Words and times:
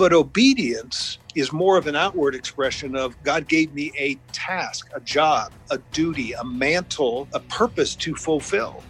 But 0.00 0.14
obedience 0.14 1.18
is 1.34 1.52
more 1.52 1.76
of 1.76 1.86
an 1.86 1.94
outward 1.94 2.34
expression 2.34 2.96
of 2.96 3.22
God 3.22 3.46
gave 3.46 3.74
me 3.74 3.92
a 3.98 4.14
task, 4.32 4.88
a 4.94 5.00
job, 5.00 5.52
a 5.70 5.76
duty, 5.92 6.32
a 6.32 6.42
mantle, 6.42 7.28
a 7.34 7.40
purpose 7.40 7.96
to 7.96 8.14
fulfill. 8.14 8.82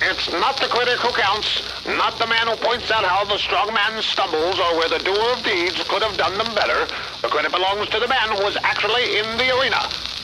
It's 0.00 0.32
not 0.32 0.56
the 0.56 0.68
critic 0.68 0.98
who 1.00 1.12
counts, 1.12 1.86
not 1.86 2.18
the 2.18 2.26
man 2.26 2.46
who 2.46 2.56
points 2.56 2.90
out 2.90 3.04
how 3.04 3.26
the 3.26 3.36
strong 3.36 3.74
man 3.74 4.00
stumbles 4.00 4.58
or 4.58 4.78
where 4.78 4.88
the 4.88 4.98
doer 5.00 5.32
of 5.36 5.44
deeds 5.44 5.86
could 5.88 6.02
have 6.02 6.16
done 6.16 6.38
them 6.38 6.54
better. 6.54 6.86
The 7.20 7.28
credit 7.28 7.52
belongs 7.52 7.90
to 7.90 8.00
the 8.00 8.08
man 8.08 8.30
who 8.30 8.44
was 8.44 8.56
actually 8.62 9.18
in 9.18 9.26
the 9.36 9.54
arena, 9.60 9.76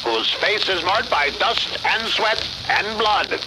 whose 0.02 0.32
face 0.32 0.70
is 0.70 0.82
marked 0.82 1.10
by 1.10 1.28
dust 1.38 1.78
and 1.84 2.08
sweat 2.08 2.48
and 2.70 2.86
blood. 2.96 3.38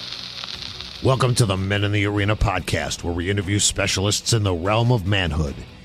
Welcome 1.02 1.34
to 1.34 1.48
the 1.48 1.58
Men 1.58 1.84
in 1.84 1.92
the 1.92 2.06
Arena 2.06 2.36
podcast, 2.36 3.04
where 3.04 3.12
we 3.12 3.32
interview 3.32 3.58
specialists 3.58 4.34
in 4.34 4.44
the 4.44 4.54
realm 4.54 4.92
of 4.92 5.08
manhood. 5.08 5.56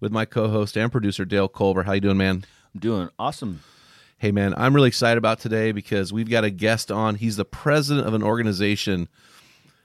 with 0.00 0.12
my 0.12 0.24
co-host 0.24 0.76
and 0.76 0.90
producer 0.90 1.24
Dale 1.24 1.48
Culver. 1.48 1.82
How 1.82 1.92
you 1.92 2.00
doing, 2.00 2.16
man? 2.16 2.44
I'm 2.74 2.80
doing 2.80 3.08
awesome. 3.18 3.60
Hey, 4.18 4.32
man, 4.32 4.54
I'm 4.56 4.74
really 4.74 4.88
excited 4.88 5.18
about 5.18 5.38
today 5.38 5.72
because 5.72 6.12
we've 6.12 6.28
got 6.28 6.44
a 6.44 6.50
guest 6.50 6.90
on. 6.90 7.14
He's 7.14 7.36
the 7.36 7.44
president 7.44 8.06
of 8.06 8.14
an 8.14 8.22
organization 8.22 9.08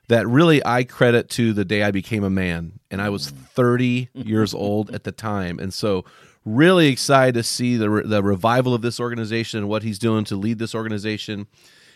that 0.08 0.28
really 0.28 0.66
I 0.66 0.84
credit 0.84 1.30
to 1.32 1.54
the 1.54 1.66
day 1.66 1.84
I 1.84 1.92
became 1.92 2.24
a 2.24 2.30
man, 2.30 2.80
and 2.92 3.02
I 3.02 3.10
was 3.10 3.32
mm. 3.32 3.38
30 3.50 4.10
years 4.14 4.54
old 4.54 4.90
at 4.92 5.04
the 5.04 5.12
time, 5.12 5.60
and 5.60 5.74
so 5.74 6.06
really 6.46 6.88
excited 6.88 7.36
to 7.36 7.44
see 7.44 7.78
the 7.78 8.04
the 8.04 8.22
revival 8.22 8.74
of 8.74 8.82
this 8.82 9.00
organization 9.00 9.60
and 9.60 9.70
what 9.70 9.84
he's 9.84 10.00
doing 10.00 10.26
to 10.26 10.36
lead 10.36 10.60
this 10.60 10.76
organization. 10.76 11.48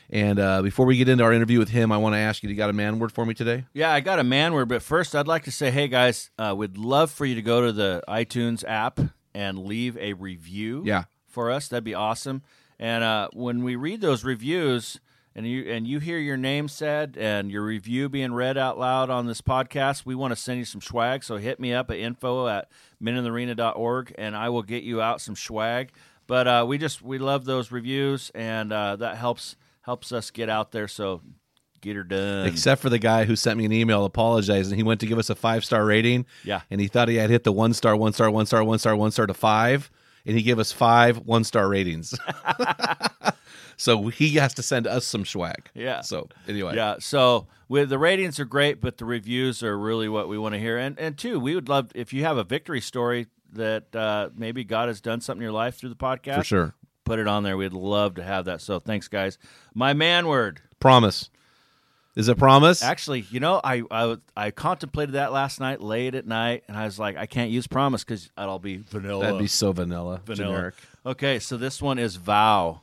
And 0.09 0.39
uh, 0.39 0.61
before 0.61 0.85
we 0.85 0.97
get 0.97 1.09
into 1.09 1.23
our 1.23 1.33
interview 1.33 1.59
with 1.59 1.69
him, 1.69 1.91
I 1.91 1.97
want 1.97 2.13
to 2.13 2.19
ask 2.19 2.41
you: 2.41 2.49
You 2.49 2.55
got 2.55 2.69
a 2.69 2.73
man 2.73 2.99
word 2.99 3.11
for 3.11 3.25
me 3.25 3.33
today? 3.33 3.65
Yeah, 3.73 3.91
I 3.91 3.99
got 3.99 4.19
a 4.19 4.23
man 4.23 4.53
word, 4.53 4.69
but 4.69 4.81
first 4.81 5.15
I'd 5.15 5.27
like 5.27 5.43
to 5.43 5.51
say, 5.51 5.69
hey 5.69 5.87
guys, 5.89 6.29
uh, 6.39 6.53
we'd 6.57 6.77
love 6.77 7.11
for 7.11 7.25
you 7.25 7.35
to 7.35 7.41
go 7.41 7.65
to 7.65 7.71
the 7.73 8.01
iTunes 8.07 8.63
app 8.65 8.99
and 9.33 9.59
leave 9.59 9.97
a 9.97 10.13
review. 10.13 10.83
Yeah. 10.85 11.03
for 11.25 11.51
us, 11.51 11.67
that'd 11.67 11.83
be 11.83 11.93
awesome. 11.93 12.41
And 12.79 13.03
uh, 13.03 13.27
when 13.33 13.63
we 13.63 13.75
read 13.75 14.01
those 14.01 14.23
reviews, 14.23 14.99
and 15.35 15.45
you 15.45 15.69
and 15.71 15.85
you 15.87 15.99
hear 15.99 16.17
your 16.17 16.37
name 16.37 16.67
said 16.67 17.15
and 17.15 17.51
your 17.51 17.63
review 17.63 18.09
being 18.09 18.33
read 18.33 18.57
out 18.57 18.79
loud 18.79 19.09
on 19.11 19.27
this 19.27 19.41
podcast, 19.41 20.03
we 20.05 20.15
want 20.15 20.31
to 20.31 20.35
send 20.35 20.57
you 20.57 20.65
some 20.65 20.81
swag. 20.81 21.23
So 21.23 21.37
hit 21.37 21.59
me 21.59 21.73
up 21.73 21.91
at 21.91 21.97
info 21.97 22.47
at 22.47 22.69
meninthearena.org 23.03 24.15
and 24.17 24.35
I 24.35 24.49
will 24.49 24.63
get 24.63 24.83
you 24.83 25.01
out 25.01 25.21
some 25.21 25.35
swag. 25.35 25.91
But 26.25 26.47
uh, 26.47 26.65
we 26.67 26.77
just 26.77 27.01
we 27.03 27.19
love 27.19 27.45
those 27.45 27.71
reviews 27.71 28.31
and 28.33 28.73
uh, 28.73 28.95
that 28.95 29.17
helps 29.17 29.55
helps 29.87 30.11
us 30.11 30.29
get 30.31 30.49
out 30.49 30.73
there. 30.73 30.87
So 30.87 31.21
get 31.81 31.95
her 31.95 32.03
done. 32.03 32.45
Except 32.45 32.81
for 32.81 32.89
the 32.89 32.99
guy 32.99 33.23
who 33.23 33.37
sent 33.37 33.57
me 33.57 33.63
an 33.65 33.71
email 33.71 34.03
apologizing. 34.03 34.75
He 34.75 34.83
went 34.83 34.99
to 34.99 35.07
give 35.07 35.17
us 35.17 35.29
a 35.29 35.35
five 35.35 35.63
star 35.63 35.85
rating. 35.85 36.25
Yeah. 36.43 36.61
And 36.69 36.79
he 36.81 36.87
thought 36.87 37.07
he 37.07 37.15
had 37.15 37.29
hit 37.29 37.45
the 37.45 37.53
one 37.53 37.73
star, 37.73 37.95
one 37.95 38.11
star, 38.13 38.29
one 38.29 38.45
star, 38.45 38.63
one 38.63 38.79
star, 38.79 38.95
one 38.95 39.11
star 39.11 39.25
to 39.25 39.33
five. 39.33 39.89
And 40.25 40.35
he 40.35 40.43
gave 40.43 40.59
us 40.59 40.73
five 40.73 41.19
one 41.19 41.45
star 41.45 41.69
ratings. 41.69 42.13
so 43.77 44.09
he 44.09 44.31
has 44.31 44.53
to 44.55 44.61
send 44.61 44.87
us 44.87 45.05
some 45.05 45.23
swag. 45.23 45.69
Yeah. 45.73 46.01
So 46.01 46.27
anyway. 46.49 46.75
Yeah. 46.75 46.97
So 46.99 47.47
with 47.69 47.87
the 47.87 47.97
ratings 47.97 48.41
are 48.41 48.45
great, 48.45 48.81
but 48.81 48.97
the 48.97 49.05
reviews 49.05 49.63
are 49.63 49.79
really 49.79 50.09
what 50.09 50.27
we 50.27 50.37
want 50.37 50.53
to 50.53 50.59
hear. 50.59 50.77
And 50.77 50.99
and 50.99 51.17
two, 51.17 51.39
we 51.39 51.55
would 51.55 51.69
love 51.69 51.91
if 51.95 52.11
you 52.11 52.25
have 52.25 52.35
a 52.35 52.43
victory 52.43 52.81
story 52.81 53.27
that 53.53 53.95
uh, 53.95 54.31
maybe 54.35 54.65
God 54.65 54.89
has 54.89 54.99
done 54.99 55.21
something 55.21 55.39
in 55.39 55.43
your 55.43 55.53
life 55.53 55.77
through 55.77 55.89
the 55.89 55.95
podcast. 55.95 56.39
For 56.39 56.43
sure. 56.43 56.75
Put 57.07 57.19
it 57.19 57.27
on 57.27 57.43
there. 57.43 57.55
We'd 57.55 57.71
love 57.73 58.15
to 58.15 58.23
have 58.23 58.45
that. 58.45 58.59
So 58.61 58.79
thanks, 58.79 59.07
guys. 59.07 59.37
My 59.73 59.93
man 59.93 60.27
word. 60.27 60.59
Promise. 60.79 61.29
Is 62.17 62.27
it 62.29 62.37
promise? 62.37 62.83
Actually, 62.83 63.21
you 63.29 63.39
know, 63.39 63.61
I, 63.63 63.83
I 63.91 64.17
I 64.35 64.51
contemplated 64.51 65.13
that 65.15 65.31
last 65.31 65.59
night, 65.59 65.81
late 65.81 66.15
at 66.15 66.25
night, 66.25 66.63
and 66.67 66.75
I 66.75 66.83
was 66.85 66.97
like, 66.99 67.15
I 67.15 67.27
can't 67.27 67.51
use 67.51 67.67
promise 67.67 68.03
because 68.03 68.29
it'll 68.37 68.57
be 68.59 68.77
vanilla. 68.77 69.23
That'd 69.23 69.39
be 69.39 69.47
so 69.47 69.71
vanilla. 69.71 70.19
vanilla. 70.25 70.53
Generic. 70.55 70.75
Okay, 71.05 71.39
so 71.39 71.57
this 71.57 71.81
one 71.81 71.97
is 71.99 72.15
vow. 72.15 72.81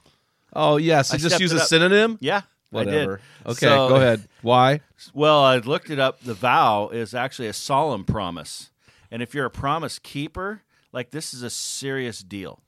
Oh 0.52 0.76
yeah. 0.76 1.02
So 1.02 1.16
I 1.16 1.18
just 1.18 1.40
use 1.40 1.52
a 1.52 1.56
up. 1.56 1.62
synonym? 1.66 2.16
Yeah, 2.20 2.42
Whatever. 2.70 3.20
I 3.44 3.48
did. 3.48 3.50
Okay, 3.52 3.66
So- 3.66 3.88
go 3.88 3.96
ahead. 3.96 4.26
Why? 4.40 4.80
Well, 5.12 5.42
I 5.44 5.56
looked 5.58 5.90
it 5.90 5.98
up. 5.98 6.20
The 6.22 6.34
vow 6.34 6.88
is 6.88 7.12
actually 7.12 7.48
a 7.48 7.52
solemn 7.52 8.04
promise, 8.04 8.70
and 9.10 9.20
if 9.20 9.34
you're 9.34 9.46
a 9.46 9.50
promise 9.50 9.98
keeper, 9.98 10.62
like 10.92 11.10
this 11.10 11.34
is 11.34 11.42
a 11.42 11.50
serious 11.50 12.20
deal. 12.20 12.60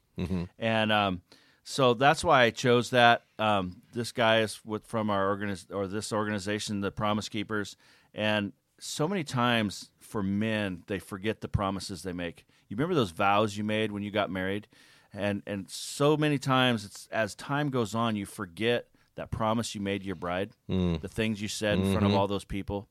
And 0.59 0.91
um, 0.93 1.21
so 1.69 1.95
that's 1.95 2.23
why 2.23 2.45
I 2.45 2.51
chose 2.51 2.91
that. 2.91 3.25
Um, 3.41 3.83
this 3.93 4.13
guy 4.13 4.39
is 4.41 4.61
with 4.65 4.87
from 4.87 5.11
our 5.11 5.37
organiz- 5.37 5.67
or 5.75 5.89
this 5.89 6.13
organization, 6.13 6.81
the 6.81 6.93
Promise 6.93 7.29
Keepers, 7.29 7.77
and 8.15 8.53
so 8.79 9.09
many 9.09 9.25
times 9.25 9.91
for 9.99 10.23
men 10.23 10.85
they 10.87 11.01
forget 11.01 11.41
the 11.41 11.49
promises 11.49 12.05
they 12.05 12.13
make. 12.13 12.47
You 12.69 12.77
remember 12.77 12.95
those 12.95 13.11
vows 13.11 13.57
you 13.57 13.65
made 13.65 13.91
when 13.91 14.05
you 14.05 14.13
got 14.13 14.31
married, 14.31 14.69
and 15.13 15.43
and 15.45 15.69
so 15.69 16.17
many 16.17 16.39
times 16.39 16.85
it's 16.85 17.09
as 17.11 17.35
time 17.35 17.71
goes 17.71 17.95
on 17.97 18.15
you 18.15 18.27
forget 18.27 18.87
that 19.17 19.33
promise 19.33 19.75
you 19.75 19.81
made 19.81 20.05
your 20.05 20.15
bride, 20.17 20.51
the 20.69 21.09
things 21.09 21.43
you 21.43 21.49
said 21.49 21.79
in 21.79 21.85
front 21.93 22.07
of 22.07 22.13
all 22.15 22.29
those 22.29 22.45
people, 22.45 22.89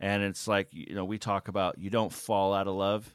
and 0.00 0.24
it's 0.24 0.48
like 0.48 0.66
you 0.72 0.96
know 0.96 1.04
we 1.04 1.16
talk 1.18 1.46
about 1.46 1.78
you 1.78 1.90
don't 1.90 2.12
fall 2.12 2.52
out 2.52 2.66
of 2.66 2.74
love. 2.74 3.14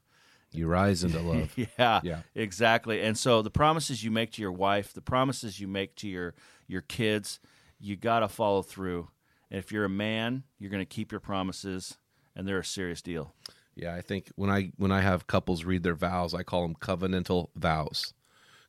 You 0.51 0.67
rise 0.67 1.03
into 1.03 1.19
love. 1.22 1.53
Yeah, 1.56 2.01
Yeah. 2.03 2.22
exactly. 2.35 3.01
And 3.01 3.17
so 3.17 3.41
the 3.41 3.51
promises 3.51 4.03
you 4.03 4.12
make 4.12 4.31
to 4.34 4.41
your 4.41 4.51
wife, 4.51 4.94
the 4.94 5.01
promises 5.01 5.59
you 5.59 5.67
make 5.67 5.95
to 5.97 6.07
your 6.07 6.34
your 6.67 6.81
kids, 6.81 7.39
you 7.79 7.95
got 7.95 8.19
to 8.19 8.28
follow 8.28 8.62
through. 8.62 9.09
And 9.50 9.59
if 9.59 9.72
you're 9.72 9.85
a 9.85 9.89
man, 9.89 10.44
you're 10.59 10.72
going 10.72 10.81
to 10.81 10.85
keep 10.85 11.12
your 11.12 11.19
promises, 11.19 11.97
and 12.35 12.47
they're 12.47 12.59
a 12.59 12.66
serious 12.66 13.01
deal. 13.01 13.33
Yeah, 13.75 13.95
I 13.95 14.01
think 14.01 14.31
when 14.36 14.50
I 14.50 14.71
when 14.77 14.92
I 14.92 15.01
have 15.01 15.27
couples 15.27 15.63
read 15.63 15.83
their 15.83 15.95
vows, 15.95 16.33
I 16.33 16.44
call 16.44 16.62
them 16.63 16.75
covenantal 16.75 17.50
vows 17.56 18.13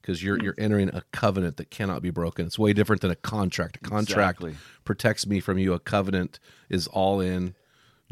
because 0.00 0.23
you're 0.23 0.37
hmm. 0.37 0.44
you're 0.44 0.55
entering 0.58 0.88
a 0.88 1.02
covenant 1.12 1.56
that 1.56 1.70
cannot 1.70 2.02
be 2.02 2.11
broken. 2.11 2.46
It's 2.46 2.58
way 2.58 2.73
different 2.73 3.02
than 3.02 3.11
a 3.11 3.17
contract. 3.17 3.76
A 3.76 3.81
contract 3.81 4.40
Exactly. 4.40 4.55
protects 4.84 5.26
me 5.26 5.40
from 5.40 5.58
you. 5.58 5.73
A 5.73 5.79
covenant 5.79 6.38
is 6.69 6.87
all 6.87 7.20
in, 7.20 7.55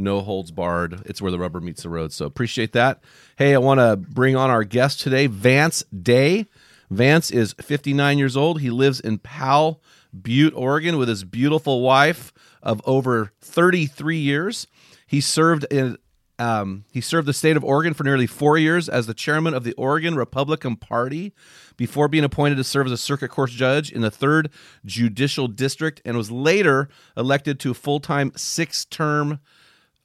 no 0.00 0.20
holds 0.20 0.50
barred. 0.50 1.02
It's 1.04 1.22
where 1.22 1.30
the 1.30 1.38
rubber 1.38 1.60
meets 1.60 1.82
the 1.82 1.88
road. 1.88 2.12
So 2.12 2.26
appreciate 2.26 2.72
that. 2.72 3.00
Hey, 3.36 3.54
I 3.54 3.58
want 3.58 3.80
to 3.80 3.96
bring 3.96 4.36
on 4.36 4.50
our 4.50 4.64
guest 4.64 5.00
today, 5.00 5.26
Vance 5.26 5.84
Day. 5.84 6.46
Vance 6.90 7.30
is 7.30 7.54
59 7.60 8.18
years 8.18 8.36
old. 8.36 8.60
He 8.60 8.70
lives 8.70 8.98
in 8.98 9.18
Powell, 9.18 9.80
Butte, 10.18 10.54
Oregon, 10.56 10.98
with 10.98 11.08
his 11.08 11.22
beautiful 11.22 11.82
wife 11.82 12.32
of 12.62 12.82
over 12.84 13.32
33 13.40 14.18
years. 14.18 14.66
He 15.06 15.20
served 15.20 15.66
in 15.70 15.98
um, 16.40 16.84
he 16.90 17.02
served 17.02 17.28
the 17.28 17.34
state 17.34 17.58
of 17.58 17.62
Oregon 17.62 17.92
for 17.92 18.02
nearly 18.02 18.26
four 18.26 18.56
years 18.56 18.88
as 18.88 19.06
the 19.06 19.12
chairman 19.12 19.52
of 19.52 19.62
the 19.62 19.74
Oregon 19.74 20.14
Republican 20.14 20.74
Party 20.74 21.34
before 21.76 22.08
being 22.08 22.24
appointed 22.24 22.54
to 22.56 22.64
serve 22.64 22.86
as 22.86 22.92
a 22.92 22.96
circuit 22.96 23.28
court 23.28 23.50
judge 23.50 23.92
in 23.92 24.00
the 24.00 24.10
third 24.10 24.48
judicial 24.86 25.48
district 25.48 26.00
and 26.02 26.16
was 26.16 26.30
later 26.30 26.88
elected 27.14 27.60
to 27.60 27.72
a 27.72 27.74
full 27.74 28.00
time 28.00 28.32
six 28.36 28.86
term 28.86 29.38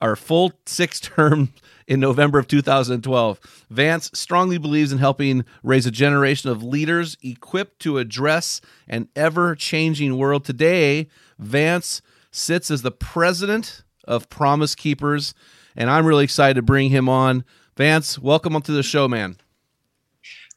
or 0.01 0.15
full 0.15 0.53
six 0.65 0.99
term 1.01 1.53
in 1.87 1.99
November 1.99 2.39
of 2.39 2.47
2012. 2.47 3.39
Vance 3.69 4.11
strongly 4.13 4.57
believes 4.57 4.91
in 4.91 4.97
helping 4.97 5.45
raise 5.63 5.85
a 5.85 5.91
generation 5.91 6.49
of 6.49 6.63
leaders 6.63 7.17
equipped 7.21 7.79
to 7.79 7.97
address 7.97 8.61
an 8.87 9.07
ever 9.15 9.55
changing 9.55 10.17
world. 10.17 10.45
Today, 10.45 11.07
Vance 11.37 12.01
sits 12.31 12.71
as 12.71 12.81
the 12.81 12.91
president 12.91 13.83
of 14.05 14.29
Promise 14.29 14.75
Keepers, 14.75 15.33
and 15.75 15.89
I'm 15.89 16.05
really 16.05 16.23
excited 16.23 16.55
to 16.55 16.61
bring 16.61 16.89
him 16.89 17.09
on. 17.09 17.43
Vance, 17.77 18.17
welcome 18.19 18.55
onto 18.55 18.73
the 18.73 18.83
show, 18.83 19.07
man. 19.07 19.37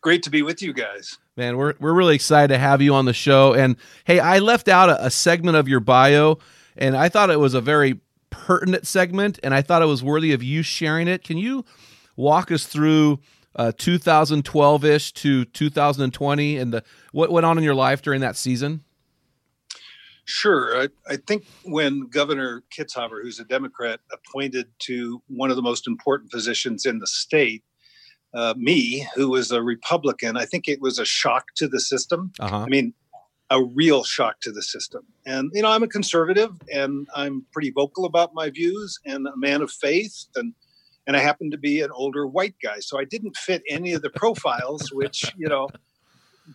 Great 0.00 0.22
to 0.22 0.30
be 0.30 0.42
with 0.42 0.62
you 0.62 0.72
guys. 0.72 1.18
Man, 1.36 1.56
we're, 1.56 1.74
we're 1.80 1.92
really 1.92 2.14
excited 2.14 2.52
to 2.54 2.58
have 2.58 2.80
you 2.80 2.94
on 2.94 3.04
the 3.04 3.12
show. 3.12 3.52
And 3.52 3.76
hey, 4.04 4.20
I 4.20 4.38
left 4.38 4.68
out 4.68 4.88
a, 4.88 5.06
a 5.06 5.10
segment 5.10 5.56
of 5.56 5.68
your 5.68 5.80
bio, 5.80 6.38
and 6.76 6.96
I 6.96 7.08
thought 7.08 7.30
it 7.30 7.40
was 7.40 7.54
a 7.54 7.60
very 7.60 8.00
pertinent 8.48 8.86
segment, 8.86 9.38
and 9.42 9.52
I 9.52 9.60
thought 9.60 9.82
it 9.82 9.86
was 9.88 10.02
worthy 10.02 10.32
of 10.32 10.42
you 10.42 10.62
sharing 10.62 11.06
it. 11.06 11.22
Can 11.22 11.36
you 11.36 11.66
walk 12.16 12.50
us 12.50 12.64
through 12.64 13.20
2012 13.76 14.84
uh, 14.84 14.86
ish 14.86 15.12
to 15.12 15.44
2020 15.44 16.56
and 16.56 16.72
the, 16.72 16.82
what 17.12 17.30
went 17.30 17.44
on 17.44 17.58
in 17.58 17.64
your 17.64 17.74
life 17.74 18.00
during 18.00 18.22
that 18.22 18.36
season? 18.36 18.84
Sure. 20.24 20.80
I, 20.80 20.88
I, 21.06 21.16
think 21.16 21.44
when 21.66 22.06
Governor 22.08 22.62
Kitzhaber, 22.74 23.20
who's 23.22 23.38
a 23.38 23.44
Democrat, 23.44 24.00
appointed 24.10 24.68
to 24.80 25.22
one 25.28 25.50
of 25.50 25.56
the 25.56 25.62
most 25.62 25.86
important 25.86 26.30
positions 26.30 26.86
in 26.86 27.00
the 27.00 27.06
state, 27.06 27.62
uh, 28.32 28.54
me, 28.56 29.06
who 29.14 29.28
was 29.28 29.50
a 29.50 29.62
Republican, 29.62 30.38
I 30.38 30.46
think 30.46 30.68
it 30.68 30.80
was 30.80 30.98
a 30.98 31.04
shock 31.04 31.48
to 31.56 31.68
the 31.68 31.80
system. 31.80 32.32
Uh-huh. 32.40 32.60
I 32.60 32.66
mean, 32.66 32.94
a 33.50 33.62
real 33.62 34.04
shock 34.04 34.40
to 34.40 34.52
the 34.52 34.62
system. 34.62 35.04
And, 35.26 35.50
you 35.54 35.62
know, 35.62 35.70
I'm 35.70 35.82
a 35.82 35.88
conservative 35.88 36.50
and 36.72 37.08
I'm 37.14 37.46
pretty 37.52 37.70
vocal 37.70 38.04
about 38.04 38.34
my 38.34 38.50
views 38.50 38.98
and 39.06 39.26
a 39.26 39.36
man 39.36 39.62
of 39.62 39.70
faith. 39.70 40.26
And, 40.36 40.52
and 41.06 41.16
I 41.16 41.20
happen 41.20 41.50
to 41.50 41.58
be 41.58 41.80
an 41.80 41.90
older 41.90 42.26
white 42.26 42.56
guy. 42.62 42.80
So 42.80 42.98
I 42.98 43.04
didn't 43.04 43.36
fit 43.36 43.62
any 43.68 43.94
of 43.94 44.02
the 44.02 44.10
profiles, 44.10 44.92
which, 44.92 45.32
you 45.36 45.48
know, 45.48 45.68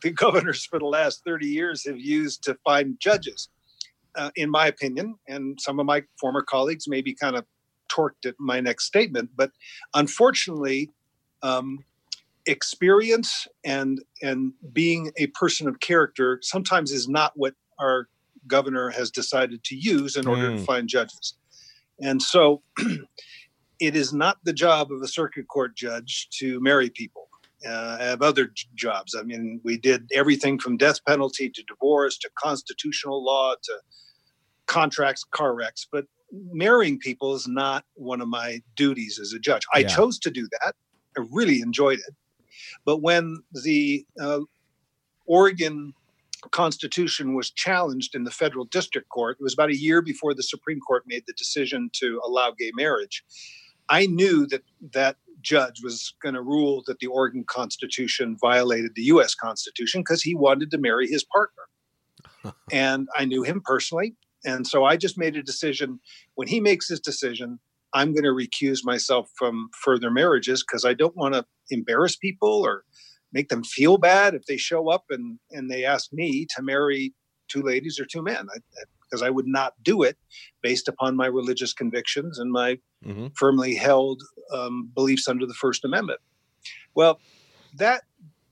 the 0.04 0.12
governors 0.24 0.66
for 0.66 0.78
the 0.78 0.86
last 0.86 1.24
30 1.26 1.48
years 1.48 1.86
have 1.86 2.00
used 2.00 2.44
to 2.44 2.58
find 2.64 3.00
judges, 3.00 3.50
uh, 4.16 4.30
in 4.36 4.52
my 4.52 4.68
opinion. 4.68 5.16
And 5.28 5.60
some 5.60 5.80
of 5.80 5.88
my 5.88 6.04
former 6.20 6.44
colleagues 6.44 6.88
may 6.88 7.02
be 7.02 7.16
kind 7.16 7.36
of 7.36 7.46
torqued 7.92 8.28
at 8.28 8.36
my 8.40 8.60
next 8.60 8.86
statement. 8.86 9.32
But 9.36 9.52
unfortunately, 9.96 10.92
um, 11.42 11.84
experience 12.46 13.48
and 13.64 14.02
and 14.22 14.54
being 14.72 15.12
a 15.18 15.28
person 15.28 15.68
of 15.68 15.80
character 15.80 16.40
sometimes 16.42 16.92
is 16.92 17.08
not 17.08 17.32
what 17.36 17.54
our 17.80 18.08
governor 18.48 18.90
has 18.90 19.10
decided 19.10 19.64
to 19.64 19.76
use 19.76 20.16
in 20.16 20.28
order 20.28 20.52
mm. 20.52 20.58
to 20.58 20.64
find 20.64 20.88
judges. 20.88 21.36
And 22.02 22.22
so 22.22 22.62
it 23.80 23.96
is 23.96 24.14
not 24.14 24.38
the 24.44 24.54
job 24.54 24.92
of 24.92 25.02
a 25.02 25.08
circuit 25.08 25.48
court 25.48 25.76
judge 25.76 26.28
to 26.40 26.60
marry 26.60 26.90
people. 26.90 27.30
Uh, 27.66 27.98
I 28.00 28.04
have 28.04 28.22
other 28.22 28.48
j- 28.48 28.68
jobs. 28.76 29.16
I 29.18 29.24
mean, 29.24 29.62
we 29.64 29.78
did 29.78 30.10
everything 30.14 30.60
from 30.60 30.76
death 30.76 31.04
penalty 31.06 31.50
to 31.50 31.64
divorce 31.64 32.18
to 32.20 32.30
constitutional 32.38 33.24
law 33.24 33.56
to 33.64 33.80
contracts, 34.68 35.24
car 35.24 35.56
wrecks. 35.56 35.88
But 35.90 36.06
marrying 36.52 37.00
people 37.00 37.36
is 37.36 37.48
not 37.48 37.86
one 37.94 38.20
of 38.20 38.28
my 38.28 38.62
duties 38.76 39.20
as 39.20 39.34
a 39.34 39.40
judge. 39.40 39.64
I 39.74 39.80
yeah. 39.80 39.88
chose 39.88 40.20
to 40.20 40.32
do 40.32 40.48
that. 40.52 40.76
I 41.18 41.26
really 41.32 41.62
enjoyed 41.62 42.00
it. 42.00 42.14
But 42.86 43.02
when 43.02 43.38
the 43.64 44.06
uh, 44.20 44.42
Oregon 45.26 45.94
Constitution 46.52 47.36
was 47.36 47.52
challenged 47.52 48.16
in 48.16 48.24
the 48.24 48.32
federal 48.32 48.66
district 48.66 49.10
court, 49.10 49.38
it 49.40 49.44
was 49.44 49.54
about 49.54 49.70
a 49.70 49.78
year 49.78 50.02
before 50.02 50.34
the 50.34 50.44
Supreme 50.44 50.80
Court 50.80 51.04
made 51.08 51.24
the 51.26 51.34
decision 51.34 51.90
to 51.94 52.22
allow 52.26 52.52
gay 52.52 52.72
marriage. 52.76 53.24
I 53.90 54.06
knew 54.06 54.46
that 54.48 54.64
that 54.94 55.18
judge 55.42 55.84
was 55.84 56.14
going 56.22 56.36
to 56.36 56.42
rule 56.42 56.84
that 56.88 57.00
the 57.00 57.08
Oregon 57.08 57.44
Constitution 57.46 58.38
violated 58.40 58.92
the 58.96 59.04
U.S. 59.04 59.36
Constitution 59.36 60.02
because 60.02 60.22
he 60.22 60.36
wanted 60.36 60.72
to 60.72 60.78
marry 60.78 61.08
his 61.08 61.24
partner. 61.24 62.54
and 62.72 63.08
I 63.16 63.26
knew 63.26 63.44
him 63.44 63.62
personally. 63.64 64.16
And 64.46 64.68
so 64.68 64.84
I 64.84 64.98
just 64.98 65.18
made 65.18 65.36
a 65.36 65.44
decision 65.44 66.00
when 66.36 66.48
he 66.48 66.60
makes 66.60 66.88
his 66.88 67.00
decision, 67.00 67.60
I'm 67.94 68.14
going 68.14 68.24
to 68.24 68.30
recuse 68.30 68.80
myself 68.84 69.30
from 69.38 69.70
further 69.84 70.10
marriages 70.10 70.64
because 70.64 70.86
I 70.86 70.94
don't 70.94 71.16
want 71.16 71.36
to 71.36 71.46
embarrass 71.70 72.16
people 72.16 72.66
or 72.66 72.84
make 73.32 73.50
them 73.50 73.64
feel 73.64 73.98
bad 73.98 74.34
if 74.34 74.46
they 74.46 74.58
show 74.58 74.90
up 74.90 75.06
and, 75.10 75.40
and 75.52 75.70
they 75.70 75.86
ask 75.86 76.12
me 76.12 76.48
to 76.56 76.62
marry 76.62 77.14
two 77.48 77.62
ladies 77.62 78.00
or 78.00 78.06
two 78.06 78.22
men 78.22 78.48
because 79.02 79.22
I, 79.22 79.28
I, 79.28 79.30
would 79.30 79.48
not 79.48 79.74
do 79.84 80.02
it 80.04 80.18
based 80.62 80.88
upon 80.88 81.16
my 81.16 81.28
religious 81.28 81.74
convictions 81.74 82.40
and 82.40 82.52
my 82.52 82.80
mm-hmm. 83.06 83.28
firmly 83.36 83.76
held 83.76 84.22
um, 84.52 84.90
beliefs 84.94 85.28
under 85.28 85.46
the 85.46 85.54
First 85.54 85.84
Amendment. 85.84 86.20
Well, 86.96 87.20
that 87.78 88.04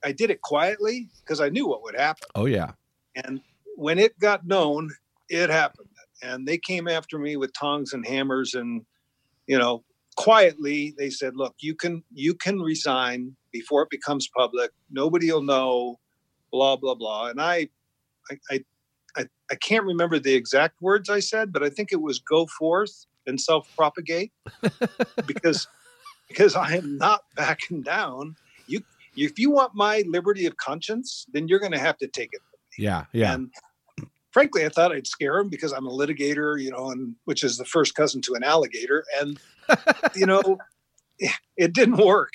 I 0.03 0.11
did 0.11 0.29
it 0.29 0.41
quietly 0.41 1.09
because 1.23 1.39
I 1.39 1.49
knew 1.49 1.67
what 1.67 1.83
would 1.83 1.95
happen. 1.95 2.27
Oh, 2.35 2.45
yeah. 2.45 2.71
And 3.15 3.41
when 3.75 3.99
it 3.99 4.17
got 4.19 4.45
known, 4.45 4.89
it 5.29 5.49
happened. 5.49 5.87
And 6.23 6.47
they 6.47 6.57
came 6.57 6.87
after 6.87 7.17
me 7.17 7.35
with 7.37 7.53
tongs 7.53 7.93
and 7.93 8.05
hammers 8.05 8.53
and 8.53 8.83
you 9.51 9.59
know, 9.59 9.83
quietly 10.15 10.95
they 10.97 11.09
said, 11.09 11.35
"Look, 11.35 11.55
you 11.59 11.75
can 11.75 12.03
you 12.13 12.33
can 12.33 12.61
resign 12.61 13.35
before 13.51 13.81
it 13.83 13.89
becomes 13.89 14.29
public. 14.35 14.71
Nobody 14.89 15.29
will 15.31 15.43
know." 15.43 15.99
Blah 16.53 16.75
blah 16.75 16.95
blah. 16.95 17.29
And 17.29 17.41
I, 17.41 17.69
I, 18.29 18.59
I, 19.15 19.25
I 19.49 19.55
can't 19.55 19.85
remember 19.85 20.19
the 20.19 20.33
exact 20.33 20.81
words 20.81 21.09
I 21.09 21.21
said, 21.21 21.53
but 21.53 21.63
I 21.63 21.69
think 21.69 21.93
it 21.93 22.01
was 22.01 22.19
"go 22.19 22.45
forth 22.59 23.05
and 23.25 23.39
self-propagate," 23.39 24.33
because 25.25 25.65
because 26.27 26.55
I 26.55 26.75
am 26.75 26.97
not 26.97 27.21
backing 27.37 27.83
down. 27.83 28.35
You, 28.67 28.81
if 29.15 29.39
you 29.39 29.49
want 29.51 29.75
my 29.75 30.03
liberty 30.07 30.45
of 30.45 30.57
conscience, 30.57 31.25
then 31.31 31.47
you're 31.47 31.59
going 31.59 31.71
to 31.71 31.79
have 31.79 31.97
to 31.99 32.07
take 32.07 32.29
it. 32.33 32.41
Yeah, 32.77 33.05
yeah. 33.13 33.33
And 33.33 33.49
frankly, 34.31 34.65
I 34.65 34.69
thought 34.69 34.91
I'd 34.91 35.07
scare 35.07 35.37
him 35.37 35.49
because 35.49 35.71
I'm 35.71 35.87
a 35.87 35.91
litigator, 35.91 36.61
you 36.61 36.71
know, 36.71 36.91
and 36.91 37.15
which 37.25 37.43
is 37.43 37.57
the 37.57 37.65
first 37.65 37.95
cousin 37.95 38.21
to 38.21 38.33
an 38.33 38.43
alligator. 38.43 39.03
And, 39.19 39.39
you 40.15 40.25
know, 40.25 40.57
it 41.57 41.73
didn't 41.73 41.97
work. 41.97 42.33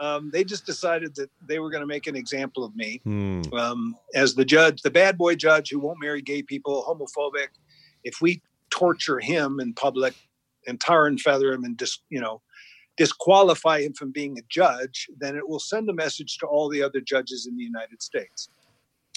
Um, 0.00 0.30
they 0.32 0.42
just 0.42 0.66
decided 0.66 1.14
that 1.16 1.30
they 1.46 1.58
were 1.58 1.70
going 1.70 1.82
to 1.82 1.86
make 1.86 2.06
an 2.06 2.16
example 2.16 2.64
of 2.64 2.74
me 2.74 3.00
hmm. 3.04 3.42
um, 3.52 3.96
as 4.14 4.34
the 4.34 4.44
judge, 4.44 4.82
the 4.82 4.90
bad 4.90 5.16
boy 5.16 5.36
judge 5.36 5.70
who 5.70 5.78
won't 5.78 6.00
marry 6.00 6.22
gay 6.22 6.42
people, 6.42 6.84
homophobic. 6.88 7.48
If 8.02 8.20
we 8.20 8.42
torture 8.70 9.20
him 9.20 9.60
in 9.60 9.74
public 9.74 10.14
and 10.66 10.80
tar 10.80 11.06
and 11.06 11.20
feather 11.20 11.52
him 11.52 11.62
and 11.62 11.78
just, 11.78 12.02
you 12.10 12.20
know, 12.20 12.42
disqualify 12.96 13.82
him 13.82 13.92
from 13.92 14.10
being 14.10 14.38
a 14.38 14.42
judge, 14.48 15.08
then 15.18 15.36
it 15.36 15.48
will 15.48 15.60
send 15.60 15.88
a 15.88 15.94
message 15.94 16.38
to 16.38 16.46
all 16.46 16.68
the 16.68 16.82
other 16.82 17.00
judges 17.00 17.46
in 17.46 17.56
the 17.56 17.62
United 17.62 18.02
States. 18.02 18.48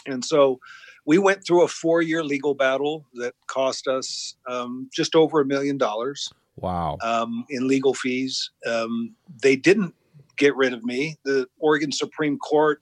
And 0.06 0.24
so 0.24 0.60
we 1.06 1.18
went 1.18 1.46
through 1.46 1.64
a 1.64 1.68
four 1.68 2.02
year 2.02 2.24
legal 2.24 2.54
battle 2.54 3.06
that 3.14 3.34
cost 3.48 3.88
us 3.88 4.36
um, 4.48 4.90
just 4.94 5.16
over 5.16 5.42
a 5.42 5.46
million 5.46 5.78
dollars. 5.78 6.32
Wow. 6.58 6.98
Um, 7.04 7.46
in 7.50 7.68
legal 7.68 7.94
fees. 7.94 8.50
Um, 8.66 9.14
they 9.44 9.56
didn't 9.56 9.94
get 10.38 10.56
rid 10.56 10.74
of 10.74 10.84
me. 10.84 11.18
The 11.26 11.48
Oregon 11.60 11.92
Supreme 11.92 12.38
Court 12.38 12.82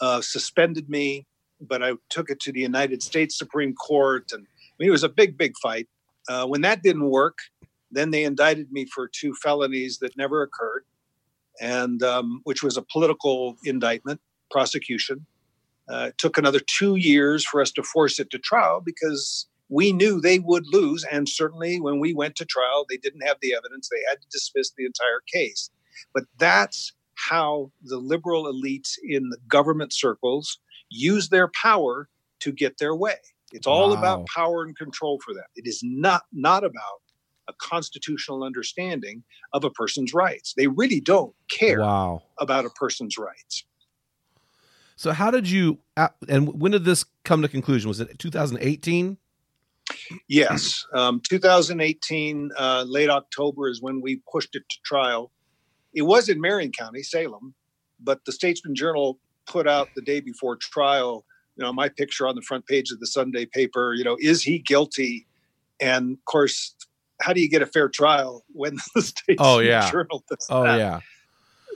uh, 0.00 0.20
suspended 0.20 0.88
me, 0.88 1.26
but 1.60 1.82
I 1.82 1.94
took 2.10 2.30
it 2.30 2.38
to 2.40 2.52
the 2.52 2.60
United 2.60 3.02
States 3.02 3.36
Supreme 3.36 3.74
Court. 3.74 4.30
And 4.32 4.46
I 4.46 4.72
mean, 4.78 4.88
it 4.88 4.92
was 4.92 5.02
a 5.02 5.08
big, 5.08 5.36
big 5.36 5.54
fight. 5.60 5.88
Uh, 6.28 6.46
when 6.46 6.60
that 6.60 6.82
didn't 6.82 7.10
work, 7.10 7.38
then 7.90 8.12
they 8.12 8.22
indicted 8.22 8.70
me 8.70 8.86
for 8.86 9.08
two 9.08 9.34
felonies 9.34 9.98
that 9.98 10.16
never 10.16 10.42
occurred, 10.42 10.84
and 11.60 12.02
um, 12.02 12.40
which 12.44 12.62
was 12.62 12.76
a 12.76 12.82
political 12.82 13.56
indictment 13.64 14.20
prosecution 14.50 15.26
uh, 15.88 16.06
it 16.08 16.18
took 16.18 16.38
another 16.38 16.60
two 16.60 16.96
years 16.96 17.44
for 17.44 17.60
us 17.60 17.72
to 17.72 17.82
force 17.82 18.18
it 18.18 18.30
to 18.30 18.38
trial 18.38 18.80
because 18.80 19.46
we 19.68 19.92
knew 19.92 20.20
they 20.20 20.38
would 20.38 20.64
lose. 20.72 21.04
And 21.10 21.28
certainly 21.28 21.80
when 21.80 21.98
we 21.98 22.12
went 22.12 22.36
to 22.36 22.44
trial, 22.44 22.84
they 22.88 22.98
didn't 22.98 23.26
have 23.26 23.38
the 23.40 23.54
evidence. 23.54 23.88
They 23.88 24.02
had 24.08 24.20
to 24.20 24.28
dismiss 24.30 24.70
the 24.76 24.84
entire 24.84 25.22
case. 25.32 25.70
But 26.14 26.24
that's 26.38 26.92
how 27.14 27.70
the 27.82 27.98
liberal 27.98 28.44
elites 28.44 28.92
in 29.02 29.30
the 29.30 29.38
government 29.48 29.92
circles 29.92 30.58
use 30.90 31.28
their 31.28 31.50
power 31.60 32.08
to 32.40 32.52
get 32.52 32.78
their 32.78 32.94
way. 32.94 33.16
It's 33.52 33.66
all 33.66 33.90
wow. 33.90 33.98
about 33.98 34.26
power 34.26 34.62
and 34.62 34.76
control 34.76 35.20
for 35.24 35.34
them. 35.34 35.44
It 35.56 35.66
is 35.66 35.80
not 35.82 36.22
not 36.32 36.64
about 36.64 37.00
a 37.48 37.52
constitutional 37.54 38.44
understanding 38.44 39.22
of 39.52 39.64
a 39.64 39.70
person's 39.70 40.14
rights. 40.14 40.54
They 40.56 40.68
really 40.68 41.00
don't 41.00 41.34
care 41.50 41.80
wow. 41.80 42.22
about 42.38 42.64
a 42.64 42.70
person's 42.70 43.18
rights. 43.18 43.64
So 45.02 45.10
how 45.10 45.32
did 45.32 45.50
you 45.50 45.80
and 46.28 46.60
when 46.60 46.70
did 46.70 46.84
this 46.84 47.04
come 47.24 47.42
to 47.42 47.48
conclusion? 47.48 47.88
Was 47.88 47.98
it 47.98 48.20
2018? 48.20 49.16
Yes, 50.28 50.86
um, 50.94 51.20
2018, 51.28 52.50
uh, 52.56 52.84
late 52.86 53.10
October 53.10 53.68
is 53.68 53.82
when 53.82 54.00
we 54.00 54.22
pushed 54.30 54.54
it 54.54 54.62
to 54.70 54.76
trial. 54.84 55.32
It 55.92 56.02
was 56.02 56.28
in 56.28 56.40
Marion 56.40 56.70
County, 56.70 57.02
Salem, 57.02 57.52
but 57.98 58.20
the 58.26 58.30
Statesman 58.30 58.76
Journal 58.76 59.18
put 59.44 59.66
out 59.66 59.88
the 59.96 60.02
day 60.02 60.20
before 60.20 60.54
trial. 60.56 61.24
You 61.56 61.64
know, 61.64 61.72
my 61.72 61.88
picture 61.88 62.28
on 62.28 62.36
the 62.36 62.42
front 62.42 62.68
page 62.68 62.92
of 62.92 63.00
the 63.00 63.08
Sunday 63.08 63.44
paper. 63.44 63.94
You 63.94 64.04
know, 64.04 64.16
is 64.20 64.40
he 64.44 64.60
guilty? 64.60 65.26
And 65.80 66.12
of 66.12 66.24
course, 66.26 66.76
how 67.20 67.32
do 67.32 67.40
you 67.40 67.50
get 67.50 67.60
a 67.60 67.66
fair 67.66 67.88
trial 67.88 68.44
when 68.52 68.76
the 68.94 69.02
state 69.02 69.38
Oh, 69.40 69.58
yeah. 69.58 69.90
journal 69.90 70.22
does 70.30 70.46
Oh 70.48 70.62
that? 70.62 70.78
yeah. 70.78 71.00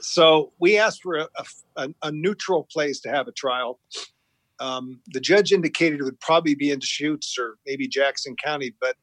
So 0.00 0.52
we 0.58 0.78
asked 0.78 1.02
for 1.02 1.16
a, 1.16 1.28
a, 1.76 1.88
a 2.02 2.12
neutral 2.12 2.66
place 2.70 3.00
to 3.00 3.10
have 3.10 3.28
a 3.28 3.32
trial. 3.32 3.78
Um, 4.58 5.00
the 5.08 5.20
judge 5.20 5.52
indicated 5.52 6.00
it 6.00 6.04
would 6.04 6.20
probably 6.20 6.54
be 6.54 6.70
in 6.70 6.78
Deschutes 6.78 7.36
or 7.38 7.56
maybe 7.66 7.88
Jackson 7.88 8.34
County, 8.42 8.74
but 8.80 8.96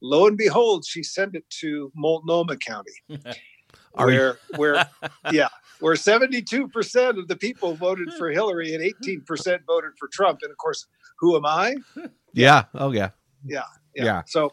lo 0.00 0.26
and 0.26 0.36
behold, 0.36 0.84
she 0.86 1.02
sent 1.02 1.34
it 1.34 1.48
to 1.60 1.90
Multnomah 1.96 2.58
County, 2.58 2.92
where 3.92 4.38
where 4.56 4.88
yeah, 5.32 5.48
where 5.80 5.96
seventy 5.96 6.40
two 6.42 6.68
percent 6.68 7.18
of 7.18 7.26
the 7.28 7.36
people 7.36 7.74
voted 7.74 8.12
for 8.16 8.30
Hillary 8.30 8.74
and 8.74 8.82
eighteen 8.82 9.22
percent 9.22 9.62
voted 9.66 9.92
for 9.98 10.08
Trump. 10.12 10.40
And 10.42 10.50
of 10.50 10.56
course, 10.58 10.86
who 11.18 11.36
am 11.36 11.46
I? 11.46 11.76
Yeah. 12.34 12.64
Oh 12.72 12.92
yeah. 12.92 13.10
Yeah. 13.44 13.64
Yeah. 13.94 14.22
So, 14.26 14.52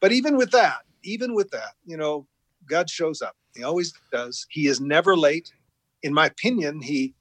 but 0.00 0.12
even 0.12 0.38
with 0.38 0.50
that, 0.52 0.78
even 1.02 1.34
with 1.34 1.50
that, 1.50 1.74
you 1.84 1.98
know, 1.98 2.26
God 2.66 2.88
shows 2.88 3.20
up. 3.20 3.36
He 3.54 3.62
always 3.62 3.92
does. 4.10 4.46
He 4.50 4.66
is 4.66 4.80
never 4.80 5.16
late. 5.16 5.52
In 6.02 6.12
my 6.12 6.26
opinion, 6.26 6.80
he 6.80 7.14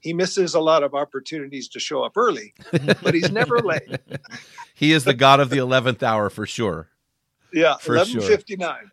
he 0.00 0.12
misses 0.12 0.54
a 0.54 0.60
lot 0.60 0.82
of 0.82 0.94
opportunities 0.94 1.68
to 1.68 1.80
show 1.80 2.02
up 2.02 2.16
early, 2.16 2.54
but 3.02 3.14
he's 3.14 3.30
never 3.30 3.58
late. 3.60 3.98
He 4.74 4.92
is 4.92 5.04
the 5.04 5.14
God 5.14 5.38
of 5.40 5.50
the 5.50 5.58
eleventh 5.58 6.02
hour 6.02 6.28
for 6.30 6.46
sure. 6.46 6.88
Yeah, 7.52 7.76
For 7.76 7.94
eleven 7.94 8.12
sure. 8.20 8.22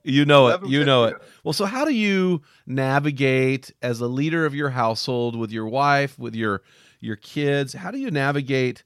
You 0.03 0.25
know 0.25 0.48
it. 0.48 0.65
You 0.67 0.84
know 0.84 1.05
it. 1.05 1.15
Well, 1.43 1.53
so 1.53 1.65
how 1.65 1.86
do 1.86 1.93
you 1.93 2.41
navigate 2.67 3.72
as 3.81 4.01
a 4.01 4.08
leader 4.08 4.46
of 4.46 4.53
your 4.53 4.69
household 4.69 5.36
with 5.38 5.51
your 5.51 5.67
wife, 5.67 6.19
with 6.19 6.36
your 6.36 6.62
your 7.00 7.15
kids? 7.15 7.74
How 7.74 7.91
do 7.91 7.98
you 7.98 8.12
navigate 8.12 8.84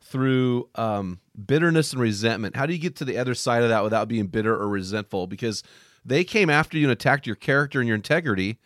through 0.00 0.68
um, 0.76 1.18
bitterness 1.44 1.92
and 1.92 2.00
resentment? 2.00 2.54
How 2.54 2.66
do 2.66 2.72
you 2.72 2.78
get 2.78 2.96
to 2.96 3.04
the 3.04 3.18
other 3.18 3.34
side 3.34 3.64
of 3.64 3.70
that 3.70 3.82
without 3.82 4.06
being 4.06 4.28
bitter 4.28 4.54
or 4.54 4.68
resentful? 4.68 5.26
Because 5.26 5.64
they 6.06 6.24
came 6.24 6.48
after 6.48 6.78
you 6.78 6.84
and 6.84 6.92
attacked 6.92 7.26
your 7.26 7.36
character 7.36 7.80
and 7.80 7.88
your 7.88 7.96
integrity, 7.96 8.58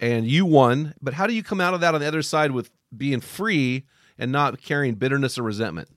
and 0.00 0.26
you 0.26 0.46
won. 0.46 0.94
But 1.00 1.14
how 1.14 1.26
do 1.26 1.34
you 1.34 1.42
come 1.42 1.60
out 1.60 1.74
of 1.74 1.80
that 1.80 1.94
on 1.94 2.00
the 2.00 2.08
other 2.08 2.22
side 2.22 2.50
with 2.52 2.70
being 2.96 3.20
free 3.20 3.84
and 4.18 4.32
not 4.32 4.60
carrying 4.60 4.94
bitterness 4.94 5.38
or 5.38 5.42
resentment? 5.42 5.88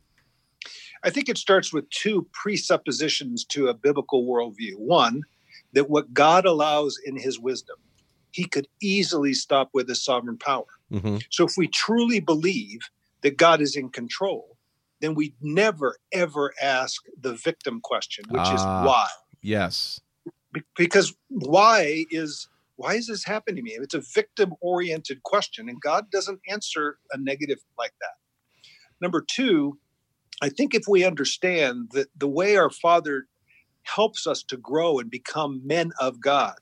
I 1.03 1.10
think 1.10 1.29
it 1.29 1.38
starts 1.38 1.72
with 1.72 1.89
two 1.91 2.27
presuppositions 2.34 3.46
to 3.46 3.67
a 3.67 3.74
biblical 3.74 4.25
worldview. 4.25 4.77
One, 4.77 5.22
that 5.74 5.89
what 5.89 6.13
God 6.13 6.46
allows 6.46 6.98
in 7.05 7.17
his 7.17 7.39
wisdom, 7.39 7.77
he 8.32 8.46
could 8.46 8.67
easily 8.82 9.34
stop 9.34 9.70
with 9.74 9.88
his 9.88 10.03
sovereign 10.03 10.38
power. 10.38 10.65
Mm-hmm. 10.91 11.17
So 11.29 11.46
if 11.46 11.53
we 11.58 11.67
truly 11.67 12.20
believe 12.20 12.79
that 13.22 13.38
God 13.38 13.62
is 13.62 13.75
in 13.75 13.89
control, 13.89 14.58
then 15.00 15.15
we 15.15 15.36
never 15.41 15.98
ever 16.12 16.53
ask 16.62 17.03
the 17.20 17.34
victim 17.34 17.82
question, 17.82 18.25
which 18.29 18.41
is 18.41 18.62
Ah. 18.62 18.86
why. 18.86 19.08
Yes. 19.41 20.00
Be- 20.55 20.63
Because 20.77 21.13
why 21.27 22.05
is 22.09 22.47
why 22.77 22.95
is 22.95 23.07
this 23.07 23.24
happening 23.24 23.57
to 23.57 23.62
me? 23.62 23.77
It's 23.79 23.93
a 23.93 24.03
victim 24.13 24.53
oriented 24.62 25.24
question, 25.24 25.69
and 25.69 25.79
God 25.79 26.09
doesn't 26.12 26.39
answer 26.50 26.97
a 27.12 27.17
negative 27.17 27.59
like 27.77 27.93
that. 28.01 28.15
Number 29.00 29.24
two, 29.29 29.77
I 30.41 30.50
think 30.50 30.74
if 30.74 30.83
we 30.88 31.03
understand 31.03 31.91
that 31.93 32.07
the 32.17 32.27
way 32.27 32.57
our 32.57 32.69
Father 32.69 33.27
helps 33.83 34.25
us 34.25 34.43
to 34.43 34.57
grow 34.57 35.00
and 35.00 35.09
become 35.09 35.62
men 35.65 35.91
of 36.00 36.19
God 36.19 36.55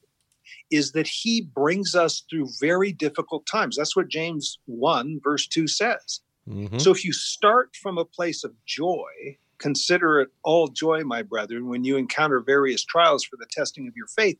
is 0.70 0.92
that 0.92 1.08
He 1.08 1.42
brings 1.42 1.96
us 1.96 2.24
through 2.30 2.50
very 2.60 2.92
difficult 2.92 3.46
times. 3.46 3.78
That's 3.78 3.96
what 3.96 4.10
James 4.10 4.60
1, 4.66 5.22
verse 5.24 5.48
2 5.48 5.68
says. 5.68 6.22
Mm-hmm. 6.48 6.80
So 6.80 6.92
if 6.92 7.06
you 7.06 7.14
start 7.14 7.76
from 7.82 7.98
a 7.98 8.06
place 8.06 8.44
of 8.44 8.54
joy, 8.66 9.38
consider 9.60 10.22
it 10.22 10.30
all 10.44 10.68
joy, 10.68 11.04
my 11.04 11.22
brethren, 11.22 11.68
when 11.68 11.84
you 11.84 11.98
encounter 11.98 12.40
various 12.40 12.84
trials 12.84 13.24
for 13.24 13.38
the 13.38 13.48
testing 13.50 13.88
of 13.88 13.96
your 13.96 14.08
faith. 14.08 14.40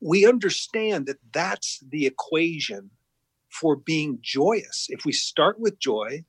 We 0.00 0.26
understand 0.26 1.06
that 1.06 1.18
that's 1.32 1.82
the 1.90 2.06
equation 2.06 2.90
for 3.50 3.76
being 3.76 4.18
joyous. 4.22 4.86
If 4.88 5.04
we 5.04 5.12
start 5.12 5.60
with 5.60 5.78
joy 5.78 6.24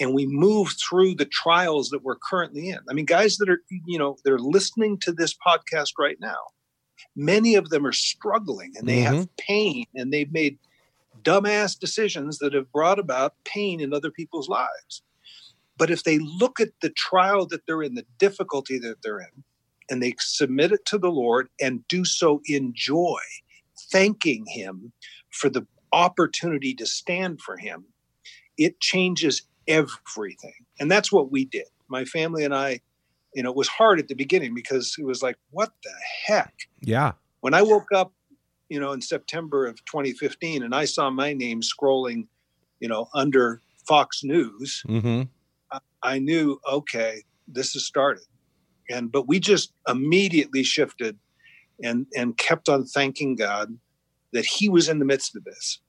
and 0.00 0.14
we 0.14 0.26
move 0.26 0.74
through 0.80 1.14
the 1.14 1.26
trials 1.26 1.90
that 1.90 2.02
we're 2.02 2.16
currently 2.16 2.70
in. 2.70 2.78
I 2.88 2.94
mean, 2.94 3.04
guys 3.04 3.36
that 3.36 3.50
are, 3.50 3.60
you 3.86 3.98
know, 3.98 4.16
they're 4.24 4.38
listening 4.38 4.98
to 5.00 5.12
this 5.12 5.34
podcast 5.46 5.92
right 5.98 6.16
now. 6.20 6.38
Many 7.14 7.54
of 7.54 7.68
them 7.68 7.86
are 7.86 7.92
struggling 7.92 8.72
and 8.76 8.88
they 8.88 9.00
have 9.00 9.14
mm-hmm. 9.14 9.34
pain 9.38 9.84
and 9.94 10.12
they've 10.12 10.32
made 10.32 10.58
dumbass 11.22 11.78
decisions 11.78 12.38
that 12.38 12.54
have 12.54 12.72
brought 12.72 12.98
about 12.98 13.34
pain 13.44 13.80
in 13.80 13.92
other 13.92 14.10
people's 14.10 14.48
lives. 14.48 15.02
But 15.80 15.90
if 15.90 16.04
they 16.04 16.18
look 16.18 16.60
at 16.60 16.68
the 16.82 16.90
trial 16.90 17.46
that 17.46 17.62
they're 17.66 17.82
in, 17.82 17.94
the 17.94 18.04
difficulty 18.18 18.78
that 18.80 18.96
they're 19.02 19.20
in, 19.20 19.44
and 19.88 20.02
they 20.02 20.14
submit 20.18 20.72
it 20.72 20.84
to 20.84 20.98
the 20.98 21.10
Lord 21.10 21.48
and 21.58 21.88
do 21.88 22.04
so 22.04 22.42
in 22.44 22.74
joy, 22.76 23.18
thanking 23.90 24.44
Him 24.46 24.92
for 25.30 25.48
the 25.48 25.66
opportunity 25.90 26.74
to 26.74 26.84
stand 26.84 27.40
for 27.40 27.56
Him, 27.56 27.86
it 28.58 28.78
changes 28.80 29.40
everything. 29.66 30.66
And 30.78 30.90
that's 30.90 31.10
what 31.10 31.32
we 31.32 31.46
did. 31.46 31.68
My 31.88 32.04
family 32.04 32.44
and 32.44 32.54
I, 32.54 32.80
you 33.34 33.42
know, 33.42 33.48
it 33.48 33.56
was 33.56 33.68
hard 33.68 33.98
at 33.98 34.08
the 34.08 34.14
beginning 34.14 34.54
because 34.54 34.94
it 34.98 35.06
was 35.06 35.22
like, 35.22 35.38
what 35.48 35.70
the 35.82 35.94
heck? 36.26 36.52
Yeah. 36.82 37.12
when 37.40 37.54
I 37.54 37.62
woke 37.62 37.90
up, 37.94 38.12
you 38.68 38.78
know, 38.78 38.92
in 38.92 39.00
September 39.00 39.64
of 39.64 39.82
2015, 39.86 40.62
and 40.62 40.74
I 40.74 40.84
saw 40.84 41.08
my 41.08 41.32
name 41.32 41.62
scrolling, 41.62 42.26
you 42.80 42.88
know, 42.88 43.08
under 43.14 43.62
Fox 43.88 44.22
News, 44.22 44.82
Mm-hmm. 44.86 45.22
I 46.02 46.18
knew, 46.18 46.60
okay, 46.70 47.22
this 47.46 47.72
has 47.74 47.84
started. 47.84 48.24
And 48.88 49.12
but 49.12 49.28
we 49.28 49.38
just 49.38 49.72
immediately 49.88 50.62
shifted 50.62 51.18
and 51.82 52.06
and 52.16 52.36
kept 52.36 52.68
on 52.68 52.84
thanking 52.84 53.36
God 53.36 53.78
that 54.32 54.46
He 54.46 54.68
was 54.68 54.88
in 54.88 54.98
the 54.98 55.04
midst 55.04 55.36
of 55.36 55.44
this. 55.44 55.80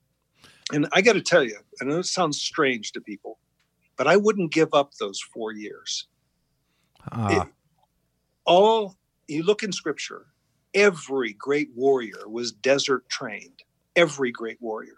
And 0.72 0.88
I 0.92 1.02
got 1.02 1.14
to 1.14 1.20
tell 1.20 1.42
you, 1.42 1.58
I 1.80 1.84
know 1.84 1.98
it 1.98 2.06
sounds 2.06 2.40
strange 2.40 2.92
to 2.92 3.00
people, 3.00 3.38
but 3.96 4.06
I 4.06 4.16
wouldn't 4.16 4.52
give 4.52 4.72
up 4.72 4.92
those 4.98 5.20
four 5.20 5.52
years. 5.52 6.06
Ah, 7.10 7.48
all 8.44 8.96
you 9.28 9.42
look 9.42 9.62
in 9.62 9.72
scripture 9.72 10.26
every 10.74 11.32
great 11.34 11.68
warrior 11.74 12.28
was 12.28 12.50
desert 12.52 13.08
trained 13.08 13.62
every 13.96 14.32
great 14.32 14.60
warrior 14.60 14.96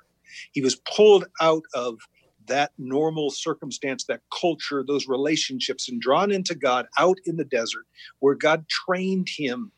he 0.53 0.61
was 0.61 0.77
pulled 0.77 1.25
out 1.41 1.63
of 1.75 1.99
that 2.47 2.73
normal 2.79 3.31
circumstance 3.31 4.05
that 4.05 4.21
culture 4.41 4.85
those 4.87 5.09
relationships 5.09 5.89
and 5.89 6.01
drawn 6.01 6.31
into 6.31 6.55
god 6.55 6.87
out 6.99 7.19
in 7.27 7.37
the 7.37 7.45
desert 7.45 7.85
where 8.21 8.35
god 8.35 8.67
trained 8.69 9.29
him 9.37 9.73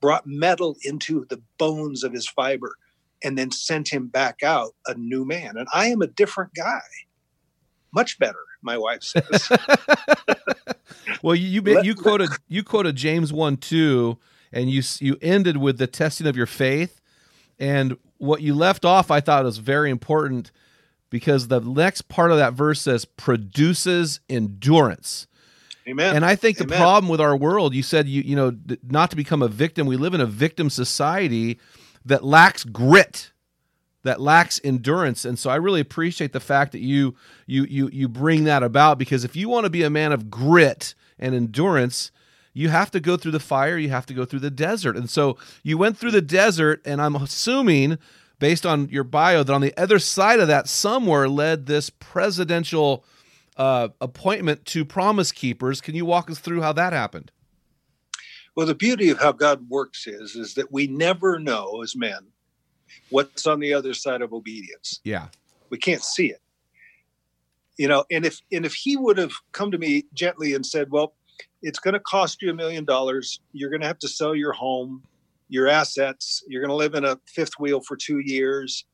brought 0.00 0.26
metal 0.26 0.76
into 0.82 1.24
the 1.30 1.40
bones 1.58 2.04
of 2.04 2.12
his 2.12 2.28
fiber 2.28 2.76
and 3.24 3.38
then 3.38 3.50
sent 3.50 3.88
him 3.88 4.06
back 4.06 4.42
out 4.42 4.74
a 4.86 4.94
new 4.94 5.24
man. 5.24 5.56
And 5.56 5.66
i 5.72 5.86
am 5.86 6.02
a 6.02 6.06
different 6.06 6.52
guy. 6.54 6.82
Much 7.92 8.18
better 8.18 8.40
my 8.62 8.76
wife 8.76 9.02
says. 9.02 9.50
Well, 11.22 11.34
you 11.34 11.48
you, 11.48 11.62
ma- 11.62 11.80
you 11.80 11.94
quoted 11.94 12.28
you 12.48 12.62
quoted 12.62 12.96
James 12.96 13.32
one 13.32 13.56
two, 13.56 14.18
and 14.52 14.70
you 14.70 14.82
you 15.00 15.16
ended 15.22 15.56
with 15.56 15.78
the 15.78 15.86
testing 15.86 16.26
of 16.26 16.36
your 16.36 16.46
faith, 16.46 17.00
and 17.58 17.96
what 18.18 18.42
you 18.42 18.54
left 18.54 18.84
off 18.84 19.10
I 19.10 19.20
thought 19.20 19.44
was 19.44 19.56
very 19.56 19.90
important 19.90 20.50
because 21.14 21.46
the 21.46 21.60
next 21.60 22.08
part 22.08 22.32
of 22.32 22.38
that 22.38 22.54
verse 22.54 22.80
says 22.80 23.04
produces 23.04 24.18
endurance. 24.28 25.28
amen 25.86 26.16
And 26.16 26.24
I 26.24 26.34
think 26.34 26.58
the 26.58 26.64
Amen. 26.64 26.76
problem 26.76 27.08
with 27.08 27.20
our 27.20 27.36
world, 27.36 27.72
you 27.72 27.84
said 27.84 28.08
you 28.08 28.20
you 28.22 28.34
know 28.34 28.52
not 28.82 29.10
to 29.10 29.16
become 29.16 29.40
a 29.40 29.46
victim. 29.46 29.86
We 29.86 29.96
live 29.96 30.14
in 30.14 30.20
a 30.20 30.26
victim 30.26 30.70
society 30.70 31.60
that 32.04 32.24
lacks 32.24 32.64
grit, 32.64 33.30
that 34.02 34.20
lacks 34.20 34.60
endurance, 34.64 35.24
and 35.24 35.38
so 35.38 35.50
I 35.50 35.54
really 35.54 35.78
appreciate 35.80 36.32
the 36.32 36.40
fact 36.40 36.72
that 36.72 36.80
you 36.80 37.14
you 37.46 37.62
you 37.62 37.88
you 37.92 38.08
bring 38.08 38.42
that 38.44 38.64
about 38.64 38.98
because 38.98 39.22
if 39.22 39.36
you 39.36 39.48
want 39.48 39.66
to 39.66 39.70
be 39.70 39.84
a 39.84 39.90
man 39.90 40.10
of 40.10 40.32
grit 40.32 40.96
and 41.16 41.32
endurance, 41.32 42.10
you 42.52 42.70
have 42.70 42.90
to 42.90 42.98
go 42.98 43.16
through 43.16 43.30
the 43.30 43.38
fire, 43.38 43.78
you 43.78 43.90
have 43.90 44.06
to 44.06 44.14
go 44.14 44.24
through 44.24 44.40
the 44.40 44.50
desert, 44.50 44.96
and 44.96 45.08
so 45.08 45.38
you 45.62 45.78
went 45.78 45.96
through 45.96 46.10
the 46.10 46.20
desert, 46.20 46.82
and 46.84 47.00
I'm 47.00 47.14
assuming. 47.14 47.98
Based 48.44 48.66
on 48.66 48.90
your 48.90 49.04
bio, 49.04 49.42
that 49.42 49.54
on 49.54 49.62
the 49.62 49.72
other 49.74 49.98
side 49.98 50.38
of 50.38 50.48
that, 50.48 50.68
somewhere 50.68 51.30
led 51.30 51.64
this 51.64 51.88
presidential 51.88 53.02
uh, 53.56 53.88
appointment 54.02 54.66
to 54.66 54.84
Promise 54.84 55.32
Keepers. 55.32 55.80
Can 55.80 55.94
you 55.94 56.04
walk 56.04 56.30
us 56.30 56.40
through 56.40 56.60
how 56.60 56.74
that 56.74 56.92
happened? 56.92 57.30
Well, 58.54 58.66
the 58.66 58.74
beauty 58.74 59.08
of 59.08 59.18
how 59.18 59.32
God 59.32 59.70
works 59.70 60.06
is 60.06 60.36
is 60.36 60.52
that 60.56 60.70
we 60.70 60.86
never 60.86 61.38
know 61.38 61.80
as 61.82 61.96
men 61.96 62.18
what's 63.08 63.46
on 63.46 63.60
the 63.60 63.72
other 63.72 63.94
side 63.94 64.20
of 64.20 64.34
obedience. 64.34 65.00
Yeah. 65.04 65.28
We 65.70 65.78
can't 65.78 66.02
see 66.02 66.26
it. 66.26 66.42
You 67.78 67.88
know, 67.88 68.04
and 68.10 68.26
if 68.26 68.42
and 68.52 68.66
if 68.66 68.74
he 68.74 68.98
would 68.98 69.16
have 69.16 69.32
come 69.52 69.70
to 69.70 69.78
me 69.78 70.04
gently 70.12 70.52
and 70.52 70.66
said, 70.66 70.90
"Well, 70.90 71.14
it's 71.62 71.78
going 71.78 71.94
to 71.94 72.00
cost 72.00 72.42
you 72.42 72.50
a 72.50 72.54
million 72.54 72.84
dollars. 72.84 73.40
You're 73.54 73.70
going 73.70 73.80
to 73.80 73.86
have 73.86 74.00
to 74.00 74.08
sell 74.08 74.34
your 74.34 74.52
home, 74.52 75.02
your 75.54 75.68
assets. 75.68 76.42
You're 76.48 76.60
going 76.60 76.70
to 76.70 76.76
live 76.76 76.94
in 76.94 77.04
a 77.04 77.18
fifth 77.26 77.58
wheel 77.58 77.80
for 77.80 77.96
2 77.96 78.18
years 78.18 78.84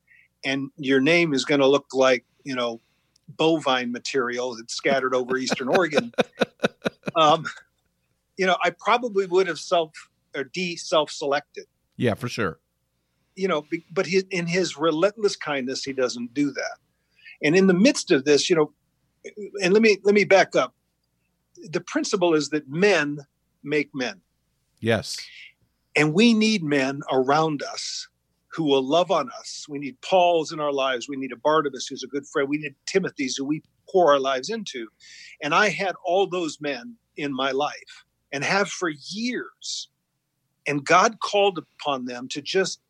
and 0.43 0.69
your 0.77 0.99
name 0.99 1.33
is 1.33 1.45
going 1.45 1.61
to 1.61 1.67
look 1.67 1.87
like, 1.93 2.25
you 2.43 2.55
know, 2.55 2.81
bovine 3.37 3.91
material 3.91 4.55
that's 4.55 4.73
scattered 4.73 5.13
over 5.13 5.37
eastern 5.37 5.67
Oregon." 5.77 6.11
Um, 7.15 7.45
you 8.37 8.45
know, 8.45 8.57
I 8.63 8.71
probably 8.71 9.25
would 9.25 9.47
have 9.47 9.59
self 9.59 9.91
or 10.35 10.45
de 10.45 10.75
self-selected. 10.75 11.65
Yeah, 11.97 12.15
for 12.15 12.29
sure. 12.29 12.59
You 13.35 13.47
know, 13.47 13.65
but 13.91 14.05
he, 14.05 14.23
in 14.31 14.47
his 14.47 14.77
relentless 14.77 15.35
kindness, 15.35 15.83
he 15.83 15.93
doesn't 15.93 16.33
do 16.33 16.51
that. 16.51 16.77
And 17.43 17.55
in 17.55 17.67
the 17.67 17.73
midst 17.73 18.11
of 18.11 18.25
this, 18.25 18.49
you 18.49 18.55
know, 18.55 18.71
and 19.61 19.73
let 19.73 19.81
me 19.81 19.97
let 20.03 20.15
me 20.15 20.23
back 20.23 20.55
up. 20.55 20.75
The 21.63 21.81
principle 21.81 22.33
is 22.33 22.49
that 22.49 22.67
men 22.69 23.19
make 23.63 23.93
men. 23.93 24.21
Yes. 24.79 25.17
And 25.95 26.13
we 26.13 26.33
need 26.33 26.63
men 26.63 27.01
around 27.11 27.61
us 27.63 28.07
who 28.53 28.63
will 28.63 28.83
love 28.83 29.11
on 29.11 29.29
us. 29.39 29.65
We 29.69 29.79
need 29.79 29.99
Pauls 30.01 30.51
in 30.51 30.59
our 30.59 30.73
lives. 30.73 31.07
We 31.07 31.15
need 31.15 31.31
a 31.31 31.37
Barnabas 31.37 31.87
who's 31.87 32.03
a 32.03 32.07
good 32.07 32.27
friend. 32.27 32.49
We 32.49 32.57
need 32.57 32.75
Timothy's 32.85 33.37
who 33.37 33.45
we 33.45 33.63
pour 33.89 34.11
our 34.11 34.19
lives 34.19 34.49
into. 34.49 34.87
And 35.41 35.55
I 35.55 35.69
had 35.69 35.95
all 36.05 36.27
those 36.27 36.59
men 36.59 36.95
in 37.15 37.33
my 37.33 37.51
life 37.51 38.05
and 38.31 38.43
have 38.43 38.69
for 38.69 38.89
years. 38.89 39.89
And 40.67 40.85
God 40.85 41.19
called 41.19 41.57
upon 41.57 42.05
them 42.05 42.27
to 42.29 42.41
just, 42.41 42.81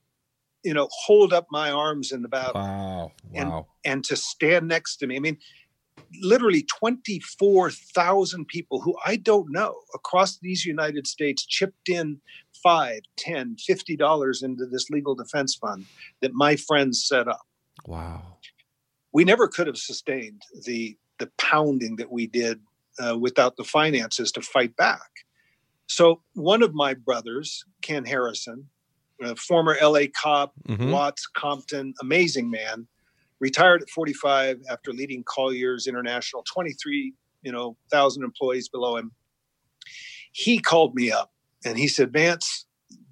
you 0.63 0.73
know, 0.73 0.87
hold 0.91 1.31
up 1.31 1.47
my 1.51 1.71
arms 1.71 2.11
in 2.11 2.21
the 2.21 2.27
battle. 2.27 2.61
Wow. 2.61 3.11
Wow. 3.31 3.67
And, 3.83 3.93
and 3.93 4.03
to 4.05 4.15
stand 4.15 4.67
next 4.67 4.97
to 4.97 5.07
me. 5.07 5.15
I 5.15 5.19
mean, 5.19 5.37
literally 6.21 6.63
24,000 6.63 8.47
people 8.47 8.81
who 8.81 8.95
I 9.05 9.15
don't 9.15 9.51
know 9.51 9.75
across 9.93 10.37
these 10.39 10.65
United 10.65 11.07
States 11.07 11.45
chipped 11.45 11.89
in 11.89 12.19
five, 12.63 13.01
ten, 13.17 13.55
fifty 13.57 13.95
dollars 13.95 14.43
into 14.43 14.65
this 14.65 14.89
legal 14.89 15.15
defense 15.15 15.55
fund 15.55 15.85
that 16.21 16.33
my 16.33 16.55
friends 16.55 17.05
set 17.05 17.27
up. 17.27 17.41
Wow. 17.85 18.37
We 19.13 19.23
never 19.23 19.47
could 19.47 19.67
have 19.67 19.77
sustained 19.77 20.41
the 20.65 20.97
the 21.19 21.29
pounding 21.37 21.97
that 21.97 22.11
we 22.11 22.27
did 22.27 22.59
uh, 22.99 23.17
without 23.17 23.55
the 23.55 23.63
finances 23.63 24.31
to 24.33 24.41
fight 24.41 24.75
back. 24.75 25.09
So 25.87 26.21
one 26.33 26.63
of 26.63 26.73
my 26.73 26.93
brothers, 26.93 27.65
Ken 27.81 28.05
Harrison, 28.05 28.69
former 29.37 29.77
LA 29.81 30.03
cop, 30.15 30.53
mm-hmm. 30.67 30.91
Watts, 30.91 31.27
Compton, 31.27 31.93
amazing 32.01 32.49
man, 32.49 32.87
retired 33.39 33.81
at 33.81 33.89
45 33.89 34.61
after 34.69 34.93
leading 34.93 35.23
Colliers 35.23 35.87
International, 35.87 36.43
23, 36.51 37.13
you 37.43 37.51
know, 37.51 37.75
thousand 37.91 38.23
employees 38.23 38.69
below 38.69 38.97
him. 38.97 39.11
He 40.31 40.59
called 40.59 40.95
me 40.95 41.11
up 41.11 41.31
and 41.65 41.77
he 41.77 41.87
said, 41.87 42.13
Vance, 42.13 42.65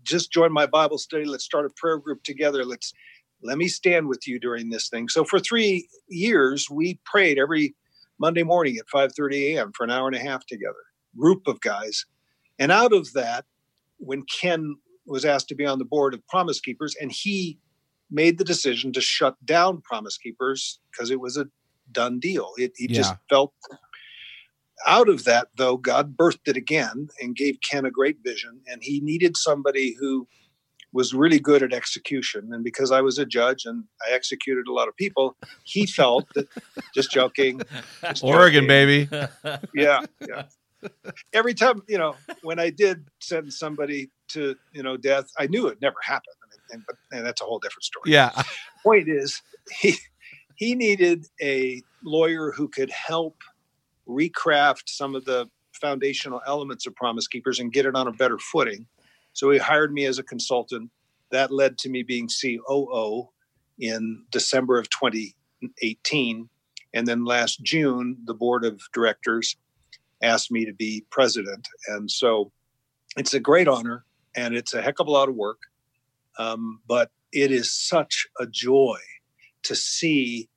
just 0.03 0.31
join 0.31 0.51
my 0.51 0.65
Bible 0.65 0.97
study. 0.97 1.25
Let's 1.25 1.45
start 1.45 1.65
a 1.65 1.69
prayer 1.75 1.97
group 1.97 2.23
together. 2.23 2.65
Let's 2.65 2.93
let 3.41 3.57
me 3.57 3.67
stand 3.67 4.07
with 4.07 4.27
you 4.27 4.39
during 4.39 4.69
this 4.69 4.89
thing. 4.89 5.07
So 5.07 5.23
for 5.23 5.39
three 5.39 5.87
years, 6.09 6.69
we 6.69 6.99
prayed 7.05 7.39
every 7.39 7.75
Monday 8.19 8.43
morning 8.43 8.77
at 8.77 8.87
5:30 8.87 9.55
a.m. 9.55 9.71
for 9.73 9.83
an 9.83 9.91
hour 9.91 10.07
and 10.07 10.15
a 10.15 10.19
half 10.19 10.45
together, 10.45 10.83
group 11.17 11.47
of 11.47 11.61
guys. 11.61 12.05
And 12.57 12.71
out 12.71 12.91
of 12.91 13.13
that, 13.13 13.45
when 13.97 14.23
Ken 14.23 14.75
was 15.05 15.25
asked 15.25 15.47
to 15.49 15.55
be 15.55 15.65
on 15.65 15.79
the 15.79 15.85
board 15.85 16.13
of 16.13 16.25
Promise 16.27 16.59
Keepers, 16.59 16.95
and 16.99 17.11
he 17.11 17.57
made 18.11 18.37
the 18.37 18.43
decision 18.43 18.91
to 18.93 19.01
shut 19.01 19.35
down 19.45 19.81
Promise 19.81 20.17
Keepers 20.17 20.79
because 20.91 21.11
it 21.11 21.19
was 21.19 21.37
a 21.37 21.47
done 21.91 22.19
deal. 22.19 22.51
It, 22.57 22.73
he 22.75 22.87
yeah. 22.89 22.97
just 22.97 23.15
felt 23.29 23.53
out 24.87 25.09
of 25.09 25.23
that, 25.25 25.49
though, 25.55 25.77
God 25.77 26.15
birthed 26.15 26.47
it 26.47 26.57
again 26.57 27.09
and 27.21 27.35
gave 27.35 27.59
Ken 27.61 27.85
a 27.85 27.91
great 27.91 28.17
vision. 28.23 28.61
And 28.67 28.81
he 28.83 28.99
needed 29.01 29.37
somebody 29.37 29.95
who 29.99 30.27
was 30.91 31.13
really 31.13 31.39
good 31.39 31.61
at 31.61 31.73
execution. 31.73 32.49
And 32.51 32.63
because 32.63 32.91
I 32.91 33.01
was 33.01 33.19
a 33.19 33.25
judge 33.25 33.65
and 33.65 33.83
I 34.07 34.13
executed 34.13 34.67
a 34.67 34.73
lot 34.73 34.87
of 34.87 34.95
people, 34.95 35.35
he 35.63 35.85
felt 35.99 36.25
that 36.35 36.47
just 36.95 37.11
joking. 37.11 37.61
Just 38.03 38.23
Oregon, 38.23 38.67
joking. 38.67 38.67
baby. 38.67 39.09
Yeah. 39.75 40.05
Yeah. 40.27 40.43
Every 41.33 41.53
time, 41.53 41.83
you 41.89 41.97
know, 41.97 42.15
when 42.41 42.57
I 42.57 42.69
did 42.69 43.05
send 43.19 43.51
somebody 43.53 44.09
to, 44.29 44.55
you 44.71 44.81
know, 44.81 44.95
death, 44.95 45.25
I 45.37 45.47
knew 45.47 45.67
it 45.67 45.79
never 45.81 45.97
happened. 46.01 46.35
I 46.41 46.47
mean, 46.77 46.85
and, 46.89 46.97
and 47.17 47.27
that's 47.27 47.41
a 47.41 47.43
whole 47.43 47.59
different 47.59 47.83
story. 47.83 48.11
Yeah. 48.11 48.31
Point 48.81 49.09
is, 49.09 49.41
he, 49.81 49.95
he 50.55 50.75
needed 50.75 51.25
a 51.41 51.83
lawyer 52.03 52.51
who 52.51 52.69
could 52.69 52.89
help 52.91 53.35
recraft 54.09 54.87
some 54.87 55.15
of 55.15 55.23
the 55.25 55.47
foundational 55.73 56.41
elements 56.47 56.87
of 56.87 56.95
Promise 56.95 57.27
Keepers 57.27 57.59
and 57.59 57.71
get 57.71 57.85
it 57.85 57.95
on 57.95 58.07
a 58.07 58.11
better 58.11 58.37
footing. 58.37 58.85
So 59.33 59.51
he 59.51 59.59
hired 59.59 59.93
me 59.93 60.05
as 60.05 60.19
a 60.19 60.23
consultant. 60.23 60.89
That 61.31 61.51
led 61.51 61.77
to 61.79 61.89
me 61.89 62.03
being 62.03 62.27
COO 62.27 63.29
in 63.79 64.23
December 64.31 64.77
of 64.77 64.89
2018. 64.89 66.49
And 66.93 67.07
then 67.07 67.23
last 67.23 67.61
June, 67.63 68.17
the 68.25 68.33
board 68.33 68.65
of 68.65 68.81
directors 68.93 69.55
asked 70.21 70.51
me 70.51 70.65
to 70.65 70.73
be 70.73 71.05
president. 71.11 71.67
And 71.87 72.09
so 72.09 72.51
it's 73.15 73.33
a 73.33 73.39
great 73.39 73.67
honor 73.67 74.05
and 74.35 74.55
it's 74.55 74.73
a 74.73 74.81
heck 74.81 74.99
of 74.99 75.07
a 75.07 75.11
lot 75.11 75.29
of 75.29 75.35
work. 75.35 75.59
Um, 76.37 76.81
but 76.87 77.11
it 77.31 77.51
is 77.51 77.71
such 77.71 78.27
a 78.39 78.47
joy 78.47 78.97
to 79.63 79.75
see 79.75 80.49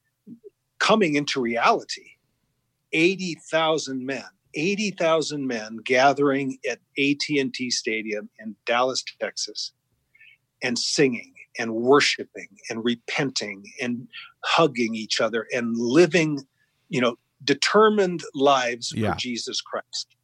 coming 0.79 1.17
into 1.17 1.41
reality 1.41 2.12
80,000 2.93 4.05
men, 4.05 4.25
80,000 4.55 5.47
men 5.47 5.79
gathering 5.85 6.59
at 6.69 6.79
AT&T 6.99 7.71
Stadium 7.71 8.29
in 8.39 8.55
Dallas, 8.67 9.05
Texas 9.21 9.73
and 10.63 10.79
singing 10.79 11.35
and 11.59 11.75
worshiping 11.75 12.49
and 12.71 12.85
repenting 12.85 13.65
and 13.81 14.09
hugging 14.45 14.95
each 14.95 15.21
other 15.21 15.47
and 15.53 15.77
living, 15.77 16.47
you 16.89 17.01
know, 17.01 17.17
determined 17.45 18.23
lives 18.35 18.93
yeah. 18.95 19.13
for 19.13 19.19
Jesus 19.19 19.61
Christ. 19.61 20.15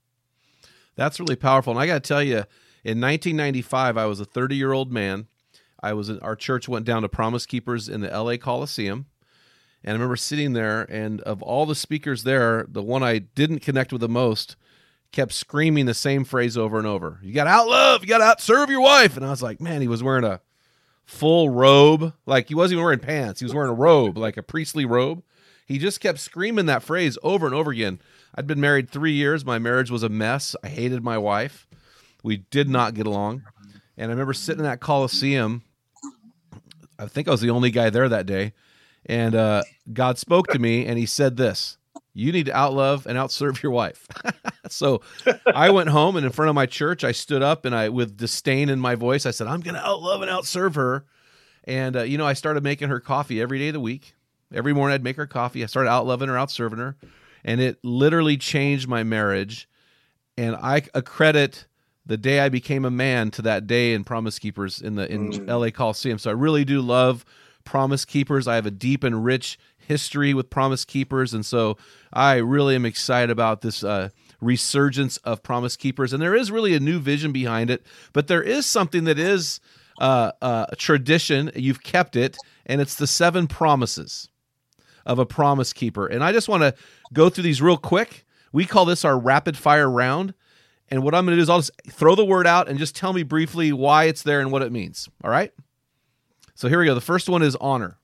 That's 0.97 1.21
really 1.21 1.37
powerful. 1.37 1.73
And 1.73 1.81
I 1.81 1.87
got 1.87 2.03
to 2.03 2.09
tell 2.09 2.23
you, 2.23 2.45
in 2.85 3.01
1995, 3.01 3.97
I 3.97 4.07
was 4.07 4.21
a 4.21 4.25
30 4.25 4.57
year 4.57 4.73
old 4.73 4.93
man. 4.93 5.27
I 5.81 5.93
was 5.93 6.09
in, 6.09 6.19
our 6.21 6.35
church 6.37 6.69
went 6.69 6.87
down 6.87 7.03
to 7.03 7.09
Promise 7.09 7.47
Keepers 7.47 7.89
in 7.89 8.01
the 8.01 8.09
LA 8.09 8.37
Coliseum. 8.37 9.07
And 9.89 9.95
I 9.95 9.97
remember 9.97 10.17
sitting 10.17 10.53
there, 10.53 10.83
and 10.83 11.23
of 11.23 11.41
all 11.41 11.65
the 11.65 11.75
speakers 11.75 12.25
there, 12.25 12.67
the 12.69 12.83
one 12.83 13.03
I 13.03 13.21
didn't 13.21 13.61
connect 13.61 13.91
with 13.91 14.03
the 14.03 14.09
most 14.09 14.55
kept 15.13 15.33
screaming 15.33 15.87
the 15.87 15.95
same 15.95 16.25
phrase 16.25 16.59
over 16.59 16.77
and 16.77 16.87
over. 16.87 17.19
You 17.23 17.33
got 17.33 17.45
to 17.45 17.51
out 17.51 17.69
love, 17.69 18.03
you 18.03 18.07
got 18.07 18.19
to 18.19 18.25
out 18.25 18.43
serve 18.43 18.69
your 18.69 18.83
wife. 18.83 19.17
And 19.17 19.25
I 19.25 19.31
was 19.31 19.43
like, 19.43 19.63
man, 19.63 19.81
he 19.81 19.89
was 19.89 20.03
wearing 20.03 20.25
a 20.25 20.43
full 21.07 21.49
robe. 21.49 22.13
Like 22.27 22.49
he 22.49 22.55
wasn't 22.55 22.73
even 22.73 22.85
wearing 22.85 22.99
pants. 22.99 23.41
He 23.41 23.47
was 23.47 23.55
wearing 23.55 23.71
a 23.71 23.75
robe, 23.75 24.19
like 24.19 24.37
a 24.37 24.43
priestly 24.43 24.85
robe. 24.85 25.23
He 25.65 25.79
just 25.79 26.01
kept 26.01 26.19
screaming 26.19 26.67
that 26.67 26.83
phrase 26.83 27.17
over 27.23 27.47
and 27.47 27.55
over 27.55 27.71
again. 27.71 27.99
I'd 28.35 28.47
been 28.47 28.61
married 28.61 28.91
three 28.91 29.13
years. 29.13 29.43
My 29.43 29.59
marriage 29.59 29.91
was 29.91 30.03
a 30.03 30.11
mess. 30.11 30.55
I 30.63 30.69
hated 30.69 31.03
my 31.03 31.17
wife. 31.17 31.67
We 32.23 32.37
did 32.37 32.69
not 32.69 32.93
get 32.93 33.07
along. 33.07 33.45
And 33.97 34.11
I 34.11 34.13
remember 34.13 34.35
sitting 34.35 34.61
in 34.61 34.65
that 34.65 34.81
Coliseum. 34.81 35.63
I 36.99 37.07
think 37.07 37.27
I 37.27 37.31
was 37.31 37.41
the 37.41 37.49
only 37.49 37.71
guy 37.71 37.89
there 37.89 38.11
that 38.11 38.27
day 38.27 38.53
and 39.09 39.35
uh, 39.35 39.63
God 39.93 40.19
spoke 40.19 40.49
to 40.49 40.59
me, 40.59 40.87
and 40.87 40.99
He 40.99 41.07
said 41.07 41.37
this: 41.37 41.79
"You 42.15 42.33
need 42.33 42.47
to 42.47 42.53
outlove 42.53 43.07
and 43.07 43.19
outserve 43.19 43.63
your 43.63 43.73
wife." 43.73 44.07
so 44.69 45.01
I 45.47 45.71
went 45.71 45.89
home, 45.89 46.17
and 46.17 46.27
in 46.27 46.33
front 46.33 46.49
of 46.49 46.55
my 46.55 46.67
church, 46.67 47.05
I 47.05 47.13
stood 47.13 47.43
up, 47.43 47.65
and 47.65 47.75
I, 47.75 47.89
with 47.89 48.17
disdain 48.17 48.69
in 48.69 48.79
my 48.79 48.95
voice, 48.95 49.27
I 49.27 49.31
said, 49.31 49.47
"I'm 49.47 49.61
going 49.61 49.75
to 49.75 49.81
outlove 49.81 50.23
and 50.23 50.31
outserve 50.31 50.75
her." 50.75 51.05
And 51.65 51.97
uh, 51.97 52.03
you 52.03 52.19
know, 52.19 52.27
I 52.27 52.35
started 52.35 52.63
making 52.63 52.89
her 52.89 53.01
coffee 53.01 53.41
every 53.41 53.59
day 53.59 53.69
of 53.69 53.75
the 53.75 53.81
week. 53.81 54.15
Every 54.53 54.73
morning, 54.73 54.95
I'd 54.95 55.05
make 55.05 55.17
her 55.17 55.27
coffee. 55.27 55.63
I 55.63 55.67
started 55.67 55.91
outloving 55.91 56.29
her, 56.29 56.35
outserving 56.35 56.79
her, 56.79 56.97
and 57.45 57.61
it 57.61 57.79
literally 57.83 58.37
changed 58.37 58.89
my 58.89 59.03
marriage. 59.03 59.69
And 60.37 60.55
I 60.57 60.83
accredit 60.95 61.67
the 62.07 62.17
day 62.17 62.41
I 62.41 62.49
became 62.49 62.85
a 62.85 62.91
man 62.91 63.31
to 63.33 63.43
that 63.43 63.67
day 63.67 63.93
in 63.93 64.03
Promise 64.03 64.39
Keepers 64.39 64.81
in 64.81 64.95
the 64.95 65.11
in 65.13 65.31
mm. 65.31 65.47
LA 65.47 65.71
Coliseum. 65.71 66.19
So 66.19 66.31
I 66.31 66.33
really 66.33 66.65
do 66.65 66.81
love 66.81 67.25
Promise 67.69 68.07
Keepers. 68.07 68.49
I 68.49 68.55
have 68.55 68.65
a 68.65 68.71
deep 68.71 69.05
and 69.05 69.23
rich 69.23 69.59
history 69.77 70.33
with 70.33 70.49
Promise 70.49 70.87
Keepers, 70.87 71.35
and 71.35 71.45
so 71.45 71.77
I 72.11 72.37
really 72.37 72.75
am 72.75 72.87
excited 72.87 73.29
about 73.31 73.61
this 73.61 73.85
uh, 73.85 74.09
resurgence 74.41 75.19
of 75.19 75.43
Promise 75.43 75.77
Keepers. 75.77 76.15
And 76.15 76.23
there 76.23 76.35
is 76.35 76.51
really 76.51 76.75
a 76.75 76.81
new 76.81 76.99
vision 76.99 77.31
behind 77.31 77.69
it, 77.69 77.85
but 78.15 78.27
there 78.27 78.43
is 78.43 78.65
something 78.65 79.05
that 79.05 79.19
is 79.19 79.61
uh, 80.01 80.33
uh, 80.41 80.65
a 80.71 80.77
tradition. 80.77 81.51
You've 81.55 81.83
kept 81.83 82.17
it, 82.17 82.39
and 82.65 82.81
it's 82.81 82.95
the 82.95 83.07
seven 83.07 83.47
promises 83.47 84.31
of 85.05 85.19
a 85.19 85.27
Promise 85.27 85.75
Keeper. 85.75 86.07
And 86.07 86.25
I 86.25 86.33
just 86.33 86.49
want 86.49 86.63
to 86.63 86.75
go 87.13 87.29
through 87.29 87.45
these 87.45 87.61
real 87.61 87.77
quick. 87.77 88.25
We 88.51 88.65
call 88.65 88.87
this 88.87 89.05
our 89.05 89.19
rapid 89.19 89.59
fire 89.59 89.91
round. 89.91 90.33
And 90.91 91.03
what 91.03 91.15
I'm 91.15 91.27
going 91.27 91.37
to 91.37 91.37
do 91.37 91.43
is 91.43 91.51
I'll 91.51 91.59
just 91.59 91.73
throw 91.91 92.15
the 92.15 92.25
word 92.25 92.47
out 92.47 92.67
and 92.67 92.79
just 92.79 92.97
tell 92.97 93.13
me 93.13 93.25
briefly 93.25 93.75
why 93.75 94.05
it's 94.05 94.23
there 94.23 94.41
and 94.41 94.51
what 94.51 94.63
it 94.63 94.73
means. 94.73 95.11
All 95.23 95.31
right? 95.31 95.53
So 96.59 96.69
here 96.69 96.81
we 96.81 96.87
go. 96.87 96.95
The 96.97 97.01
first 97.01 97.29
one 97.29 97.43
is 97.43 97.55
honor. 97.61 97.99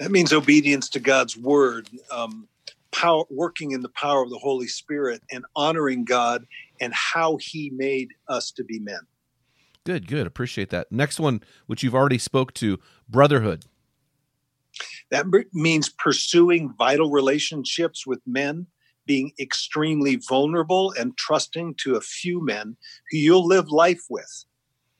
That 0.00 0.10
means 0.10 0.32
obedience 0.32 0.88
to 0.88 0.98
God's 0.98 1.36
word, 1.36 1.88
um, 2.10 2.48
power, 2.90 3.22
working 3.30 3.70
in 3.70 3.80
the 3.80 3.90
power 3.90 4.24
of 4.24 4.30
the 4.30 4.38
Holy 4.38 4.66
Spirit, 4.66 5.22
and 5.30 5.44
honoring 5.54 6.04
God 6.04 6.48
and 6.80 6.92
how 6.92 7.36
He 7.40 7.70
made 7.70 8.08
us 8.26 8.50
to 8.50 8.64
be 8.64 8.80
men. 8.80 8.98
Good, 9.84 10.08
good. 10.08 10.26
Appreciate 10.26 10.70
that. 10.70 10.90
Next 10.90 11.20
one, 11.20 11.44
which 11.68 11.84
you've 11.84 11.94
already 11.94 12.18
spoke 12.18 12.52
to, 12.54 12.80
brotherhood. 13.08 13.66
That 15.12 15.26
means 15.52 15.88
pursuing 15.90 16.74
vital 16.76 17.12
relationships 17.12 18.04
with 18.04 18.20
men 18.26 18.66
being 19.06 19.30
extremely 19.38 20.16
vulnerable 20.16 20.92
and 20.98 21.16
trusting 21.16 21.76
to 21.84 21.94
a 21.94 22.00
few 22.00 22.44
men 22.44 22.76
who 23.12 23.18
you'll 23.18 23.46
live 23.46 23.68
life 23.68 24.06
with. 24.10 24.44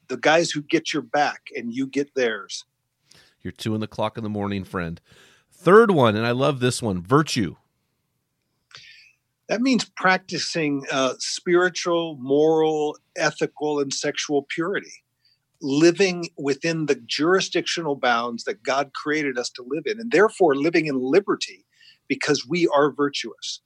The 0.08 0.16
guys 0.16 0.50
who 0.50 0.62
get 0.62 0.92
your 0.92 1.02
back 1.02 1.42
and 1.56 1.72
you 1.72 1.86
get 1.86 2.14
theirs. 2.14 2.64
Your 3.42 3.52
two 3.52 3.74
in 3.74 3.80
the 3.80 3.86
clock 3.86 4.16
in 4.16 4.24
the 4.24 4.30
morning 4.30 4.64
friend. 4.64 5.00
Third 5.52 5.90
one, 5.90 6.16
and 6.16 6.26
I 6.26 6.32
love 6.32 6.60
this 6.60 6.82
one 6.82 7.02
virtue. 7.02 7.56
That 9.48 9.60
means 9.60 9.84
practicing 9.84 10.86
uh, 10.90 11.14
spiritual, 11.18 12.16
moral, 12.18 12.96
ethical, 13.16 13.78
and 13.80 13.92
sexual 13.92 14.46
purity, 14.48 15.04
living 15.60 16.30
within 16.38 16.86
the 16.86 16.94
jurisdictional 16.94 17.96
bounds 17.96 18.44
that 18.44 18.62
God 18.62 18.92
created 18.94 19.38
us 19.38 19.50
to 19.50 19.64
live 19.66 19.84
in, 19.86 20.00
and 20.00 20.10
therefore 20.10 20.54
living 20.54 20.86
in 20.86 20.98
liberty 20.98 21.66
because 22.08 22.46
we 22.48 22.66
are 22.68 22.90
virtuous. 22.90 23.60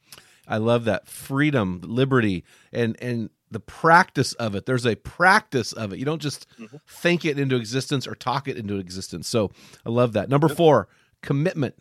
I 0.48 0.56
love 0.56 0.84
that 0.86 1.06
freedom, 1.06 1.80
liberty, 1.84 2.44
and 2.72 2.96
and 3.00 3.30
the 3.50 3.60
practice 3.60 4.32
of 4.34 4.54
it. 4.54 4.66
There's 4.66 4.86
a 4.86 4.96
practice 4.96 5.72
of 5.72 5.92
it. 5.92 5.98
You 5.98 6.04
don't 6.04 6.22
just 6.22 6.46
mm-hmm. 6.58 6.76
think 6.86 7.24
it 7.24 7.38
into 7.38 7.56
existence 7.56 8.06
or 8.06 8.14
talk 8.14 8.48
it 8.48 8.56
into 8.56 8.78
existence. 8.78 9.28
So 9.28 9.50
I 9.86 9.90
love 9.90 10.12
that. 10.12 10.28
Number 10.28 10.48
four, 10.48 10.88
commitment. 11.22 11.74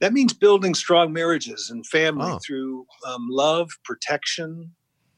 That 0.00 0.12
means 0.12 0.32
building 0.32 0.74
strong 0.74 1.12
marriages 1.12 1.70
and 1.70 1.84
family 1.86 2.30
oh. 2.32 2.38
through 2.38 2.86
um, 3.06 3.28
love, 3.30 3.70
protection, 3.84 4.72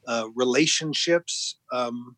uh, 0.07 0.29
relationships. 0.35 1.57
Um, 1.73 2.17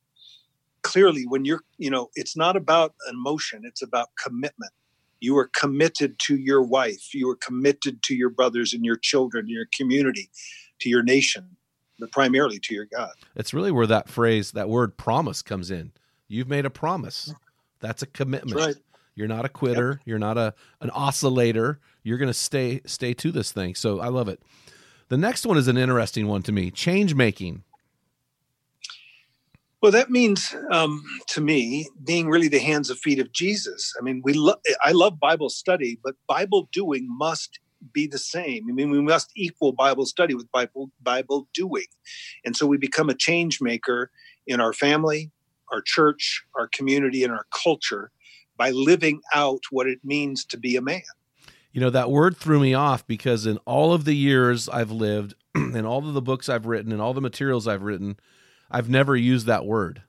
clearly, 0.82 1.24
when 1.26 1.44
you're, 1.44 1.62
you 1.78 1.90
know, 1.90 2.10
it's 2.14 2.36
not 2.36 2.56
about 2.56 2.94
emotion; 3.10 3.62
it's 3.64 3.82
about 3.82 4.10
commitment. 4.22 4.72
You 5.18 5.36
are 5.38 5.50
committed 5.56 6.18
to 6.20 6.36
your 6.36 6.62
wife. 6.62 7.14
You 7.14 7.28
are 7.30 7.36
committed 7.36 8.02
to 8.04 8.14
your 8.14 8.30
brothers 8.30 8.72
and 8.72 8.84
your 8.84 8.96
children, 8.96 9.48
your 9.48 9.66
community, 9.76 10.30
to 10.80 10.88
your 10.88 11.02
nation, 11.02 11.56
primarily 12.08 12.58
to 12.60 12.74
your 12.74 12.86
God. 12.86 13.12
It's 13.36 13.54
really 13.54 13.72
where 13.72 13.86
that 13.86 14.08
phrase, 14.08 14.52
that 14.52 14.68
word 14.68 14.96
promise 14.96 15.42
comes 15.42 15.70
in. 15.70 15.92
You've 16.28 16.48
made 16.48 16.64
a 16.64 16.70
promise. 16.70 17.34
That's 17.80 18.02
a 18.02 18.06
commitment. 18.06 18.58
That's 18.58 18.76
right. 18.76 18.84
You're 19.14 19.28
not 19.28 19.44
a 19.44 19.48
quitter. 19.48 19.90
Yep. 19.90 20.00
You're 20.06 20.18
not 20.18 20.38
a 20.38 20.54
an 20.80 20.90
oscillator. 20.90 21.78
You're 22.02 22.18
going 22.18 22.28
to 22.28 22.34
stay 22.34 22.80
stay 22.86 23.12
to 23.14 23.30
this 23.30 23.52
thing. 23.52 23.74
So 23.74 24.00
I 24.00 24.08
love 24.08 24.28
it. 24.28 24.42
The 25.08 25.18
next 25.18 25.44
one 25.44 25.58
is 25.58 25.68
an 25.68 25.76
interesting 25.76 26.26
one 26.26 26.42
to 26.42 26.52
me. 26.52 26.70
Change 26.70 27.14
making. 27.14 27.64
Well, 29.82 29.92
that 29.92 30.10
means 30.10 30.54
um, 30.70 31.02
to 31.28 31.40
me 31.40 31.90
being 32.04 32.28
really 32.28 32.48
the 32.48 32.60
hands 32.60 32.88
and 32.88 32.98
feet 32.98 33.18
of 33.18 33.32
Jesus. 33.32 33.92
I 33.98 34.02
mean, 34.02 34.22
we 34.24 34.32
lo- 34.32 34.60
I 34.82 34.92
love 34.92 35.18
Bible 35.18 35.50
study, 35.50 35.98
but 36.02 36.14
Bible 36.28 36.68
doing 36.72 37.06
must 37.10 37.58
be 37.92 38.06
the 38.06 38.18
same. 38.18 38.66
I 38.68 38.72
mean, 38.72 38.90
we 38.90 39.00
must 39.00 39.30
equal 39.36 39.72
Bible 39.72 40.06
study 40.06 40.34
with 40.34 40.50
Bible 40.52 40.90
Bible 41.02 41.48
doing, 41.54 41.86
and 42.44 42.56
so 42.56 42.66
we 42.66 42.76
become 42.76 43.08
a 43.08 43.14
change 43.14 43.60
maker 43.60 44.10
in 44.46 44.60
our 44.60 44.72
family, 44.72 45.30
our 45.72 45.80
church, 45.80 46.42
our 46.56 46.68
community, 46.68 47.24
and 47.24 47.32
our 47.32 47.46
culture 47.50 48.10
by 48.56 48.70
living 48.70 49.20
out 49.34 49.62
what 49.70 49.86
it 49.86 49.98
means 50.04 50.44
to 50.46 50.58
be 50.58 50.76
a 50.76 50.82
man. 50.82 51.02
You 51.72 51.80
know, 51.80 51.90
that 51.90 52.10
word 52.10 52.36
threw 52.36 52.60
me 52.60 52.74
off 52.74 53.06
because 53.06 53.46
in 53.46 53.56
all 53.64 53.94
of 53.94 54.04
the 54.04 54.14
years 54.14 54.68
I've 54.68 54.90
lived, 54.90 55.34
and 55.54 55.86
all 55.86 56.06
of 56.06 56.14
the 56.14 56.22
books 56.22 56.48
I've 56.48 56.66
written, 56.66 56.92
and 56.92 57.00
all 57.00 57.14
the 57.14 57.20
materials 57.20 57.66
I've 57.66 57.82
written 57.82 58.16
I've 58.72 58.88
never 58.88 59.14
used 59.14 59.46
that 59.46 59.66
word. 59.66 60.02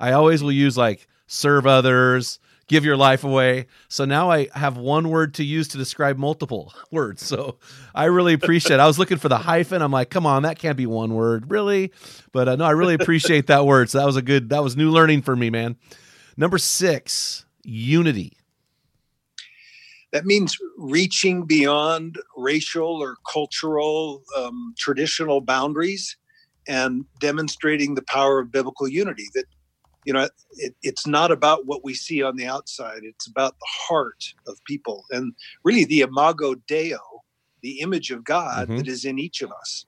I 0.00 0.12
always 0.12 0.42
will 0.42 0.52
use 0.52 0.78
like 0.78 1.06
serve 1.26 1.66
others, 1.66 2.40
give 2.68 2.84
your 2.84 2.96
life 2.96 3.24
away. 3.24 3.66
So 3.88 4.04
now 4.04 4.30
I 4.30 4.48
have 4.54 4.76
one 4.76 5.08
word 5.08 5.34
to 5.34 5.44
use 5.44 5.68
to 5.68 5.78
describe 5.78 6.16
multiple 6.18 6.72
words. 6.90 7.26
So 7.26 7.58
I 7.94 8.04
really 8.04 8.34
appreciate 8.34 8.76
it. 8.76 8.80
I 8.80 8.86
was 8.86 8.98
looking 8.98 9.18
for 9.18 9.28
the 9.28 9.38
hyphen. 9.38 9.82
I'm 9.82 9.90
like, 9.90 10.10
come 10.10 10.26
on, 10.26 10.42
that 10.42 10.58
can't 10.58 10.76
be 10.76 10.86
one 10.86 11.14
word, 11.14 11.50
really? 11.50 11.92
But 12.32 12.48
uh, 12.48 12.56
no, 12.56 12.64
I 12.64 12.70
really 12.70 12.94
appreciate 12.94 13.48
that 13.48 13.66
word. 13.66 13.90
So 13.90 13.98
that 13.98 14.06
was 14.06 14.16
a 14.16 14.22
good, 14.22 14.50
that 14.50 14.62
was 14.62 14.76
new 14.76 14.90
learning 14.90 15.22
for 15.22 15.34
me, 15.34 15.50
man. 15.50 15.76
Number 16.36 16.58
six, 16.58 17.46
unity. 17.64 18.36
That 20.12 20.24
means 20.24 20.56
reaching 20.78 21.44
beyond 21.44 22.18
racial 22.36 23.02
or 23.02 23.16
cultural, 23.30 24.22
um, 24.36 24.74
traditional 24.78 25.40
boundaries 25.40 26.16
and 26.66 27.04
demonstrating 27.20 27.94
the 27.94 28.02
power 28.02 28.38
of 28.38 28.52
biblical 28.52 28.88
unity 28.88 29.26
that 29.34 29.44
you 30.08 30.14
know 30.14 30.26
it, 30.52 30.74
it's 30.82 31.06
not 31.06 31.30
about 31.30 31.66
what 31.66 31.84
we 31.84 31.92
see 31.92 32.22
on 32.22 32.34
the 32.36 32.46
outside 32.46 33.00
it's 33.02 33.26
about 33.26 33.54
the 33.58 33.66
heart 33.68 34.32
of 34.46 34.56
people 34.64 35.04
and 35.10 35.34
really 35.64 35.84
the 35.84 36.00
imago 36.00 36.54
Deo, 36.66 36.98
the 37.62 37.80
image 37.80 38.10
of 38.10 38.24
god 38.24 38.68
mm-hmm. 38.68 38.78
that 38.78 38.88
is 38.88 39.04
in 39.04 39.18
each 39.18 39.42
of 39.42 39.52
us. 39.52 39.84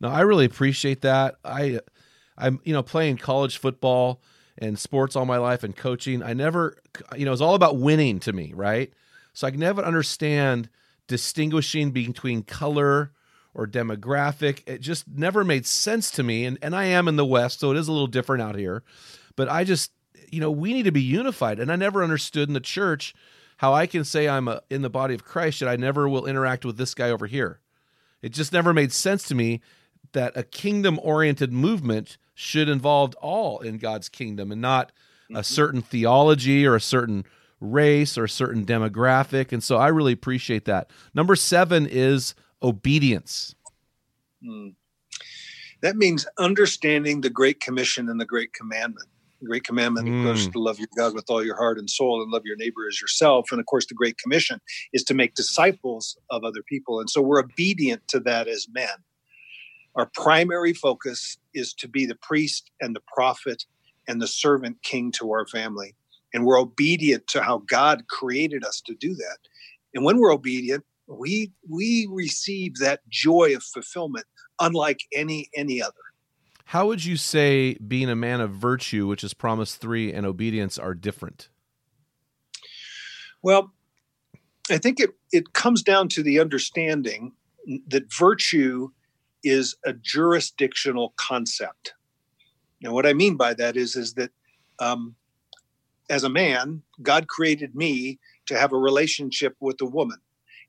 No 0.00 0.08
i 0.08 0.20
really 0.22 0.44
appreciate 0.44 1.02
that. 1.02 1.36
I 1.44 1.78
i'm 2.36 2.60
you 2.64 2.72
know 2.72 2.82
playing 2.82 3.18
college 3.18 3.56
football 3.56 4.20
and 4.58 4.76
sports 4.76 5.14
all 5.14 5.26
my 5.26 5.38
life 5.38 5.62
and 5.62 5.76
coaching 5.76 6.20
i 6.22 6.32
never 6.32 6.76
you 7.16 7.24
know 7.24 7.32
it's 7.32 7.40
all 7.40 7.54
about 7.54 7.78
winning 7.78 8.18
to 8.20 8.32
me 8.32 8.52
right? 8.52 8.92
So 9.32 9.46
i 9.46 9.52
can 9.52 9.60
never 9.60 9.82
understand 9.82 10.68
distinguishing 11.06 11.92
between 11.92 12.42
color 12.42 13.12
or 13.54 13.66
demographic. 13.66 14.62
It 14.66 14.80
just 14.80 15.06
never 15.08 15.44
made 15.44 15.66
sense 15.66 16.10
to 16.12 16.22
me. 16.22 16.44
And, 16.44 16.58
and 16.62 16.74
I 16.74 16.84
am 16.84 17.08
in 17.08 17.16
the 17.16 17.24
West, 17.24 17.60
so 17.60 17.70
it 17.70 17.76
is 17.76 17.88
a 17.88 17.92
little 17.92 18.06
different 18.06 18.42
out 18.42 18.56
here. 18.56 18.82
But 19.36 19.48
I 19.48 19.64
just, 19.64 19.92
you 20.30 20.40
know, 20.40 20.50
we 20.50 20.72
need 20.72 20.84
to 20.84 20.92
be 20.92 21.02
unified. 21.02 21.58
And 21.58 21.70
I 21.70 21.76
never 21.76 22.02
understood 22.02 22.48
in 22.48 22.54
the 22.54 22.60
church 22.60 23.14
how 23.58 23.72
I 23.72 23.86
can 23.86 24.04
say 24.04 24.28
I'm 24.28 24.48
a, 24.48 24.62
in 24.70 24.82
the 24.82 24.90
body 24.90 25.14
of 25.14 25.24
Christ, 25.24 25.60
yet 25.60 25.70
I 25.70 25.76
never 25.76 26.08
will 26.08 26.26
interact 26.26 26.64
with 26.64 26.76
this 26.76 26.94
guy 26.94 27.10
over 27.10 27.26
here. 27.26 27.60
It 28.22 28.30
just 28.30 28.52
never 28.52 28.72
made 28.72 28.92
sense 28.92 29.24
to 29.28 29.34
me 29.34 29.60
that 30.12 30.36
a 30.36 30.42
kingdom 30.42 30.98
oriented 31.02 31.52
movement 31.52 32.18
should 32.34 32.68
involve 32.68 33.14
all 33.16 33.60
in 33.60 33.78
God's 33.78 34.08
kingdom 34.08 34.50
and 34.50 34.60
not 34.60 34.92
a 35.28 35.34
mm-hmm. 35.34 35.42
certain 35.42 35.82
theology 35.82 36.66
or 36.66 36.74
a 36.74 36.80
certain 36.80 37.24
race 37.60 38.18
or 38.18 38.24
a 38.24 38.28
certain 38.28 38.64
demographic. 38.64 39.52
And 39.52 39.62
so 39.62 39.76
I 39.76 39.88
really 39.88 40.12
appreciate 40.12 40.64
that. 40.64 40.90
Number 41.14 41.36
seven 41.36 41.86
is 41.86 42.34
obedience? 42.62 43.54
Hmm. 44.44 44.68
That 45.82 45.96
means 45.96 46.26
understanding 46.38 47.20
the 47.20 47.30
Great 47.30 47.60
Commission 47.60 48.08
and 48.08 48.20
the 48.20 48.24
Great 48.24 48.52
Commandment. 48.52 49.08
The 49.40 49.48
Great 49.48 49.64
Commandment, 49.64 50.06
course, 50.24 50.44
hmm. 50.44 50.52
to 50.52 50.58
love 50.60 50.78
your 50.78 50.88
God 50.96 51.14
with 51.14 51.24
all 51.28 51.44
your 51.44 51.56
heart 51.56 51.78
and 51.78 51.90
soul 51.90 52.22
and 52.22 52.30
love 52.30 52.42
your 52.44 52.56
neighbor 52.56 52.86
as 52.88 53.00
yourself. 53.00 53.50
And 53.50 53.58
of 53.58 53.66
course, 53.66 53.86
the 53.86 53.94
Great 53.94 54.16
Commission 54.18 54.60
is 54.92 55.02
to 55.04 55.14
make 55.14 55.34
disciples 55.34 56.16
of 56.30 56.44
other 56.44 56.62
people. 56.62 57.00
And 57.00 57.10
so 57.10 57.20
we're 57.20 57.40
obedient 57.40 58.06
to 58.08 58.20
that 58.20 58.46
as 58.46 58.68
men. 58.72 58.88
Our 59.96 60.10
primary 60.14 60.72
focus 60.72 61.36
is 61.54 61.74
to 61.74 61.88
be 61.88 62.06
the 62.06 62.14
priest 62.14 62.70
and 62.80 62.94
the 62.94 63.02
prophet 63.14 63.64
and 64.08 64.22
the 64.22 64.26
servant 64.26 64.82
king 64.82 65.12
to 65.12 65.32
our 65.32 65.46
family. 65.46 65.94
And 66.32 66.46
we're 66.46 66.58
obedient 66.58 67.26
to 67.28 67.42
how 67.42 67.58
God 67.58 68.06
created 68.08 68.64
us 68.64 68.80
to 68.86 68.94
do 68.94 69.14
that. 69.14 69.38
And 69.94 70.04
when 70.04 70.18
we're 70.18 70.32
obedient, 70.32 70.84
we 71.18 71.52
we 71.68 72.08
receive 72.10 72.76
that 72.76 73.00
joy 73.08 73.54
of 73.54 73.62
fulfillment 73.62 74.26
unlike 74.60 75.00
any 75.14 75.50
any 75.54 75.82
other. 75.82 75.94
How 76.66 76.86
would 76.86 77.04
you 77.04 77.16
say 77.16 77.74
being 77.74 78.08
a 78.08 78.16
man 78.16 78.40
of 78.40 78.50
virtue 78.50 79.06
which 79.06 79.22
is 79.22 79.34
promise 79.34 79.74
3 79.74 80.12
and 80.12 80.24
obedience 80.24 80.78
are 80.78 80.94
different? 80.94 81.48
Well 83.42 83.72
i 84.70 84.78
think 84.78 85.00
it 85.00 85.10
it 85.32 85.52
comes 85.52 85.82
down 85.82 86.08
to 86.08 86.22
the 86.22 86.38
understanding 86.38 87.32
that 87.88 88.12
virtue 88.12 88.88
is 89.44 89.76
a 89.84 89.92
jurisdictional 89.92 91.14
concept. 91.16 91.94
Now 92.80 92.92
what 92.92 93.06
i 93.06 93.12
mean 93.12 93.36
by 93.36 93.54
that 93.54 93.76
is 93.76 93.96
is 93.96 94.14
that 94.14 94.30
um, 94.78 95.14
as 96.08 96.24
a 96.24 96.30
man 96.30 96.82
god 97.02 97.26
created 97.28 97.74
me 97.74 98.18
to 98.46 98.58
have 98.58 98.72
a 98.72 98.76
relationship 98.76 99.56
with 99.60 99.80
a 99.80 99.86
woman 99.86 100.18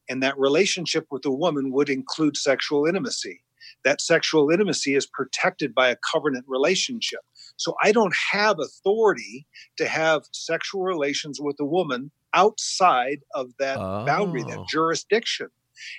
and 0.09 0.21
that 0.23 0.37
relationship 0.37 1.07
with 1.11 1.25
a 1.25 1.31
woman 1.31 1.71
would 1.71 1.89
include 1.89 2.37
sexual 2.37 2.85
intimacy. 2.85 3.41
That 3.83 4.01
sexual 4.01 4.49
intimacy 4.49 4.95
is 4.95 5.05
protected 5.05 5.73
by 5.73 5.89
a 5.89 5.97
covenant 6.11 6.45
relationship. 6.47 7.19
So 7.57 7.75
I 7.83 7.91
don't 7.91 8.13
have 8.31 8.59
authority 8.59 9.45
to 9.77 9.87
have 9.87 10.23
sexual 10.31 10.83
relations 10.83 11.39
with 11.41 11.57
a 11.59 11.65
woman 11.65 12.11
outside 12.33 13.19
of 13.35 13.51
that 13.59 13.77
oh. 13.77 14.05
boundary, 14.05 14.43
that 14.43 14.59
oh. 14.59 14.65
jurisdiction. 14.69 15.47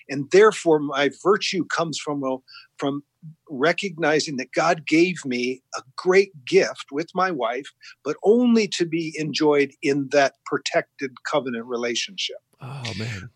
And 0.08 0.30
therefore, 0.30 0.78
my 0.78 1.10
virtue 1.22 1.64
comes 1.66 1.98
from 1.98 2.22
a, 2.22 2.38
from 2.78 3.02
recognizing 3.50 4.36
that 4.36 4.52
God 4.52 4.86
gave 4.86 5.16
me 5.24 5.62
a 5.76 5.82
great 5.96 6.32
gift 6.44 6.86
with 6.92 7.08
my 7.14 7.30
wife, 7.30 7.66
but 8.04 8.16
only 8.22 8.68
to 8.68 8.86
be 8.86 9.14
enjoyed 9.18 9.72
in 9.82 10.08
that 10.12 10.34
protected 10.46 11.12
covenant 11.30 11.66
relationship. 11.66 12.36
Oh 12.60 12.92
man. 12.98 13.30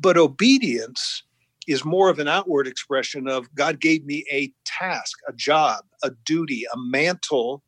But 0.00 0.16
obedience 0.16 1.22
is 1.66 1.84
more 1.84 2.08
of 2.08 2.18
an 2.18 2.28
outward 2.28 2.66
expression 2.66 3.28
of 3.28 3.54
God 3.54 3.80
gave 3.80 4.04
me 4.04 4.24
a 4.32 4.52
task, 4.64 5.18
a 5.28 5.32
job, 5.32 5.84
a 6.02 6.10
duty, 6.24 6.64
a 6.72 6.76
mantle, 6.78 7.62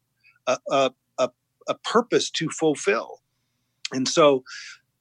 a, 0.47 0.57
a, 0.71 0.91
a, 1.19 1.31
a 1.69 1.75
purpose 1.75 2.31
to 2.31 2.49
fulfill. 2.49 3.21
And 3.93 4.09
so 4.09 4.43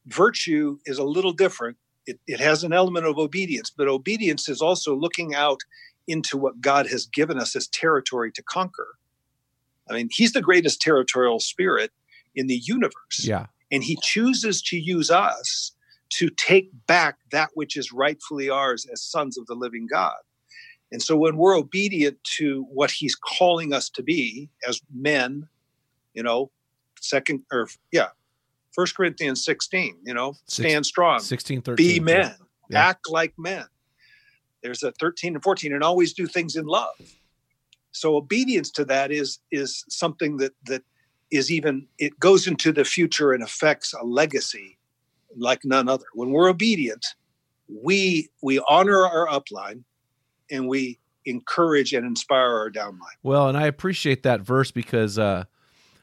virtue 0.08 0.78
is 0.86 0.98
a 0.98 1.04
little 1.04 1.32
different. 1.32 1.78
it, 2.06 2.20
it 2.28 2.40
has 2.40 2.64
an 2.64 2.74
element 2.74 3.06
of 3.06 3.18
obedience, 3.18 3.70
but 3.70 3.88
obedience 3.88 4.50
is 4.50 4.62
also 4.62 4.96
looking 4.96 5.34
out 5.34 5.62
into 6.08 6.38
what 6.38 6.62
God 6.62 6.88
has 6.88 7.06
given 7.06 7.38
us 7.38 7.56
as 7.56 7.68
territory 7.68 8.32
to 8.34 8.44
conquer. 8.44 8.88
I 9.90 9.94
mean, 9.94 10.10
He's 10.12 10.34
the 10.34 10.42
greatest 10.42 10.82
territorial 10.82 11.40
spirit 11.40 11.92
in 12.36 12.48
the 12.48 12.62
universe. 12.64 13.22
Yeah. 13.22 13.48
And 13.72 13.84
He 13.84 13.98
chooses 14.02 14.62
to 14.64 14.78
use 14.78 15.10
us 15.12 15.74
to 16.12 16.30
take 16.30 16.70
back 16.88 17.18
that 17.32 17.50
which 17.54 17.78
is 17.78 17.92
rightfully 17.92 18.50
ours 18.50 18.86
as 18.92 19.02
sons 19.02 19.38
of 19.38 19.46
the 19.48 19.56
living 19.56 19.88
God. 19.90 20.18
And 20.92 21.02
so 21.02 21.16
when 21.16 21.38
we're 21.38 21.58
obedient 21.58 22.22
to 22.38 22.66
what 22.70 22.92
He's 22.92 23.16
calling 23.16 23.74
us 23.74 23.90
to 23.92 24.04
be 24.04 24.50
as 24.68 24.82
men, 24.94 25.48
you 26.14 26.22
know, 26.22 26.52
second 27.00 27.44
or 27.52 27.70
yeah, 27.92 28.10
First 28.74 28.96
Corinthians 28.96 29.44
16, 29.44 29.98
you 30.06 30.14
know, 30.14 30.36
stand 30.48 30.86
strong, 30.86 31.20
16, 31.20 31.62
13. 31.62 31.76
be 31.76 32.00
men, 32.00 32.36
Yeah. 32.70 32.88
act 32.90 33.10
like 33.10 33.34
men. 33.38 33.66
There's 34.62 34.84
a 34.84 34.92
13 35.00 35.36
and 35.36 35.44
14, 35.44 35.74
and 35.74 35.84
always 35.84 36.14
do 36.14 36.28
things 36.28 36.56
in 36.56 36.66
love. 36.66 36.94
So 37.92 38.16
obedience 38.16 38.70
to 38.72 38.86
that 38.86 39.12
is 39.12 39.40
is 39.52 39.86
something 39.90 40.38
that 40.38 40.54
that 40.66 40.84
is 41.32 41.52
even 41.52 41.88
it 41.98 42.20
goes 42.20 42.48
into 42.48 42.72
the 42.74 42.86
future 42.86 43.32
and 43.32 43.44
affects 43.44 43.94
a 43.94 44.04
legacy 44.04 44.78
like 45.38 45.62
none 45.64 45.88
other. 45.88 46.06
When 46.14 46.32
we're 46.32 46.50
obedient, 46.50 47.06
we 47.68 48.30
we 48.42 48.60
honor 48.68 49.06
our 49.06 49.28
upline 49.28 49.84
and 50.50 50.68
we 50.68 51.00
encourage 51.26 51.94
and 51.94 52.06
inspire 52.06 52.50
our 52.50 52.70
downline. 52.70 53.16
Well, 53.24 53.48
and 53.48 53.58
I 53.58 53.68
appreciate 53.68 54.24
that 54.24 54.42
verse 54.42 54.72
because, 54.72 55.18
uh, 55.20 55.46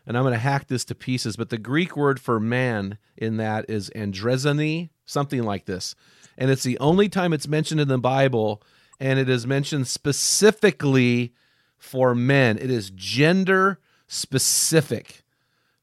and 0.06 0.16
I'm 0.16 0.22
going 0.22 0.32
to 0.32 0.38
hack 0.38 0.68
this 0.68 0.84
to 0.86 0.94
pieces, 0.94 1.36
but 1.36 1.50
the 1.50 1.58
Greek 1.58 1.96
word 1.96 2.20
for 2.20 2.40
man 2.40 2.98
in 3.16 3.36
that 3.38 3.68
is 3.68 3.90
andrezani, 3.90 4.90
something 5.06 5.42
like 5.42 5.66
this. 5.66 5.94
And 6.36 6.50
it's 6.50 6.62
the 6.62 6.78
only 6.78 7.08
time 7.08 7.32
it's 7.32 7.48
mentioned 7.48 7.80
in 7.80 7.88
the 7.88 7.98
Bible, 7.98 8.62
and 9.00 9.18
it 9.18 9.28
is 9.28 9.46
mentioned 9.46 9.88
specifically 9.88 11.34
for 11.76 12.14
men. 12.14 12.58
It 12.58 12.70
is 12.70 12.90
gender 12.90 13.80
specific. 14.06 15.22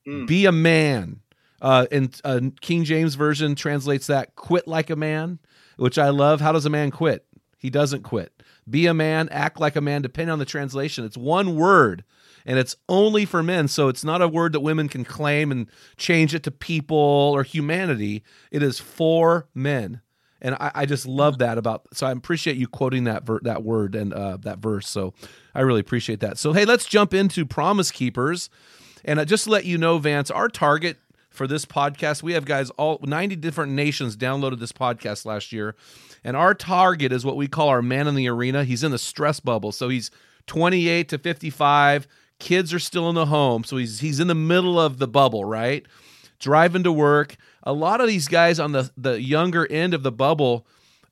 Mm. 0.08 0.28
Be 0.28 0.46
a 0.46 0.52
man. 0.52 1.22
Uh, 1.62 1.88
and 1.92 2.20
uh, 2.24 2.42
King 2.62 2.84
James 2.84 3.16
Version 3.16 3.56
translates 3.56 4.08
that 4.08 4.36
quit 4.36 4.68
like 4.68 4.90
a 4.90 4.96
man, 4.96 5.40
which 5.78 5.98
I 5.98 6.10
love. 6.10 6.42
How 6.42 6.52
does 6.52 6.66
a 6.66 6.70
man 6.70 6.92
quit? 6.92 7.26
He 7.58 7.70
doesn't 7.70 8.04
quit. 8.04 8.32
Be 8.70 8.86
a 8.88 8.94
man, 8.94 9.30
act 9.30 9.60
like 9.60 9.76
a 9.76 9.82
man, 9.82 10.02
depending 10.02 10.32
on 10.32 10.40
the 10.40 10.46
translation. 10.46 11.06
It's 11.06 11.18
one 11.18 11.56
word 11.56 12.04
and 12.46 12.60
it's 12.60 12.76
only 12.88 13.26
for 13.26 13.42
men. 13.42 13.68
So 13.68 13.88
it's 13.88 14.04
not 14.04 14.22
a 14.22 14.28
word 14.28 14.54
that 14.54 14.60
women 14.60 14.88
can 14.88 15.04
claim 15.04 15.52
and 15.52 15.70
change 15.98 16.36
it 16.36 16.44
to 16.44 16.52
people 16.52 16.98
or 16.98 17.44
humanity. 17.44 18.24
It 18.52 18.62
is 18.62 18.80
for 18.80 19.48
men. 19.54 20.02
And 20.42 20.56
I, 20.56 20.72
I 20.76 20.86
just 20.86 21.08
love 21.08 21.40
that 21.40 21.58
about. 21.58 21.88
So 21.94 22.06
I 22.06 22.12
appreciate 22.12 22.58
you 22.58 22.68
quoting 22.68 23.06
that 23.06 23.26
ver- 23.26 23.40
that 23.44 23.64
word 23.64 23.96
and 23.96 24.14
uh, 24.14 24.38
that 24.42 24.60
verse. 24.60 24.88
So 24.88 25.14
I 25.56 25.62
really 25.62 25.80
appreciate 25.80 26.20
that. 26.20 26.38
So 26.38 26.54
hey, 26.54 26.66
let's 26.66 26.86
jump 26.86 27.14
into 27.14 27.46
Promise 27.46 27.92
Keepers, 27.92 28.50
and 29.04 29.20
uh, 29.20 29.26
just 29.26 29.46
to 29.46 29.50
let 29.50 29.66
you 29.66 29.78
know, 29.78 29.98
Vance, 29.98 30.30
our 30.30 30.50
target 30.50 30.98
for 31.36 31.48
this 31.48 31.66
podcast, 31.66 32.24
we 32.24 32.34
have 32.34 32.46
guys 32.46 32.70
all 32.72 33.00
90 33.04 33.36
different 33.36 33.74
nations 33.74 34.16
downloaded 34.16 34.60
this 34.60 34.72
podcast 34.72 35.26
last 35.26 35.52
year, 35.52 35.76
and 36.24 36.36
our 36.36 36.54
target 36.54 37.12
is 37.12 37.26
what 37.26 37.36
we 37.36 37.48
call 37.48 37.70
our 37.70 37.82
man 37.82 38.08
in 38.08 38.16
the 38.16 38.28
arena. 38.28 38.64
He's 38.64 38.84
in 38.84 38.92
the 38.92 38.98
stress 38.98 39.40
bubble, 39.40 39.72
so 39.72 39.90
he's 39.90 40.12
28 40.48 41.10
to 41.10 41.18
55. 41.18 42.08
Kids 42.40 42.74
are 42.74 42.80
still 42.80 43.10
in 43.10 43.16
the 43.16 43.28
home, 43.28 43.64
so 43.64 43.78
he's 43.78 44.00
he's 44.00 44.20
in 44.20 44.28
the 44.28 44.36
middle 44.36 44.80
of 44.80 44.98
the 44.98 45.08
bubble, 45.08 45.46
right? 45.46 45.86
Driving 46.40 46.84
to 46.84 46.92
work. 46.92 47.36
A 47.64 47.74
lot 47.74 48.02
of 48.02 48.08
these 48.08 48.28
guys 48.28 48.60
on 48.60 48.72
the 48.72 48.92
the 48.98 49.22
younger 49.22 49.70
end 49.72 49.94
of 49.94 50.04
the 50.04 50.12
bubble 50.12 50.66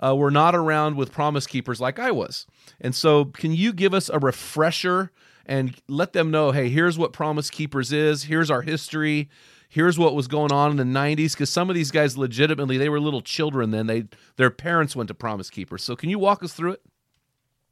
uh, 0.03 0.15
were 0.15 0.31
not 0.31 0.55
around 0.55 0.95
with 0.97 1.11
Promise 1.11 1.47
Keepers 1.47 1.79
like 1.79 1.99
I 1.99 2.11
was, 2.11 2.47
and 2.81 2.93
so 2.93 3.25
can 3.25 3.53
you 3.53 3.73
give 3.73 3.93
us 3.93 4.09
a 4.09 4.19
refresher 4.19 5.11
and 5.45 5.75
let 5.87 6.13
them 6.13 6.31
know, 6.31 6.51
hey, 6.51 6.69
here's 6.69 6.97
what 6.97 7.13
Promise 7.13 7.49
Keepers 7.49 7.91
is. 7.91 8.23
Here's 8.23 8.49
our 8.49 8.61
history. 8.61 9.29
Here's 9.73 9.97
what 9.97 10.13
was 10.13 10.27
going 10.27 10.51
on 10.51 10.69
in 10.69 10.77
the 10.77 10.83
90s 10.83 11.31
because 11.31 11.49
some 11.49 11.67
of 11.67 11.75
these 11.75 11.89
guys 11.89 12.15
legitimately 12.15 12.77
they 12.77 12.89
were 12.89 12.99
little 12.99 13.23
children 13.23 13.71
then 13.71 13.87
they 13.87 14.05
their 14.35 14.51
parents 14.51 14.95
went 14.95 15.07
to 15.07 15.15
Promise 15.15 15.49
Keepers. 15.49 15.83
So 15.83 15.95
can 15.95 16.11
you 16.11 16.19
walk 16.19 16.43
us 16.43 16.53
through 16.53 16.73
it? 16.73 16.83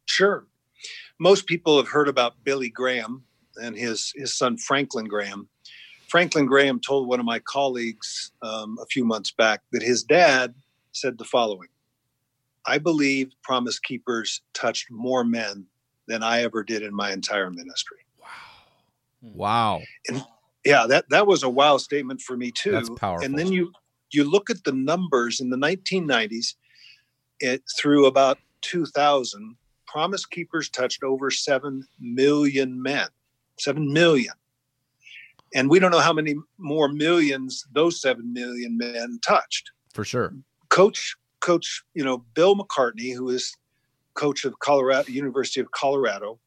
Sure. 0.08 0.48
Most 1.20 1.46
people 1.46 1.78
have 1.78 1.90
heard 1.90 2.08
about 2.08 2.44
Billy 2.44 2.70
Graham 2.70 3.26
and 3.56 3.78
his 3.78 4.14
his 4.16 4.36
son 4.36 4.58
Franklin 4.58 5.06
Graham. 5.06 5.48
Franklin 6.08 6.48
Graham 6.48 6.80
told 6.80 7.08
one 7.08 7.20
of 7.20 7.26
my 7.28 7.38
colleagues 7.38 8.32
um, 8.42 8.80
a 8.82 8.88
few 8.88 9.06
months 9.06 9.30
back 9.30 9.62
that 9.72 9.84
his 9.84 10.02
dad 10.04 10.56
said 10.94 11.20
the 11.20 11.24
following: 11.24 11.70
"I 12.66 12.80
believe 12.80 13.32
Promise 13.44 13.78
Keepers 13.78 14.42
touched 14.56 14.90
more 14.90 15.24
men 15.24 15.68
than 16.08 16.24
I 16.24 16.42
ever 16.42 16.64
did 16.64 16.82
in 16.82 16.96
my 16.96 17.12
entire 17.12 17.52
ministry." 17.52 18.00
Wow. 18.20 18.28
Wow. 19.22 19.82
Yeah, 20.65 20.86
that 20.88 21.10
that 21.10 21.28
was 21.28 21.43
a 21.43 21.50
wow 21.50 21.78
statement 21.78 22.21
for 22.21 22.38
me 22.38 22.52
too. 22.52 22.71
That's 22.71 22.89
powerful. 22.89 23.26
And 23.26 23.38
then 23.38 23.52
you 23.52 23.71
you 24.12 24.30
look 24.30 24.50
at 24.50 24.63
the 24.63 24.74
numbers 24.74 25.39
in 25.39 25.50
the 25.50 25.58
1990s, 25.58 26.56
it 27.39 27.63
through 27.80 28.06
about 28.06 28.38
2000, 28.62 29.56
Promise 29.88 30.26
Keepers 30.26 30.69
touched 30.69 31.04
over 31.04 31.32
seven 31.32 31.86
million 32.00 32.82
men, 32.82 33.08
seven 33.58 33.91
million, 33.91 34.34
and 35.54 35.69
we 35.69 35.80
don't 35.80 35.91
know 35.91 36.00
how 36.00 36.13
many 36.13 36.36
more 36.58 36.88
millions 36.88 37.65
those 37.74 38.02
seven 38.02 38.32
million 38.32 38.78
men 38.78 39.19
touched. 39.26 39.71
For 39.93 40.06
sure. 40.06 40.34
Coach, 40.69 41.15
Coach, 41.39 41.84
you 41.93 42.04
know 42.04 42.19
Bill 42.36 42.56
McCartney, 42.56 43.15
who 43.15 43.30
is 43.30 43.54
coach 44.13 44.45
of 44.45 44.60
Colorado 44.60 45.10
University 45.12 45.60
of 45.60 45.71
Colorado, 45.71 46.39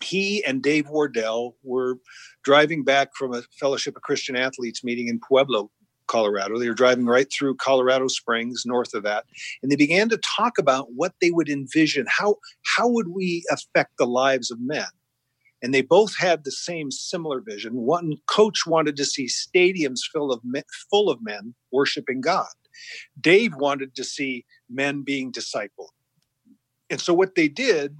he 0.00 0.44
and 0.44 0.62
Dave 0.62 0.88
Wardell 0.88 1.56
were 1.62 1.98
driving 2.42 2.84
back 2.84 3.10
from 3.16 3.34
a 3.34 3.42
Fellowship 3.58 3.96
of 3.96 4.02
Christian 4.02 4.36
Athletes 4.36 4.82
meeting 4.82 5.08
in 5.08 5.20
Pueblo, 5.20 5.70
Colorado. 6.06 6.58
They 6.58 6.68
were 6.68 6.74
driving 6.74 7.06
right 7.06 7.30
through 7.32 7.56
Colorado 7.56 8.08
Springs, 8.08 8.64
north 8.66 8.94
of 8.94 9.02
that, 9.04 9.24
and 9.62 9.70
they 9.70 9.76
began 9.76 10.08
to 10.10 10.18
talk 10.18 10.58
about 10.58 10.88
what 10.94 11.14
they 11.20 11.30
would 11.30 11.48
envision 11.48 12.06
how 12.08 12.36
how 12.76 12.88
would 12.88 13.08
we 13.08 13.44
affect 13.50 13.96
the 13.98 14.06
lives 14.06 14.50
of 14.50 14.60
men. 14.60 14.86
And 15.62 15.72
they 15.72 15.82
both 15.82 16.16
had 16.16 16.42
the 16.42 16.50
same 16.50 16.90
similar 16.90 17.40
vision. 17.40 17.74
One 17.74 18.14
coach 18.26 18.66
wanted 18.66 18.96
to 18.96 19.04
see 19.04 19.26
stadiums 19.26 20.00
full 20.12 20.32
of 20.32 20.40
men, 20.42 20.64
full 20.90 21.08
of 21.08 21.22
men 21.22 21.54
worshiping 21.70 22.20
God. 22.20 22.48
Dave 23.20 23.54
wanted 23.54 23.94
to 23.94 24.02
see 24.02 24.44
men 24.68 25.02
being 25.02 25.30
discipled. 25.30 25.90
And 26.90 27.00
so 27.00 27.14
what 27.14 27.36
they 27.36 27.48
did 27.48 27.96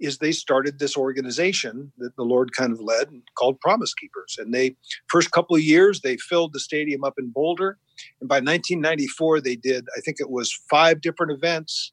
is 0.00 0.18
they 0.18 0.32
started 0.32 0.78
this 0.78 0.96
organization 0.96 1.92
that 1.98 2.14
the 2.16 2.22
Lord 2.22 2.52
kind 2.52 2.72
of 2.72 2.80
led 2.80 3.08
and 3.10 3.22
called 3.38 3.60
Promise 3.60 3.94
Keepers. 3.94 4.36
And 4.38 4.52
they 4.52 4.76
first 5.08 5.30
couple 5.30 5.56
of 5.56 5.62
years 5.62 6.00
they 6.00 6.16
filled 6.16 6.52
the 6.52 6.60
stadium 6.60 7.04
up 7.04 7.14
in 7.18 7.30
Boulder. 7.30 7.78
And 8.20 8.28
by 8.28 8.36
1994 8.36 9.40
they 9.40 9.56
did 9.56 9.86
I 9.96 10.00
think 10.00 10.18
it 10.20 10.30
was 10.30 10.52
five 10.68 11.00
different 11.00 11.32
events. 11.32 11.92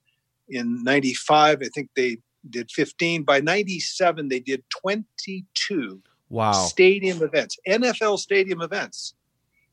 In 0.49 0.83
95 0.83 1.59
I 1.61 1.67
think 1.73 1.89
they 1.95 2.17
did 2.49 2.69
15. 2.71 3.23
By 3.23 3.39
97 3.39 4.27
they 4.27 4.39
did 4.39 4.63
22 4.69 6.01
Wow. 6.29 6.51
stadium 6.53 7.21
events, 7.21 7.57
NFL 7.67 8.17
stadium 8.17 8.61
events. 8.61 9.13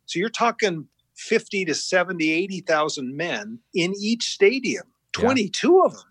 So 0.04 0.18
you're 0.18 0.28
talking 0.28 0.88
50 1.16 1.64
to 1.64 1.74
70, 1.74 2.30
80,000 2.30 3.16
men 3.16 3.60
in 3.74 3.94
each 3.98 4.24
stadium, 4.24 4.84
22 5.12 5.82
of 5.84 5.92
them. 5.94 6.02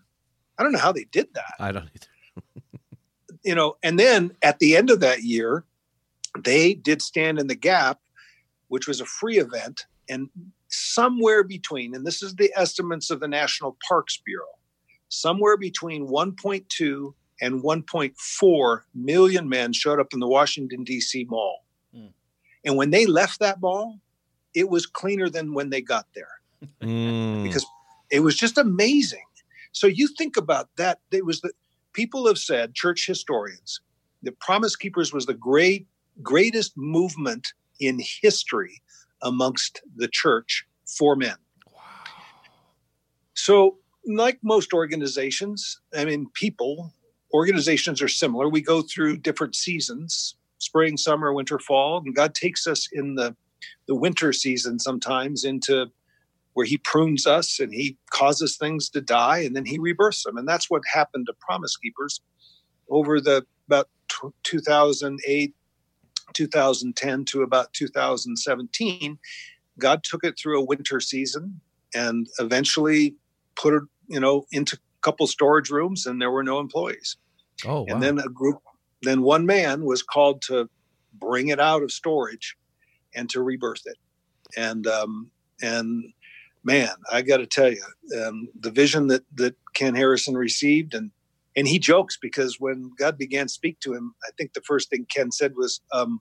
I 0.58 0.62
don't 0.62 0.72
know 0.72 0.78
how 0.78 0.92
they 0.92 1.04
did 1.04 1.28
that 1.34 1.54
I 1.58 1.72
don't 1.72 1.84
either. 1.84 2.06
You 3.44 3.54
know, 3.54 3.76
and 3.82 3.98
then 3.98 4.32
at 4.42 4.58
the 4.58 4.76
end 4.76 4.90
of 4.90 5.00
that 5.00 5.22
year, 5.22 5.64
they 6.38 6.74
did 6.74 7.02
stand 7.02 7.38
in 7.38 7.46
the 7.46 7.54
gap, 7.54 8.00
which 8.68 8.86
was 8.86 9.00
a 9.00 9.06
free 9.06 9.38
event, 9.38 9.86
and 10.08 10.28
somewhere 10.68 11.42
between, 11.42 11.94
and 11.94 12.06
this 12.06 12.22
is 12.22 12.34
the 12.36 12.52
estimates 12.56 13.10
of 13.10 13.20
the 13.20 13.28
National 13.28 13.76
Parks 13.88 14.20
Bureau, 14.24 14.58
somewhere 15.08 15.56
between 15.56 16.06
1.2 16.06 17.14
and 17.42 17.62
1.4 17.62 18.80
million 18.94 19.48
men 19.48 19.72
showed 19.72 19.98
up 19.98 20.12
in 20.12 20.20
the 20.20 20.28
Washington 20.28 20.84
D.C. 20.84 21.24
mall, 21.28 21.64
Mm. 21.96 22.12
and 22.64 22.76
when 22.76 22.90
they 22.90 23.06
left 23.06 23.40
that 23.40 23.60
mall, 23.60 23.98
it 24.54 24.68
was 24.68 24.86
cleaner 24.86 25.28
than 25.28 25.54
when 25.54 25.70
they 25.70 25.80
got 25.80 26.06
there 26.14 26.40
Mm. 26.80 27.42
because 27.42 27.66
it 28.10 28.20
was 28.20 28.36
just 28.36 28.58
amazing. 28.58 29.24
So 29.72 29.86
you 29.86 30.08
think 30.08 30.36
about 30.36 30.68
that. 30.76 31.00
It 31.10 31.24
was 31.24 31.40
the 31.40 31.52
people 31.92 32.26
have 32.26 32.38
said, 32.38 32.74
church 32.74 33.06
historians, 33.06 33.80
that 34.22 34.38
Promise 34.38 34.76
Keepers 34.76 35.12
was 35.12 35.26
the 35.26 35.34
great, 35.34 35.86
greatest 36.22 36.76
movement 36.76 37.52
in 37.80 38.00
history 38.00 38.82
amongst 39.22 39.82
the 39.96 40.08
church 40.08 40.66
for 40.86 41.16
men. 41.16 41.36
So, 43.34 43.78
like 44.06 44.38
most 44.42 44.72
organizations, 44.72 45.80
I 45.94 46.04
mean, 46.04 46.28
people, 46.34 46.92
organizations 47.32 48.02
are 48.02 48.08
similar. 48.08 48.48
We 48.48 48.60
go 48.60 48.82
through 48.82 49.18
different 49.18 49.54
seasons 49.54 50.36
spring, 50.60 50.96
summer, 50.96 51.32
winter, 51.32 51.58
fall, 51.58 52.02
and 52.04 52.14
God 52.14 52.34
takes 52.34 52.66
us 52.66 52.88
in 52.92 53.14
the, 53.14 53.34
the 53.88 53.94
winter 53.94 54.32
season 54.32 54.78
sometimes 54.78 55.44
into 55.44 55.90
where 56.54 56.66
he 56.66 56.78
prunes 56.78 57.26
us 57.26 57.60
and 57.60 57.72
he 57.72 57.96
causes 58.10 58.56
things 58.56 58.90
to 58.90 59.00
die 59.00 59.38
and 59.38 59.54
then 59.54 59.64
he 59.64 59.78
rebirths 59.78 60.24
them. 60.24 60.36
And 60.36 60.48
that's 60.48 60.68
what 60.68 60.82
happened 60.92 61.26
to 61.26 61.32
Promise 61.40 61.76
Keepers 61.76 62.20
over 62.88 63.20
the 63.20 63.46
about 63.68 63.88
2008, 64.42 65.54
2010 66.32 67.24
to 67.26 67.42
about 67.42 67.72
2017. 67.72 69.18
God 69.78 70.02
took 70.02 70.24
it 70.24 70.38
through 70.38 70.60
a 70.60 70.64
winter 70.64 71.00
season 71.00 71.60
and 71.94 72.26
eventually 72.38 73.14
put 73.56 73.74
it, 73.74 73.82
you 74.08 74.20
know, 74.20 74.44
into 74.52 74.76
a 74.76 75.00
couple 75.02 75.26
storage 75.26 75.70
rooms 75.70 76.06
and 76.06 76.20
there 76.20 76.30
were 76.30 76.42
no 76.42 76.58
employees. 76.58 77.16
Oh, 77.64 77.82
wow. 77.82 77.86
And 77.88 78.02
then 78.02 78.18
a 78.18 78.28
group, 78.28 78.58
then 79.02 79.22
one 79.22 79.46
man 79.46 79.84
was 79.84 80.02
called 80.02 80.42
to 80.42 80.68
bring 81.14 81.48
it 81.48 81.60
out 81.60 81.82
of 81.82 81.92
storage 81.92 82.56
and 83.14 83.28
to 83.30 83.42
rebirth 83.42 83.82
it. 83.86 83.96
And, 84.56 84.86
um, 84.86 85.30
and 85.62 86.12
man, 86.64 86.90
I 87.10 87.22
got 87.22 87.38
to 87.38 87.46
tell 87.46 87.70
you, 87.70 87.82
um, 88.22 88.48
the 88.58 88.70
vision 88.70 89.08
that, 89.08 89.22
that 89.34 89.56
Ken 89.74 89.94
Harrison 89.94 90.34
received 90.34 90.94
and, 90.94 91.10
and 91.56 91.66
he 91.66 91.78
jokes 91.78 92.18
because 92.20 92.56
when 92.58 92.92
God 92.98 93.18
began 93.18 93.46
to 93.46 93.52
speak 93.52 93.80
to 93.80 93.92
him, 93.92 94.14
I 94.26 94.30
think 94.36 94.52
the 94.52 94.60
first 94.62 94.90
thing 94.90 95.06
Ken 95.08 95.32
said 95.32 95.54
was, 95.56 95.80
um, 95.92 96.20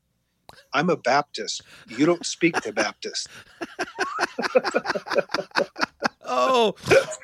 I'm 0.73 0.89
a 0.89 0.97
Baptist. 0.97 1.61
You 1.87 2.05
don't 2.05 2.25
speak 2.25 2.55
to 2.61 2.73
Baptists. 2.73 3.27
oh, 6.25 6.75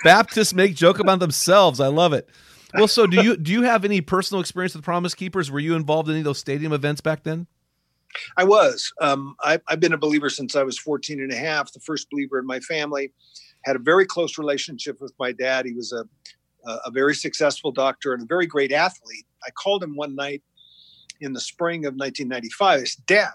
Baptists 0.03 0.53
make 0.53 0.75
joke 0.75 0.99
about 0.99 1.19
themselves. 1.19 1.79
I 1.79 1.87
love 1.87 2.13
it. 2.13 2.29
Well, 2.75 2.87
so 2.87 3.07
do 3.07 3.23
you 3.23 3.37
do 3.37 3.51
you 3.51 3.63
have 3.63 3.85
any 3.85 4.01
personal 4.01 4.41
experience 4.41 4.75
with 4.75 4.83
Promise 4.83 5.15
Keepers? 5.15 5.49
Were 5.49 5.59
you 5.59 5.75
involved 5.75 6.09
in 6.09 6.13
any 6.13 6.21
of 6.21 6.25
those 6.25 6.39
stadium 6.39 6.73
events 6.73 7.01
back 7.01 7.23
then? 7.23 7.47
I 8.37 8.43
was. 8.43 8.91
Um, 9.01 9.35
I, 9.41 9.59
I've 9.67 9.79
been 9.79 9.93
a 9.93 9.97
believer 9.97 10.29
since 10.29 10.55
I 10.55 10.63
was 10.63 10.77
14 10.77 11.19
and 11.19 11.31
a 11.31 11.35
half, 11.35 11.71
the 11.71 11.79
first 11.79 12.09
believer 12.09 12.39
in 12.39 12.45
my 12.45 12.59
family. 12.59 13.11
Had 13.63 13.75
a 13.75 13.79
very 13.79 14.05
close 14.05 14.37
relationship 14.37 15.01
with 15.01 15.13
my 15.19 15.31
dad. 15.31 15.65
He 15.65 15.73
was 15.73 15.91
a, 15.91 16.05
a 16.85 16.91
very 16.91 17.15
successful 17.15 17.71
doctor 17.71 18.13
and 18.13 18.23
a 18.23 18.25
very 18.25 18.45
great 18.45 18.71
athlete. 18.71 19.25
I 19.45 19.51
called 19.51 19.83
him 19.83 19.95
one 19.95 20.15
night 20.15 20.43
in 21.21 21.33
the 21.33 21.39
spring 21.39 21.85
of 21.85 21.93
1995. 21.93 22.81
I 22.81 22.83
said, 22.83 23.05
Dad, 23.05 23.33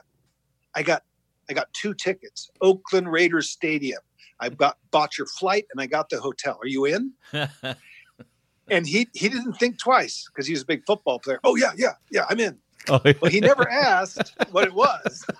I 0.74 0.82
got 0.82 1.02
I 1.48 1.52
got 1.52 1.72
two 1.72 1.94
tickets, 1.94 2.48
Oakland 2.60 3.10
Raiders 3.10 3.50
Stadium. 3.50 4.00
I 4.38 4.50
got 4.50 4.78
bought 4.92 5.18
your 5.18 5.26
flight 5.26 5.66
and 5.72 5.80
I 5.80 5.86
got 5.86 6.08
the 6.08 6.20
hotel. 6.20 6.58
Are 6.62 6.68
you 6.68 6.84
in? 6.84 7.12
and 8.70 8.86
he 8.86 9.08
he 9.12 9.28
didn't 9.28 9.54
think 9.54 9.78
twice 9.78 10.26
because 10.28 10.46
he 10.46 10.52
was 10.52 10.62
a 10.62 10.66
big 10.66 10.84
football 10.86 11.18
player. 11.18 11.40
Oh 11.44 11.56
yeah, 11.56 11.72
yeah, 11.76 11.94
yeah, 12.10 12.24
I'm 12.30 12.38
in. 12.40 12.58
Oh, 12.88 13.00
yeah. 13.04 13.12
Well, 13.20 13.30
he 13.30 13.40
never 13.40 13.68
asked 13.70 14.34
what 14.50 14.64
it 14.64 14.74
was. 14.74 15.24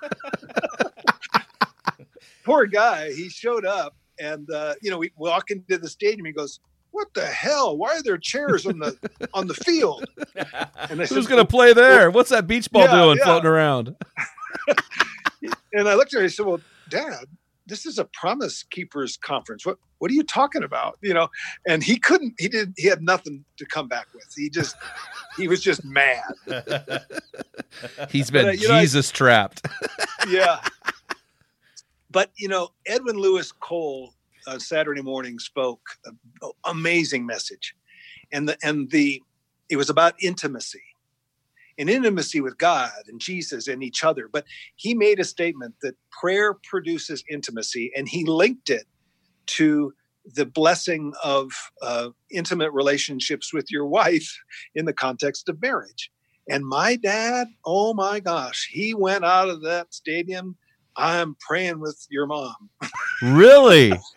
Poor 2.44 2.66
guy. 2.66 3.12
He 3.12 3.29
showed 3.29 3.64
up, 3.64 3.94
and 4.18 4.50
uh, 4.50 4.74
you 4.83 4.90
know, 4.90 4.98
we 4.98 5.12
walk 5.16 5.50
into 5.50 5.79
the 5.79 5.88
stadium. 5.88 6.24
He 6.26 6.33
goes, 6.33 6.61
"What 6.90 7.09
the 7.14 7.26
hell? 7.26 7.76
Why 7.76 7.96
are 7.96 8.03
there 8.03 8.18
chairs 8.18 8.66
on 8.66 8.79
the 8.79 8.96
on 9.35 9.46
the 9.46 9.55
field?" 9.55 10.05
And 10.88 11.00
I 11.03 11.07
Who's 11.07 11.26
going 11.26 11.42
to 11.42 11.46
play 11.46 11.72
there? 11.72 12.11
What's 12.11 12.31
that 12.31 12.46
beach 12.46 12.70
ball 12.70 12.83
Yeah, 12.83 13.03
doing 13.05 13.18
yeah. 13.18 13.24
floating 13.24 13.48
around? 13.48 13.96
And 15.72 15.88
I 15.88 15.94
looked 15.94 16.12
at 16.12 16.18
him. 16.18 16.24
and 16.24 16.26
I 16.26 16.29
said, 16.29 16.46
"Well, 16.46 16.61
Dad, 16.88 17.24
this 17.70 17.87
is 17.87 17.98
a 17.98 18.04
Promise 18.04 18.64
Keepers 18.64 19.16
conference. 19.16 19.64
What 19.64 19.78
what 19.98 20.11
are 20.11 20.14
you 20.14 20.24
talking 20.24 20.62
about? 20.62 20.98
You 21.00 21.14
know?" 21.14 21.28
And 21.66 21.83
he 21.83 21.98
couldn't. 21.98 22.35
He 22.38 22.48
did. 22.48 22.74
He 22.76 22.88
had 22.88 23.02
nothing 23.02 23.44
to 23.56 23.64
come 23.64 23.88
back 23.88 24.09
with. 24.12 24.26
He 24.37 24.50
just 24.50 24.76
he 25.37 25.48
was 25.48 25.62
just 25.62 25.85
mad. 25.85 26.22
He's 28.11 28.30
been 28.30 28.46
But, 28.46 28.48
uh, 28.48 28.52
you 28.52 28.68
know, 28.68 28.80
Jesus 28.80 29.11
trapped. 29.11 29.66
yeah. 30.28 30.61
But 32.11 32.30
you 32.37 32.48
know, 32.48 32.70
Edwin 32.87 33.16
Louis 33.16 33.50
Cole 33.52 34.12
uh, 34.46 34.59
Saturday 34.59 35.02
morning 35.02 35.38
spoke 35.38 35.80
an 36.04 36.18
amazing 36.64 37.24
message, 37.24 37.74
and 38.33 38.48
the 38.48 38.59
and 38.62 38.90
the 38.90 39.22
it 39.68 39.76
was 39.76 39.88
about 39.88 40.14
intimacy, 40.20 40.83
intimacy 41.88 42.40
with 42.40 42.58
God 42.58 42.90
and 43.06 43.20
Jesus 43.20 43.68
and 43.68 43.82
each 43.82 44.04
other. 44.04 44.28
But 44.30 44.44
he 44.76 44.94
made 44.94 45.20
a 45.20 45.24
statement 45.24 45.74
that 45.82 45.96
prayer 46.20 46.54
produces 46.68 47.24
intimacy, 47.30 47.92
and 47.96 48.08
he 48.08 48.24
linked 48.24 48.70
it 48.70 48.86
to 49.46 49.92
the 50.34 50.46
blessing 50.46 51.12
of 51.24 51.50
uh, 51.82 52.10
intimate 52.30 52.72
relationships 52.72 53.52
with 53.52 53.70
your 53.70 53.86
wife 53.86 54.30
in 54.74 54.84
the 54.84 54.92
context 54.92 55.48
of 55.48 55.60
marriage. 55.62 56.10
And 56.48 56.64
my 56.64 56.96
dad, 56.96 57.48
oh 57.64 57.94
my 57.94 58.20
gosh, 58.20 58.68
he 58.70 58.94
went 58.94 59.24
out 59.24 59.48
of 59.48 59.62
that 59.62 59.92
stadium. 59.94 60.56
I'm 60.96 61.36
praying 61.40 61.80
with 61.80 62.06
your 62.10 62.26
mom. 62.26 62.70
really? 63.22 63.98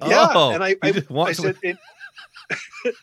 Yeah, 0.00 0.28
Oh, 0.32 0.52
and 0.54 0.62
I, 0.62 0.76
I, 0.82 1.02
I 1.24 1.32
said, 1.32 1.56
it, 1.60 1.76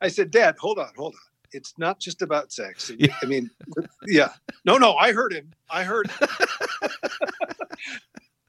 I 0.00 0.08
said, 0.08 0.30
Dad, 0.30 0.56
hold 0.58 0.78
on, 0.78 0.90
hold 0.96 1.14
on. 1.14 1.27
It's 1.52 1.74
not 1.78 1.98
just 1.98 2.22
about 2.22 2.52
sex. 2.52 2.90
Yeah. 2.96 3.14
I 3.22 3.26
mean, 3.26 3.50
yeah, 4.06 4.30
no, 4.64 4.76
no, 4.76 4.94
I 4.94 5.12
heard 5.12 5.32
him. 5.32 5.50
I 5.70 5.84
heard. 5.84 6.10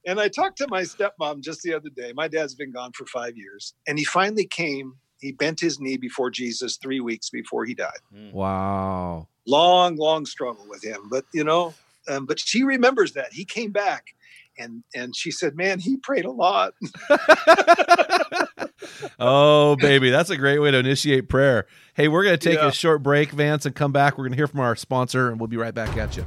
and 0.06 0.20
I 0.20 0.28
talked 0.28 0.58
to 0.60 0.68
my 0.70 0.82
stepmom 0.82 1.42
just 1.42 1.62
the 1.62 1.74
other 1.74 1.90
day. 1.90 2.14
My 2.14 2.28
dad's 2.28 2.56
been 2.56 2.72
gone 2.72 2.92
for 2.94 3.06
five 3.06 3.38
years, 3.38 3.74
and 3.88 3.98
he 3.98 4.06
finally 4.06 4.46
came. 4.46 4.94
He 5.20 5.32
bent 5.34 5.60
his 5.60 5.80
knee 5.80 5.98
before 5.98 6.30
Jesus 6.30 6.78
three 6.78 7.02
weeks 7.02 7.30
before 7.30 7.66
he 7.66 7.74
died. 7.74 8.00
Wow. 8.32 9.28
long, 9.46 9.98
long 9.98 10.26
struggle 10.26 10.66
with 10.68 10.84
him. 10.84 11.10
But 11.10 11.26
you 11.34 11.44
know, 11.44 11.74
um, 12.08 12.26
but 12.26 12.40
she 12.40 12.64
remembers 12.64 13.14
that 13.14 13.34
he 13.34 13.46
came 13.46 13.72
back, 13.72 14.08
and 14.58 14.84
and 14.96 15.16
she 15.16 15.32
said, 15.32 15.56
"Man, 15.56 15.80
he 15.80 15.98
prayed 15.98 16.26
a 16.26 16.32
lot." 16.32 16.74
Oh, 19.20 19.76
baby, 19.76 20.10
that's 20.10 20.30
a 20.30 20.38
great 20.38 20.60
way 20.60 20.72
to 20.72 20.78
initiate 20.78 21.30
prayer. 21.30 21.66
Hey, 21.94 22.08
we're 22.08 22.24
going 22.24 22.38
to 22.38 22.50
take 22.50 22.58
Yeah. 22.60 22.68
a 22.68 22.72
short 22.72 23.04
break, 23.04 23.32
Vance, 23.32 23.66
and 23.66 23.76
come 23.76 23.92
back. 23.92 24.18
We're 24.18 24.24
going 24.26 24.32
to 24.32 24.38
hear 24.38 24.48
from 24.48 24.60
our 24.62 24.76
sponsor, 24.76 25.30
and 25.30 25.40
we'll 25.40 25.48
be 25.48 25.58
right 25.58 25.74
back 25.74 25.98
at 25.98 26.16
you. 26.18 26.26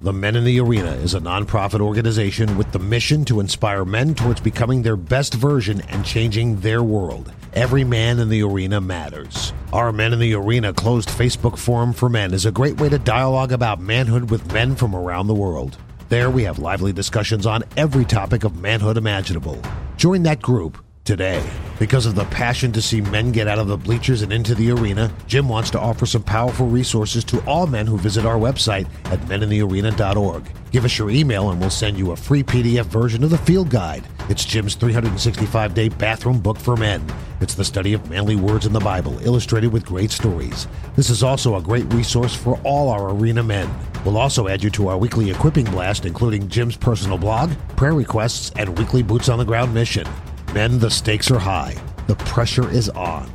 The 0.00 0.12
Men 0.12 0.36
in 0.36 0.44
the 0.44 0.60
Arena 0.60 0.92
is 0.92 1.14
a 1.14 1.20
nonprofit 1.20 1.80
organization 1.80 2.56
with 2.56 2.70
the 2.70 2.78
mission 2.78 3.24
to 3.24 3.40
inspire 3.40 3.84
men 3.84 4.14
towards 4.14 4.40
becoming 4.40 4.82
their 4.82 4.96
best 4.96 5.34
version 5.34 5.80
and 5.88 6.04
changing 6.04 6.60
their 6.60 6.84
world. 6.84 7.32
Every 7.52 7.82
man 7.82 8.20
in 8.20 8.28
the 8.28 8.42
arena 8.44 8.80
matters. 8.80 9.52
Our 9.72 9.90
Men 9.90 10.12
in 10.12 10.20
the 10.20 10.34
Arena 10.34 10.72
closed 10.72 11.08
Facebook 11.08 11.58
forum 11.58 11.92
for 11.92 12.08
men 12.08 12.32
is 12.32 12.46
a 12.46 12.52
great 12.52 12.78
way 12.80 12.88
to 12.90 12.98
dialogue 12.98 13.50
about 13.50 13.80
manhood 13.80 14.30
with 14.30 14.52
men 14.52 14.76
from 14.76 14.94
around 14.94 15.26
the 15.26 15.34
world. 15.34 15.76
There 16.10 16.30
we 16.30 16.44
have 16.44 16.58
lively 16.60 16.92
discussions 16.92 17.44
on 17.46 17.64
every 17.76 18.04
topic 18.04 18.44
of 18.44 18.56
manhood 18.60 18.96
imaginable. 18.98 19.60
Join 19.96 20.22
that 20.24 20.40
group 20.40 20.78
today. 21.08 21.42
Because 21.78 22.04
of 22.04 22.14
the 22.14 22.26
passion 22.26 22.70
to 22.72 22.82
see 22.82 23.00
men 23.00 23.32
get 23.32 23.48
out 23.48 23.58
of 23.58 23.66
the 23.66 23.78
bleachers 23.78 24.20
and 24.20 24.30
into 24.30 24.54
the 24.54 24.70
arena, 24.70 25.10
Jim 25.26 25.48
wants 25.48 25.70
to 25.70 25.80
offer 25.80 26.04
some 26.04 26.22
powerful 26.22 26.66
resources 26.66 27.24
to 27.24 27.42
all 27.46 27.66
men 27.66 27.86
who 27.86 27.96
visit 27.96 28.26
our 28.26 28.36
website 28.36 28.86
at 29.06 29.18
meninthearena.org. 29.20 30.44
Give 30.70 30.84
us 30.84 30.98
your 30.98 31.08
email 31.08 31.48
and 31.48 31.58
we'll 31.58 31.70
send 31.70 31.96
you 31.96 32.10
a 32.10 32.16
free 32.16 32.42
PDF 32.42 32.84
version 32.84 33.24
of 33.24 33.30
the 33.30 33.38
field 33.38 33.70
guide. 33.70 34.04
It's 34.28 34.44
Jim's 34.44 34.74
365 34.74 35.72
day 35.72 35.88
bathroom 35.88 36.40
book 36.40 36.58
for 36.58 36.76
men. 36.76 37.02
It's 37.40 37.54
the 37.54 37.64
study 37.64 37.94
of 37.94 38.10
manly 38.10 38.36
words 38.36 38.66
in 38.66 38.74
the 38.74 38.80
Bible, 38.80 39.18
illustrated 39.26 39.72
with 39.72 39.86
great 39.86 40.10
stories. 40.10 40.68
This 40.94 41.08
is 41.08 41.22
also 41.22 41.56
a 41.56 41.62
great 41.62 41.90
resource 41.94 42.34
for 42.34 42.60
all 42.64 42.90
our 42.90 43.14
arena 43.14 43.42
men. 43.42 43.74
We'll 44.04 44.18
also 44.18 44.46
add 44.46 44.62
you 44.62 44.68
to 44.70 44.88
our 44.88 44.98
weekly 44.98 45.30
equipping 45.30 45.64
blast, 45.70 46.04
including 46.04 46.48
Jim's 46.48 46.76
personal 46.76 47.16
blog, 47.16 47.52
prayer 47.76 47.94
requests, 47.94 48.52
and 48.56 48.78
weekly 48.78 49.02
boots 49.02 49.30
on 49.30 49.38
the 49.38 49.44
ground 49.46 49.72
mission. 49.72 50.06
Men, 50.54 50.78
the 50.78 50.90
stakes 50.90 51.30
are 51.30 51.38
high. 51.38 51.76
The 52.06 52.14
pressure 52.16 52.70
is 52.70 52.88
on. 52.88 53.30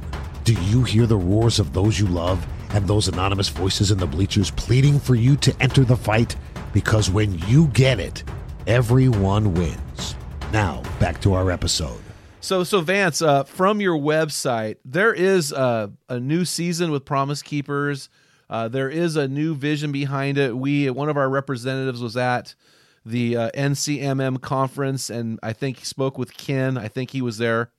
Do 0.45 0.53
you 0.53 0.83
hear 0.83 1.05
the 1.05 1.15
roars 1.15 1.59
of 1.59 1.71
those 1.71 1.99
you 1.99 2.07
love 2.07 2.43
and 2.71 2.87
those 2.87 3.07
anonymous 3.07 3.49
voices 3.49 3.91
in 3.91 3.99
the 3.99 4.07
bleachers 4.07 4.49
pleading 4.49 4.99
for 4.99 5.13
you 5.13 5.35
to 5.37 5.55
enter 5.61 5.83
the 5.85 5.95
fight? 5.95 6.35
Because 6.73 7.11
when 7.11 7.37
you 7.47 7.67
get 7.67 7.99
it, 7.99 8.23
everyone 8.65 9.53
wins. 9.53 10.15
Now, 10.51 10.81
back 10.99 11.21
to 11.21 11.33
our 11.35 11.51
episode. 11.51 11.99
So, 12.41 12.63
so 12.63 12.81
Vance, 12.81 13.21
uh, 13.21 13.43
from 13.43 13.79
your 13.79 13.95
website, 13.95 14.77
there 14.83 15.13
is 15.13 15.51
a, 15.51 15.93
a 16.09 16.19
new 16.19 16.45
season 16.45 16.89
with 16.89 17.05
Promise 17.05 17.43
Keepers. 17.43 18.09
Uh, 18.49 18.69
there 18.69 18.89
is 18.89 19.17
a 19.17 19.27
new 19.27 19.53
vision 19.53 19.91
behind 19.91 20.39
it. 20.39 20.57
We, 20.57 20.89
one 20.89 21.09
of 21.09 21.17
our 21.17 21.29
representatives, 21.29 22.01
was 22.01 22.17
at 22.17 22.55
the 23.05 23.35
uh, 23.35 23.51
NCMM 23.51 24.41
conference, 24.41 25.09
and 25.09 25.39
I 25.43 25.53
think 25.53 25.77
he 25.77 25.85
spoke 25.85 26.17
with 26.17 26.37
Ken. 26.37 26.77
I 26.77 26.87
think 26.87 27.11
he 27.11 27.21
was 27.21 27.37
there, 27.37 27.71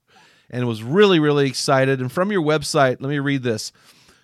and 0.50 0.66
was 0.66 0.82
really, 0.82 1.18
really 1.18 1.46
excited. 1.46 2.00
And 2.00 2.12
from 2.12 2.30
your 2.30 2.42
website, 2.42 3.00
let 3.00 3.08
me 3.08 3.18
read 3.18 3.42
this 3.42 3.72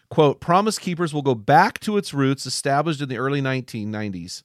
quote: 0.09 0.41
"Promise 0.41 0.79
Keepers 0.79 1.15
will 1.15 1.23
go 1.23 1.35
back 1.35 1.79
to 1.81 1.97
its 1.97 2.13
roots, 2.13 2.47
established 2.47 3.01
in 3.01 3.09
the 3.09 3.19
early 3.19 3.41
1990s." 3.41 4.43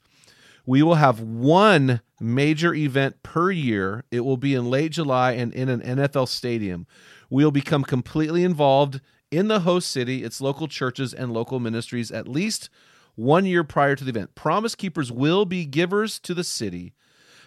We 0.68 0.82
will 0.82 0.96
have 0.96 1.20
one 1.20 2.02
major 2.20 2.74
event 2.74 3.22
per 3.22 3.52
year. 3.52 4.04
It 4.10 4.22
will 4.22 4.38
be 4.38 4.56
in 4.56 4.70
late 4.70 4.94
July 4.94 5.34
and 5.34 5.54
in 5.54 5.70
an 5.70 5.82
NFL 5.82 6.28
stadium. 6.28 6.88
We'll 7.30 7.52
become 7.52 7.84
completely 7.84 8.44
involved 8.44 9.00
in 9.30 9.48
the 9.48 9.62
host 9.62 9.90
city, 9.90 10.24
its 10.24 10.42
local 10.42 10.68
churches, 10.68 11.14
and 11.14 11.34
local 11.34 11.60
ministries 11.60 12.12
at 12.12 12.28
least 12.28 12.70
one 13.16 13.46
year 13.46 13.64
prior 13.64 13.96
to 13.96 14.04
the 14.04 14.10
event. 14.10 14.36
Promise 14.36 14.76
Keepers 14.76 15.12
will 15.12 15.46
be 15.46 15.66
givers 15.66 16.20
to 16.20 16.34
the 16.34 16.44
city, 16.44 16.94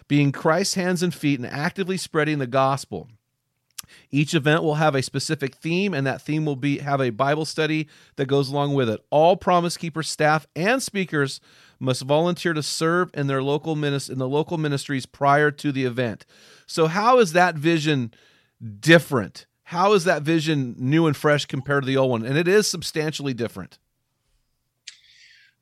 being 0.07 0.31
Christ's 0.31 0.75
hands 0.75 1.03
and 1.03 1.13
feet 1.13 1.39
and 1.39 1.47
actively 1.47 1.97
spreading 1.97 2.39
the 2.39 2.47
gospel. 2.47 3.07
Each 4.11 4.33
event 4.33 4.63
will 4.63 4.75
have 4.75 4.95
a 4.95 5.01
specific 5.01 5.55
theme, 5.55 5.93
and 5.93 6.05
that 6.05 6.21
theme 6.21 6.45
will 6.45 6.55
be 6.55 6.79
have 6.79 7.01
a 7.01 7.09
Bible 7.09 7.45
study 7.45 7.87
that 8.15 8.27
goes 8.27 8.49
along 8.49 8.73
with 8.73 8.89
it. 8.89 9.03
All 9.09 9.35
Promise 9.35 9.77
Keeper 9.77 10.03
staff 10.03 10.47
and 10.55 10.81
speakers 10.81 11.39
must 11.79 12.03
volunteer 12.03 12.53
to 12.53 12.63
serve 12.63 13.09
in 13.13 13.27
their 13.27 13.41
local 13.41 13.75
minis- 13.75 14.09
in 14.09 14.17
the 14.17 14.27
local 14.27 14.57
ministries 14.57 15.05
prior 15.05 15.51
to 15.51 15.71
the 15.71 15.85
event. 15.85 16.25
So, 16.67 16.87
how 16.87 17.19
is 17.19 17.33
that 17.33 17.55
vision 17.55 18.13
different? 18.79 19.45
How 19.63 19.93
is 19.93 20.03
that 20.05 20.23
vision 20.23 20.75
new 20.77 21.05
and 21.05 21.15
fresh 21.15 21.45
compared 21.45 21.83
to 21.83 21.87
the 21.87 21.97
old 21.97 22.11
one? 22.11 22.25
And 22.25 22.37
it 22.37 22.47
is 22.47 22.67
substantially 22.67 23.33
different. 23.33 23.77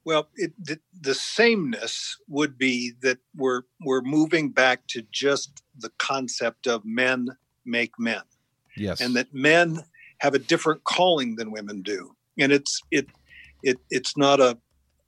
Well, 0.07 0.29
it, 0.37 0.53
the, 0.57 0.79
the 1.01 1.13
sameness 1.13 2.15
would 2.29 2.57
be 2.57 2.93
that 3.01 3.17
we're 3.35 3.63
we're 3.81 4.01
moving 4.01 4.51
back 4.51 4.87
to 4.91 5.01
just 5.11 5.61
the 5.77 5.91
concept 5.97 6.65
of 6.65 6.85
men 6.85 7.27
make 7.65 7.91
men. 7.99 8.21
Yes. 8.77 9.01
And 9.01 9.17
that 9.17 9.33
men 9.33 9.81
have 10.19 10.33
a 10.33 10.39
different 10.39 10.85
calling 10.85 11.35
than 11.35 11.51
women 11.51 11.81
do. 11.81 12.15
And 12.39 12.53
it's 12.53 12.81
it 12.89 13.07
it 13.63 13.79
it's 13.89 14.15
not 14.15 14.39
a 14.39 14.57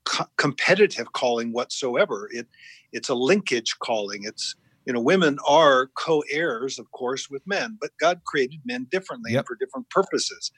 co- 0.03 0.27
competitive 0.35 1.13
calling 1.13 1.53
whatsoever. 1.53 2.27
It 2.33 2.47
it's 2.91 3.07
a 3.07 3.15
linkage 3.15 3.79
calling. 3.79 4.25
It's 4.25 4.53
you 4.85 4.93
know 4.93 5.01
women 5.01 5.37
are 5.47 5.87
co-heirs 5.97 6.79
of 6.79 6.89
course 6.91 7.29
with 7.29 7.41
men 7.45 7.77
but 7.79 7.91
god 7.99 8.21
created 8.25 8.59
men 8.65 8.87
differently 8.89 9.31
Yep. 9.33 9.39
and 9.39 9.47
for 9.47 9.55
different 9.55 9.89
purposes. 9.89 10.51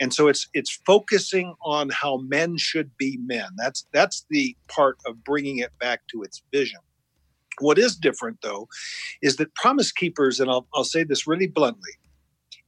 And 0.00 0.12
so 0.12 0.28
it's 0.28 0.48
it's 0.54 0.80
focusing 0.86 1.54
on 1.62 1.90
how 1.90 2.18
men 2.18 2.56
should 2.58 2.96
be 2.96 3.18
men. 3.24 3.48
That's 3.56 3.86
that's 3.92 4.26
the 4.30 4.56
part 4.68 4.98
of 5.06 5.24
bringing 5.24 5.58
it 5.58 5.72
back 5.80 6.00
to 6.12 6.22
its 6.22 6.42
vision. 6.52 6.80
What 7.60 7.78
is 7.78 7.96
different 7.96 8.38
though 8.42 8.68
is 9.22 9.36
that 9.36 9.54
promise 9.54 9.92
keepers 9.92 10.40
and 10.40 10.50
i'll, 10.50 10.66
I'll 10.74 10.84
say 10.84 11.04
this 11.04 11.26
really 11.26 11.46
bluntly 11.48 11.92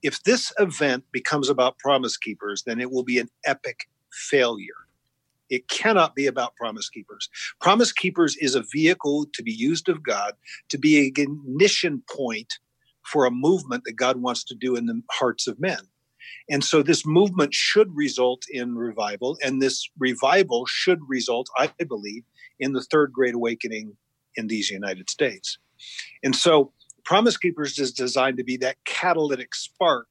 if 0.03 0.23
this 0.25 0.53
event 0.59 1.05
becomes 1.13 1.49
about 1.49 1.79
promise 1.79 2.17
keepers 2.17 2.63
then 2.67 2.81
it 2.81 2.91
will 2.91 3.05
be 3.05 3.19
an 3.19 3.29
epic 3.45 3.81
failure 4.13 4.81
it 5.51 5.69
cannot 5.69 6.15
be 6.15 6.27
about 6.27 6.57
promise 6.57 6.89
keepers 6.89 7.29
promise 7.61 7.93
keepers 7.93 8.37
is 8.37 8.55
a 8.55 8.65
vehicle 8.73 9.27
to 9.35 9.43
be 9.43 9.53
used 9.53 9.89
of 9.89 10.03
god 10.03 10.35
to 10.69 10.79
be 10.79 10.99
a 10.99 11.07
ignition 11.07 12.03
point 12.11 12.55
for 13.11 13.25
a 13.25 13.31
movement 13.31 13.85
that 13.85 13.97
God 13.97 14.17
wants 14.17 14.45
to 14.45 14.55
do 14.55 14.77
in 14.77 14.87
the 14.87 15.03
hearts 15.11 15.47
of 15.47 15.61
men. 15.61 15.81
And 16.49 16.63
so 16.63 16.83
this 16.83 17.07
movement 17.07 17.55
should 17.55 17.95
result 17.95 18.43
in 18.51 18.77
revival, 18.77 19.37
and 19.43 19.61
this 19.61 19.89
revival 19.99 20.67
should 20.67 21.01
result, 21.09 21.49
I 21.59 21.71
believe, 21.89 22.25
in 22.59 22.73
the 22.73 22.83
third 22.83 23.13
great 23.13 23.35
awakening 23.35 23.97
in 24.37 24.47
these 24.47 24.71
United 24.71 25.11
States. 25.11 25.59
And 26.23 26.37
so 26.37 26.73
Promise 27.05 27.39
Keepers 27.39 27.79
is 27.79 27.93
designed 27.93 28.37
to 28.37 28.45
be 28.45 28.57
that 28.59 28.77
catalytic 28.85 29.55
spark 29.55 30.07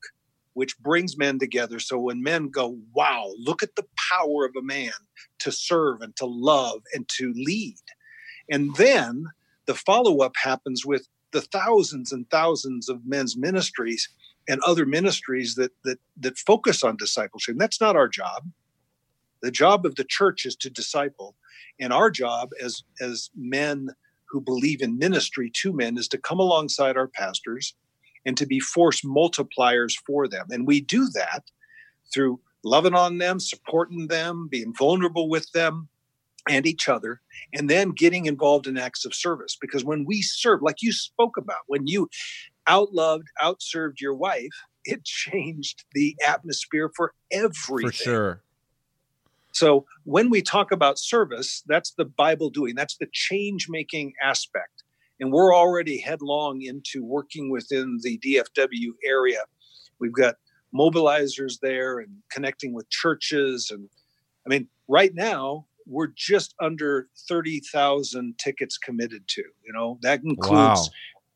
which 0.54 0.78
brings 0.80 1.18
men 1.18 1.40
together. 1.40 1.80
So 1.80 1.98
when 1.98 2.22
men 2.22 2.50
go, 2.50 2.78
wow, 2.94 3.32
look 3.38 3.64
at 3.64 3.76
the 3.78 3.86
power 4.12 4.46
of 4.46 4.56
a 4.58 4.62
man 4.62 4.92
to 5.40 5.52
serve 5.52 6.02
and 6.02 6.16
to 6.18 6.26
love 6.26 6.82
and 6.94 7.08
to 7.10 7.34
lead. 7.36 7.78
And 8.50 8.76
then 8.76 9.26
the 9.66 9.76
follow 9.76 10.20
up 10.20 10.34
happens 10.42 10.86
with 10.86 11.08
the 11.32 11.42
thousands 11.42 12.12
and 12.12 12.30
thousands 12.30 12.90
of 12.90 13.06
men's 13.06 13.38
ministries 13.38 14.10
and 14.48 14.60
other 14.66 14.86
ministries 14.86 15.56
that 15.56 15.72
that 15.84 16.00
that 16.18 16.38
focus 16.38 16.84
on 16.84 16.98
discipleship. 16.98 17.54
And 17.54 17.62
that's 17.62 17.80
not 17.80 17.96
our 17.96 18.08
job. 18.08 18.50
The 19.42 19.52
job 19.52 19.86
of 19.86 19.96
the 19.96 20.04
church 20.04 20.46
is 20.46 20.56
to 20.58 20.70
disciple, 20.70 21.36
and 21.80 21.94
our 21.94 22.10
job 22.10 22.50
as 22.62 22.84
as 23.00 23.30
men 23.36 23.90
who 24.30 24.42
believe 24.42 24.82
in 24.82 24.98
ministry 24.98 25.52
to 25.56 25.74
men 25.74 25.98
is 25.98 26.08
to 26.10 26.18
come 26.18 26.40
alongside 26.40 26.98
our 26.98 27.08
pastors 27.08 27.76
and 28.26 28.38
to 28.38 28.46
be 28.46 28.60
force 28.60 29.02
multipliers 29.02 29.94
for 30.06 30.28
them. 30.28 30.48
And 30.50 30.68
we 30.68 30.82
do 30.82 31.08
that 31.14 31.44
through 32.14 32.40
loving 32.64 32.94
on 32.94 33.18
them, 33.18 33.40
supporting 33.40 34.08
them, 34.08 34.48
being 34.50 34.74
vulnerable 34.78 35.30
with 35.30 35.52
them, 35.52 35.90
and 36.48 36.66
each 36.66 36.90
other, 36.90 37.22
and 37.54 37.70
then 37.70 37.92
getting 37.92 38.26
involved 38.26 38.68
in 38.68 38.78
acts 38.78 39.06
of 39.06 39.14
service. 39.14 39.58
Because 39.60 39.84
when 39.84 40.06
we 40.06 40.22
serve, 40.22 40.62
like 40.62 40.82
you 40.82 40.92
spoke 40.92 41.38
about, 41.38 41.60
when 41.68 41.88
you 41.88 42.10
outloved, 42.68 43.26
outserved 43.42 44.00
your 44.00 44.16
wife, 44.16 44.52
it 44.86 45.04
changed 45.06 45.86
the 45.94 46.16
atmosphere 46.28 46.92
for 46.96 47.14
everything. 47.32 47.92
For 47.92 47.92
sure. 47.92 48.44
So 49.52 49.86
when 50.04 50.30
we 50.30 50.42
talk 50.42 50.72
about 50.72 51.00
service, 51.00 51.64
that's 51.68 51.92
the 51.92 52.06
Bible 52.06 52.50
doing, 52.50 52.76
that's 52.76 52.98
the 52.98 53.08
change 53.12 53.68
making 53.68 54.14
aspect. 54.22 54.84
And 55.20 55.34
we're 55.34 55.54
already 55.54 56.00
headlong 56.00 56.62
into 56.62 57.04
working 57.04 57.50
within 57.50 58.00
the 58.04 58.18
DFW 58.20 58.92
area. 59.06 59.42
We've 60.00 60.14
got 60.14 60.36
mobilizers 60.74 61.60
there 61.62 62.00
and 62.00 62.10
connecting 62.32 62.74
with 62.74 62.90
churches. 62.90 63.72
And 63.72 63.90
I 64.46 64.50
mean, 64.50 64.68
right 64.88 65.14
now, 65.14 65.66
we're 65.86 66.12
just 66.16 66.54
under 66.62 67.10
30,000 67.28 68.38
tickets 68.38 68.78
committed 68.78 69.28
to. 69.30 69.42
You 69.66 69.74
know, 69.74 69.98
that 70.02 70.24
includes 70.24 70.60
Wow. 70.60 70.88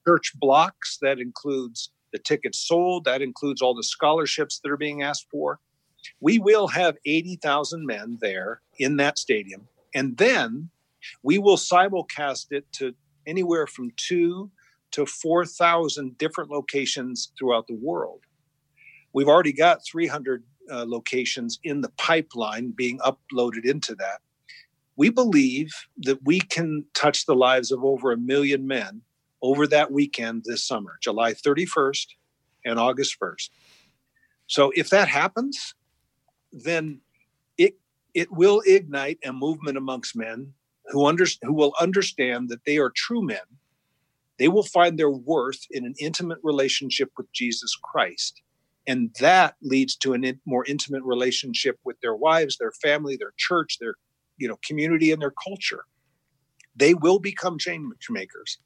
church 0.08 0.34
blocks, 0.36 0.98
that 1.02 1.20
includes 1.20 1.92
the 2.12 2.20
tickets 2.20 2.60
sold, 2.60 3.06
that 3.06 3.22
includes 3.22 3.62
all 3.62 3.74
the 3.74 3.84
scholarships 3.84 4.60
that 4.60 4.72
are 4.72 4.78
being 4.78 5.02
asked 5.02 5.28
for. 5.32 5.60
We 6.20 6.38
will 6.38 6.68
have 6.68 6.98
80,000 7.06 7.86
men 7.86 8.18
there 8.22 8.62
in 8.78 8.98
that 8.98 9.18
stadium. 9.18 9.68
And 9.96 10.18
then 10.18 10.70
we 11.24 11.40
will 11.40 11.58
simulcast 11.58 12.52
it 12.52 12.72
to 12.74 12.94
anywhere 13.26 13.66
from 13.66 13.92
two 13.98 14.52
to 14.92 15.06
4,000 15.06 16.18
different 16.18 16.52
locations 16.52 17.32
throughout 17.38 17.68
the 17.68 17.76
world. 17.76 18.22
We've 19.14 19.28
already 19.28 19.54
got 19.54 19.86
300 19.86 20.44
uh, 20.72 20.86
locations 20.88 21.60
in 21.64 21.82
the 21.82 21.92
pipeline 21.98 22.72
being 22.72 23.00
uploaded 23.00 23.66
into 23.66 23.96
that. 23.96 24.20
We 24.96 25.10
believe 25.10 25.72
that 25.98 26.20
we 26.24 26.40
can 26.40 26.86
touch 26.94 27.26
the 27.26 27.36
lives 27.36 27.72
of 27.72 27.84
over 27.84 28.12
a 28.12 28.18
million 28.18 28.68
men 28.68 29.02
over 29.42 29.68
that 29.68 29.92
weekend 29.92 30.44
this 30.46 30.66
summer, 30.66 30.98
July 31.02 31.34
31st 31.34 32.08
and 32.66 32.80
August 32.80 33.18
1st. 33.22 33.50
So 34.48 34.72
if 34.76 34.90
that 34.90 35.08
happens, 35.08 35.74
then 36.52 37.02
it 37.58 37.76
it 38.14 38.32
will 38.32 38.62
ignite 38.66 39.18
a 39.26 39.34
movement 39.34 39.78
amongst 39.78 40.16
men 40.16 40.54
who 40.88 41.08
under, 41.08 41.26
who 41.42 41.54
will 41.54 41.74
understand 41.80 42.50
that 42.50 42.64
they 42.66 42.78
are 42.78 42.92
true 42.96 43.24
men. 43.24 43.40
They 44.38 44.48
will 44.48 44.64
find 44.64 45.00
their 45.00 45.10
worth 45.10 45.66
in 45.72 45.86
an 45.86 45.96
intimate 46.00 46.38
relationship 46.44 47.10
with 47.18 47.32
Jesus 47.32 47.76
Christ. 47.82 48.43
And 48.88 49.16
that 49.20 49.56
leads 49.62 49.96
to 49.98 50.14
a 50.14 50.16
in, 50.16 50.40
more 50.46 50.66
intimate 50.66 51.04
relationship 51.04 51.80
with 51.84 52.00
their 52.02 52.16
wives, 52.16 52.58
their 52.58 52.72
family, 52.72 53.16
their 53.16 53.34
church, 53.38 53.78
their 53.80 53.96
you 54.38 54.48
know 54.48 54.58
community 54.66 55.12
and 55.12 55.22
their 55.22 55.34
culture. 55.44 55.86
They 56.76 56.94
will 56.94 57.20
become 57.20 57.58
change 57.58 57.86
makers. 58.10 58.58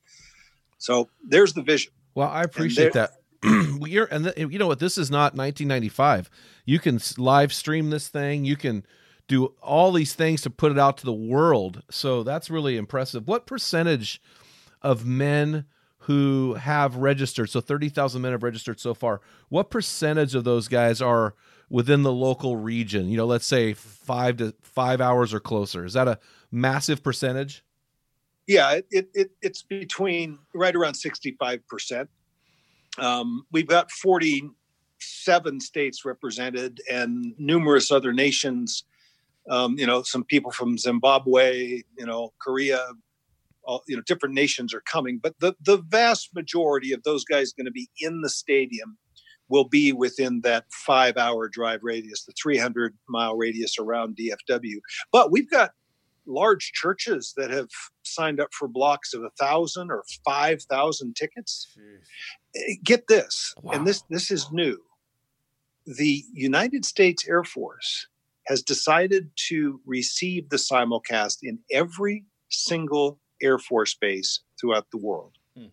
So 0.77 1.09
there's 1.27 1.53
the 1.53 1.61
vision. 1.61 1.91
Well, 2.15 2.29
I 2.29 2.43
appreciate 2.43 2.93
that. 2.93 3.11
You're, 3.43 4.05
and 4.05 4.25
th- 4.25 4.37
you 4.51 4.57
know 4.57 4.67
what? 4.67 4.79
This 4.79 4.97
is 4.97 5.11
not 5.11 5.35
1995. 5.35 6.29
You 6.65 6.79
can 6.79 6.99
live 7.17 7.53
stream 7.53 7.89
this 7.89 8.07
thing. 8.07 8.45
You 8.45 8.55
can 8.55 8.85
do 9.27 9.53
all 9.61 9.91
these 9.91 10.15
things 10.15 10.41
to 10.41 10.49
put 10.49 10.71
it 10.71 10.79
out 10.79 10.97
to 10.97 11.05
the 11.05 11.13
world. 11.13 11.83
So 11.91 12.23
that's 12.23 12.49
really 12.49 12.77
impressive. 12.77 13.27
What 13.27 13.45
percentage 13.45 14.21
of 14.81 15.05
men 15.05 15.65
who 16.07 16.53
have 16.53 16.95
registered, 16.95 17.49
so 17.49 17.59
30,000 17.59 18.21
men 18.21 18.31
have 18.31 18.41
registered 18.41 18.79
so 18.79 18.93
far, 18.93 19.19
what 19.49 19.69
percentage 19.69 20.35
of 20.35 20.45
those 20.45 20.69
guys 20.69 21.01
are 21.01 21.35
within 21.69 22.03
the 22.03 22.13
local 22.13 22.55
region? 22.55 23.09
You 23.09 23.17
know, 23.17 23.25
let's 23.25 23.45
say 23.45 23.73
five 23.73 24.37
to 24.37 24.55
five 24.61 25.01
hours 25.01 25.33
or 25.33 25.41
closer. 25.41 25.83
Is 25.83 25.91
that 25.93 26.07
a 26.07 26.17
massive 26.49 27.03
percentage? 27.03 27.61
Yeah, 28.47 28.71
it, 28.71 28.87
it, 28.89 29.09
it 29.13 29.31
it's 29.41 29.63
between 29.63 30.39
right 30.53 30.73
around 30.73 30.93
65%. 30.93 32.07
Um, 32.97 33.45
we've 33.51 33.67
got 33.67 33.91
47 33.91 35.59
states 35.59 36.05
represented 36.05 36.79
and 36.89 37.33
numerous 37.37 37.91
other 37.91 38.13
nations. 38.13 38.85
Um, 39.49 39.77
you 39.77 39.85
know, 39.85 40.03
some 40.03 40.23
people 40.23 40.51
from 40.51 40.77
Zimbabwe, 40.77 41.81
you 41.97 42.05
know, 42.05 42.31
Korea, 42.39 42.79
all, 43.67 43.83
you 43.87 43.95
know, 43.95 44.01
different 44.07 44.33
nations 44.33 44.73
are 44.73 44.81
coming. 44.81 45.19
But 45.21 45.35
the, 45.39 45.53
the 45.63 45.77
vast 45.77 46.33
majority 46.33 46.93
of 46.93 47.03
those 47.03 47.23
guys 47.25 47.53
going 47.53 47.65
to 47.65 47.71
be 47.71 47.89
in 47.99 48.21
the 48.21 48.29
stadium 48.29 48.97
will 49.49 49.67
be 49.67 49.93
within 49.93 50.41
that 50.41 50.65
five 50.71 51.17
hour 51.17 51.47
drive 51.47 51.81
radius, 51.83 52.25
the 52.25 52.33
300 52.41 52.95
mile 53.07 53.35
radius 53.37 53.77
around 53.79 54.17
DFW. 54.17 54.77
But 55.11 55.31
we've 55.31 55.49
got 55.49 55.71
large 56.25 56.71
churches 56.73 57.33
that 57.37 57.49
have 57.51 57.69
signed 58.03 58.39
up 58.41 58.49
for 58.53 58.67
blocks 58.67 59.13
of 59.13 59.23
a 59.23 59.29
thousand 59.39 59.91
or 59.91 60.03
five 60.25 60.61
thousand 60.63 61.15
tickets. 61.15 61.73
Eh, 62.55 62.73
Get 62.83 63.07
this, 63.07 63.53
Wow. 63.61 63.73
and 63.73 63.87
this 63.87 64.03
this 64.09 64.29
is 64.31 64.51
new. 64.51 64.77
The 65.85 66.25
United 66.33 66.83
States 66.83 67.25
Air 67.27 67.45
Force 67.45 68.07
has 68.47 68.61
decided 68.61 69.29
to 69.47 69.79
receive 69.85 70.49
the 70.49 70.57
simulcast 70.57 71.37
in 71.43 71.59
every 71.71 72.25
single 72.49 73.19
Air 73.41 73.57
Force 73.57 73.95
base 73.95 74.41
throughout 74.59 74.87
the 74.91 74.97
world. 74.97 75.33
Hmm. 75.55 75.67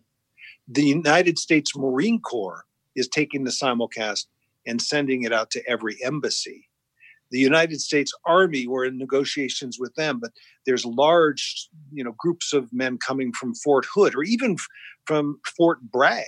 The 0.67 0.83
United 0.83 1.37
States 1.39 1.75
Marine 1.75 2.19
Corps 2.19 2.65
is 2.95 3.07
taking 3.07 3.43
the 3.43 3.51
simulcast 3.51 4.25
and 4.65 4.81
sending 4.81 5.23
it 5.23 5.33
out 5.33 5.51
to 5.51 5.63
every 5.67 5.97
embassy. 6.03 6.69
The 7.31 7.39
United 7.39 7.81
States 7.81 8.13
Army, 8.25 8.67
we're 8.67 8.85
in 8.85 8.97
negotiations 8.97 9.77
with 9.79 9.93
them, 9.95 10.19
but 10.19 10.31
there's 10.65 10.85
large, 10.85 11.67
you 11.91 12.03
know, 12.03 12.13
groups 12.17 12.53
of 12.53 12.71
men 12.71 12.97
coming 12.97 13.33
from 13.33 13.55
Fort 13.55 13.85
Hood 13.93 14.15
or 14.15 14.23
even 14.23 14.57
from 15.05 15.39
Fort 15.57 15.79
Bragg. 15.81 16.23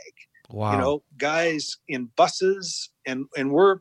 Wow. 0.50 0.72
You 0.74 0.78
know, 0.80 1.04
guys 1.18 1.78
in 1.88 2.10
buses, 2.16 2.90
and 3.06 3.26
and 3.36 3.52
we're 3.52 3.80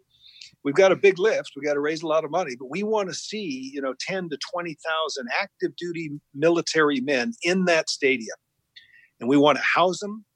we've 0.67 0.75
got 0.75 0.91
a 0.91 0.97
big 0.97 1.19
lift. 1.21 1.53
we've 1.55 1.64
got 1.64 1.75
to 1.75 1.81
raise 1.81 2.03
a 2.03 2.09
lot 2.09 2.25
of 2.25 2.31
money, 2.33 2.57
but 2.59 2.69
we 2.69 2.83
want 2.83 3.09
to 3.09 3.14
see 3.14 3.71
you 3.73 3.81
know 3.81 3.95
ten 3.99 4.29
to 4.29 4.37
twenty 4.53 4.77
thousand 4.85 5.29
active 5.41 5.75
duty 5.77 6.11
military 6.35 7.01
men 7.01 7.33
in 7.43 7.64
that 7.67 7.89
stadium, 7.89 8.37
and 9.21 9.29
we 9.29 9.39
want 9.39 9.57
to 9.57 9.64
house 9.64 10.01
them. 10.01 10.27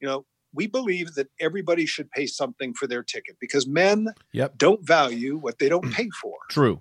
You 0.00 0.08
know, 0.08 0.26
we 0.52 0.66
believe 0.66 1.14
that 1.14 1.28
everybody 1.40 1.86
should 1.86 2.10
pay 2.10 2.26
something 2.26 2.74
for 2.74 2.86
their 2.86 3.02
ticket 3.02 3.36
because 3.40 3.66
men 3.66 4.08
Yep. 4.32 4.58
don't 4.58 4.86
value 4.86 5.38
what 5.38 5.58
they 5.58 5.68
don't 5.68 5.86
mm. 5.86 5.92
pay 5.92 6.08
for. 6.20 6.36
True. 6.50 6.80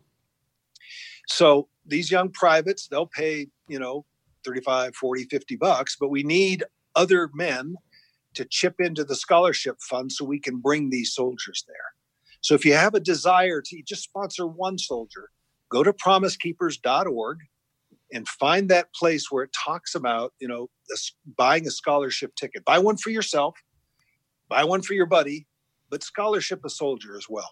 So 1.28 1.70
these 1.86 2.12
young 2.12 2.30
privates, 2.30 2.88
they'll 2.88 3.08
pay, 3.08 3.47
you 3.68 3.80
know, 3.80 4.06
35, 4.43 4.95
40, 4.95 5.24
50 5.26 5.56
bucks, 5.56 5.95
but 5.99 6.10
we 6.10 6.24
need 6.24 6.64
other 6.95 7.30
men 7.34 7.76
to 8.36 8.45
chip 8.45 8.76
into 8.80 9.03
the 9.03 9.16
scholarship 9.16 9.78
fund 9.82 10.12
so 10.12 10.26
we 10.26 10.39
can 10.39 10.58
bring 10.58 10.89
these 10.89 11.14
soldiers 11.14 11.64
there. 11.68 11.95
So 12.41 12.55
if 12.55 12.65
you 12.65 12.73
have 12.73 12.93
a 12.93 12.99
desire 12.99 13.61
to 13.61 13.81
just 13.86 14.03
sponsor 14.03 14.45
one 14.45 14.77
soldier, 14.77 15.29
go 15.69 15.83
to 15.83 15.93
promisekeepers.org 15.93 17.39
and 18.11 18.27
find 18.27 18.69
that 18.69 18.93
place 18.93 19.31
where 19.31 19.43
it 19.43 19.51
talks 19.53 19.95
about, 19.95 20.33
you 20.39 20.47
know, 20.47 20.69
buying 21.38 21.67
a 21.67 21.71
scholarship 21.71 22.36
ticket. 22.36 22.63
Buy 22.63 22.79
one 22.79 22.97
for 22.97 23.09
yourself, 23.09 23.55
buy 24.47 24.63
one 24.63 24.81
for 24.81 24.93
your 24.93 25.07
buddy, 25.07 25.47
but 25.89 26.03
scholarship 26.03 26.63
a 26.65 26.69
soldier 26.69 27.17
as 27.17 27.25
well. 27.29 27.51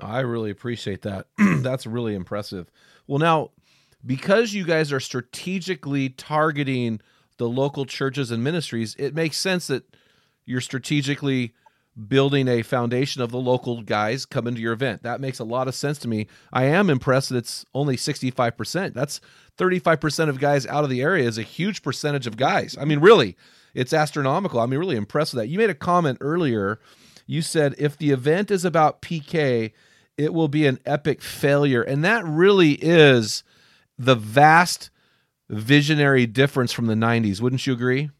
No, 0.00 0.08
I 0.08 0.20
really 0.20 0.50
appreciate 0.50 1.02
that. 1.02 1.26
That's 1.38 1.86
really 1.86 2.14
impressive. 2.14 2.70
Well, 3.06 3.18
now, 3.18 3.50
because 4.04 4.52
you 4.52 4.64
guys 4.64 4.92
are 4.92 5.00
strategically 5.00 6.10
targeting 6.10 7.00
the 7.38 7.48
local 7.48 7.86
churches 7.86 8.30
and 8.30 8.42
ministries, 8.42 8.94
it 8.98 9.14
makes 9.14 9.36
sense 9.36 9.66
that 9.68 9.84
you're 10.44 10.60
strategically 10.60 11.54
building 12.08 12.48
a 12.48 12.62
foundation 12.62 13.20
of 13.20 13.30
the 13.30 13.38
local 13.38 13.82
guys 13.82 14.24
coming 14.24 14.54
to 14.54 14.60
your 14.60 14.72
event. 14.72 15.02
That 15.02 15.20
makes 15.20 15.38
a 15.38 15.44
lot 15.44 15.68
of 15.68 15.74
sense 15.74 15.98
to 15.98 16.08
me. 16.08 16.26
I 16.52 16.64
am 16.64 16.88
impressed 16.88 17.28
that 17.28 17.36
it's 17.36 17.66
only 17.74 17.96
65%. 17.96 18.94
That's 18.94 19.20
35% 19.58 20.28
of 20.28 20.40
guys 20.40 20.66
out 20.66 20.84
of 20.84 20.90
the 20.90 21.02
area 21.02 21.26
is 21.26 21.38
a 21.38 21.42
huge 21.42 21.82
percentage 21.82 22.26
of 22.26 22.36
guys. 22.36 22.76
I 22.80 22.86
mean, 22.86 23.00
really, 23.00 23.36
it's 23.74 23.92
astronomical. 23.92 24.60
I 24.60 24.66
mean, 24.66 24.80
really 24.80 24.96
impressed 24.96 25.34
with 25.34 25.42
that. 25.42 25.48
You 25.48 25.58
made 25.58 25.70
a 25.70 25.74
comment 25.74 26.18
earlier. 26.20 26.80
You 27.26 27.42
said 27.42 27.74
if 27.78 27.96
the 27.96 28.10
event 28.10 28.50
is 28.50 28.64
about 28.64 29.02
PK, 29.02 29.72
it 30.16 30.32
will 30.32 30.48
be 30.48 30.66
an 30.66 30.78
epic 30.86 31.20
failure. 31.20 31.82
And 31.82 32.04
that 32.04 32.24
really 32.24 32.72
is 32.72 33.44
the 33.98 34.14
vast 34.14 34.90
visionary 35.50 36.26
difference 36.26 36.72
from 36.72 36.86
the 36.86 36.94
90s. 36.94 37.40
Wouldn't 37.40 37.66
you 37.66 37.74
agree? 37.74 38.10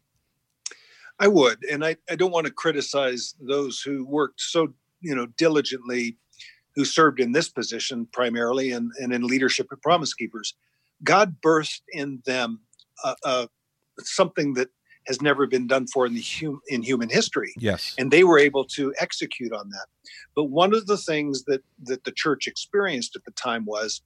I 1.18 1.28
would, 1.28 1.64
and 1.70 1.84
I, 1.84 1.96
I 2.10 2.16
don't 2.16 2.32
want 2.32 2.46
to 2.46 2.52
criticize 2.52 3.34
those 3.40 3.80
who 3.80 4.04
worked 4.04 4.40
so 4.40 4.74
you 5.00 5.14
know 5.14 5.26
diligently, 5.36 6.18
who 6.74 6.84
served 6.84 7.20
in 7.20 7.32
this 7.32 7.48
position 7.48 8.06
primarily 8.12 8.72
and, 8.72 8.90
and 8.98 9.12
in 9.12 9.26
leadership 9.26 9.66
at 9.72 9.82
Promise 9.82 10.14
Keepers. 10.14 10.54
God 11.04 11.36
birthed 11.44 11.82
in 11.92 12.22
them 12.26 12.60
uh, 13.04 13.14
uh, 13.24 13.46
something 13.98 14.54
that 14.54 14.68
has 15.08 15.20
never 15.20 15.46
been 15.48 15.66
done 15.66 15.86
for 15.88 16.06
in 16.06 16.14
the 16.14 16.22
hum- 16.22 16.60
in 16.68 16.82
human 16.82 17.08
history, 17.08 17.52
Yes. 17.58 17.94
and 17.98 18.10
they 18.10 18.22
were 18.24 18.38
able 18.38 18.64
to 18.66 18.94
execute 19.00 19.52
on 19.52 19.68
that. 19.70 19.86
But 20.36 20.44
one 20.44 20.72
of 20.74 20.86
the 20.86 20.96
things 20.96 21.44
that 21.44 21.62
that 21.84 22.04
the 22.04 22.12
church 22.12 22.46
experienced 22.46 23.16
at 23.16 23.24
the 23.24 23.32
time 23.32 23.64
was 23.64 24.02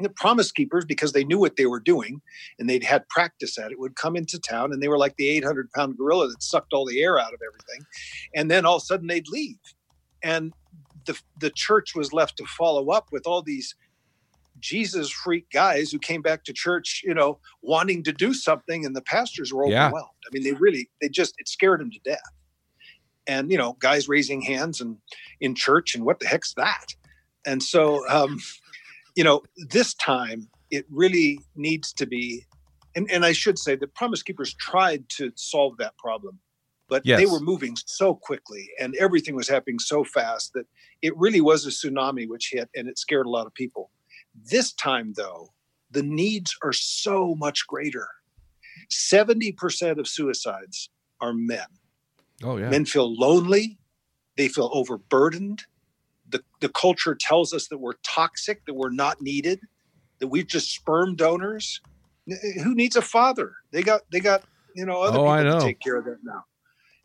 the 0.00 0.08
promise 0.10 0.52
keepers 0.52 0.84
because 0.84 1.12
they 1.12 1.24
knew 1.24 1.38
what 1.38 1.56
they 1.56 1.66
were 1.66 1.80
doing 1.80 2.20
and 2.58 2.68
they'd 2.70 2.84
had 2.84 3.08
practice 3.08 3.58
at 3.58 3.72
it 3.72 3.80
would 3.80 3.96
come 3.96 4.16
into 4.16 4.38
town 4.38 4.72
and 4.72 4.82
they 4.82 4.88
were 4.88 4.98
like 4.98 5.16
the 5.16 5.28
800 5.28 5.70
pound 5.72 5.96
gorilla 5.96 6.28
that 6.28 6.42
sucked 6.42 6.72
all 6.72 6.86
the 6.86 7.00
air 7.02 7.18
out 7.18 7.34
of 7.34 7.40
everything. 7.46 7.84
And 8.34 8.50
then 8.50 8.64
all 8.64 8.76
of 8.76 8.82
a 8.82 8.84
sudden 8.84 9.08
they'd 9.08 9.28
leave. 9.28 9.58
And 10.22 10.52
the, 11.06 11.18
the 11.40 11.50
church 11.50 11.94
was 11.96 12.12
left 12.12 12.36
to 12.36 12.44
follow 12.46 12.90
up 12.90 13.06
with 13.12 13.26
all 13.26 13.42
these 13.42 13.74
jesus 14.60 15.08
freak 15.08 15.48
guys 15.52 15.92
who 15.92 16.00
came 16.00 16.20
back 16.20 16.42
to 16.42 16.52
church 16.52 17.00
you 17.04 17.14
know 17.14 17.38
wanting 17.62 18.02
to 18.02 18.10
do 18.10 18.34
something 18.34 18.84
and 18.84 18.96
the 18.96 19.02
pastors 19.02 19.52
were 19.52 19.64
Yeah. 19.64 19.84
overwhelmed. 19.86 20.08
I 20.26 20.30
mean 20.32 20.42
they 20.42 20.52
really 20.52 20.90
they 21.00 21.08
just 21.08 21.34
it 21.38 21.46
scared 21.48 21.80
them 21.80 21.90
to 21.92 22.00
death. 22.04 22.18
And 23.28 23.50
you 23.52 23.58
know 23.58 23.76
guys 23.78 24.08
raising 24.08 24.42
hands 24.42 24.80
and 24.80 24.96
in 25.40 25.54
church 25.54 25.94
and 25.94 26.04
what 26.04 26.18
the 26.18 26.26
heck's 26.26 26.54
that? 26.54 26.86
And 27.46 27.62
so 27.62 28.08
um 28.08 28.40
you 29.18 29.24
know 29.24 29.42
this 29.68 29.94
time 29.94 30.48
it 30.70 30.84
really 30.90 31.40
needs 31.56 31.92
to 31.92 32.06
be 32.06 32.44
and, 32.96 33.10
and 33.10 33.24
i 33.24 33.32
should 33.32 33.58
say 33.58 33.74
that 33.76 33.94
promise 33.94 34.22
keepers 34.22 34.54
tried 34.54 35.08
to 35.08 35.32
solve 35.34 35.76
that 35.78 35.96
problem 35.98 36.38
but 36.88 37.02
they 37.18 37.26
were 37.26 37.40
moving 37.40 37.76
so 37.84 38.14
quickly 38.14 38.64
and 38.80 38.94
everything 38.96 39.34
was 39.34 39.48
happening 39.48 39.78
so 39.78 40.04
fast 40.04 40.52
that 40.54 40.66
it 41.02 41.12
really 41.16 41.42
was 41.42 41.66
a 41.66 41.70
tsunami 41.70 42.26
which 42.28 42.50
hit 42.52 42.68
and 42.74 42.88
it 42.88 42.98
scared 42.98 43.26
a 43.26 43.30
lot 43.38 43.46
of 43.46 43.52
people 43.54 43.90
this 44.50 44.72
time 44.72 45.12
though 45.16 45.48
the 45.90 46.02
needs 46.02 46.56
are 46.62 46.72
so 46.72 47.34
much 47.34 47.66
greater 47.66 48.08
70% 48.90 49.98
of 49.98 50.06
suicides 50.06 50.90
are 51.20 51.32
men 51.32 51.66
Oh, 52.42 52.56
yeah. 52.56 52.70
Men 52.70 52.84
feel 52.84 53.14
lonely. 53.16 53.78
They 54.36 54.48
feel 54.48 54.70
overburdened. 54.72 55.64
The, 56.30 56.42
the 56.60 56.68
culture 56.68 57.16
tells 57.18 57.52
us 57.52 57.68
that 57.68 57.78
we're 57.78 57.94
toxic, 58.04 58.64
that 58.66 58.74
we're 58.74 58.90
not 58.90 59.20
needed, 59.22 59.60
that 60.20 60.28
we're 60.28 60.42
just 60.42 60.72
sperm 60.72 61.16
donors. 61.16 61.80
Who 62.62 62.74
needs 62.74 62.96
a 62.96 63.02
father? 63.02 63.52
They 63.72 63.82
got 63.82 64.02
they 64.12 64.20
got 64.20 64.44
you 64.74 64.84
know 64.84 65.00
other 65.02 65.18
Oh, 65.18 65.36
people 65.36 65.58
to 65.58 65.64
take 65.64 65.80
care 65.80 65.96
of 65.96 66.04
that 66.04 66.18
now. 66.22 66.44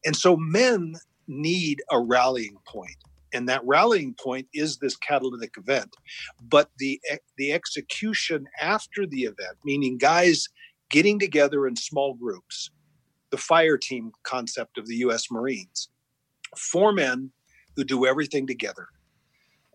And 0.06 0.16
so 0.16 0.36
men 0.36 0.96
need 1.28 1.82
a 1.90 2.00
rallying 2.00 2.58
point, 2.68 2.98
and 3.34 3.48
that 3.48 3.62
rallying 3.64 4.16
point 4.22 4.48
is 4.54 4.78
this 4.78 4.98
catalytic 4.98 5.54
event. 5.58 5.96
But 6.42 6.72
the 6.78 7.00
the 7.38 7.54
execution 7.54 8.48
after 8.60 9.06
the 9.08 9.22
event, 9.22 9.58
meaning 9.64 9.98
guys 9.98 10.50
getting 10.90 11.20
together 11.20 11.66
in 11.68 11.76
small 11.78 12.16
groups, 12.16 12.70
the 13.32 13.38
fire 13.38 13.78
team 13.78 14.12
concept 14.24 14.78
of 14.78 14.88
the 14.88 14.98
U.S. 14.98 15.32
Marines. 15.32 15.90
Four 16.58 16.92
men 16.92 17.32
who 17.76 17.84
do 17.84 18.06
everything 18.06 18.46
together. 18.46 18.88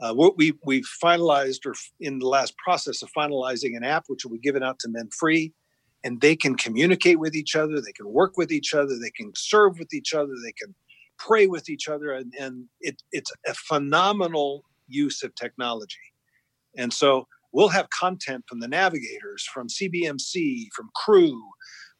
Uh, 0.00 0.14
what 0.14 0.36
we 0.36 0.52
we 0.64 0.82
finalized, 1.02 1.66
or 1.66 1.74
in 2.00 2.18
the 2.18 2.28
last 2.28 2.54
process 2.56 3.02
of 3.02 3.10
finalizing 3.16 3.76
an 3.76 3.82
app, 3.82 4.04
which 4.06 4.24
will 4.24 4.32
be 4.32 4.38
given 4.38 4.62
out 4.62 4.78
to 4.78 4.88
men 4.88 5.08
free, 5.18 5.52
and 6.04 6.20
they 6.20 6.36
can 6.36 6.54
communicate 6.54 7.18
with 7.18 7.34
each 7.34 7.56
other, 7.56 7.80
they 7.80 7.92
can 7.92 8.08
work 8.08 8.36
with 8.36 8.52
each 8.52 8.74
other, 8.74 8.96
they 8.98 9.10
can 9.10 9.32
serve 9.34 9.78
with 9.78 9.92
each 9.92 10.14
other, 10.14 10.32
they 10.44 10.52
can 10.52 10.74
pray 11.18 11.48
with 11.48 11.68
each 11.68 11.88
other, 11.88 12.12
and, 12.12 12.32
and 12.38 12.66
it, 12.80 13.02
it's 13.10 13.32
a 13.46 13.54
phenomenal 13.54 14.62
use 14.86 15.22
of 15.24 15.34
technology. 15.34 15.96
And 16.76 16.92
so 16.92 17.26
we'll 17.52 17.68
have 17.68 17.88
content 17.90 18.44
from 18.48 18.60
the 18.60 18.68
navigators, 18.68 19.46
from 19.52 19.68
CBMC, 19.68 20.66
from 20.74 20.90
Cru, 20.94 21.42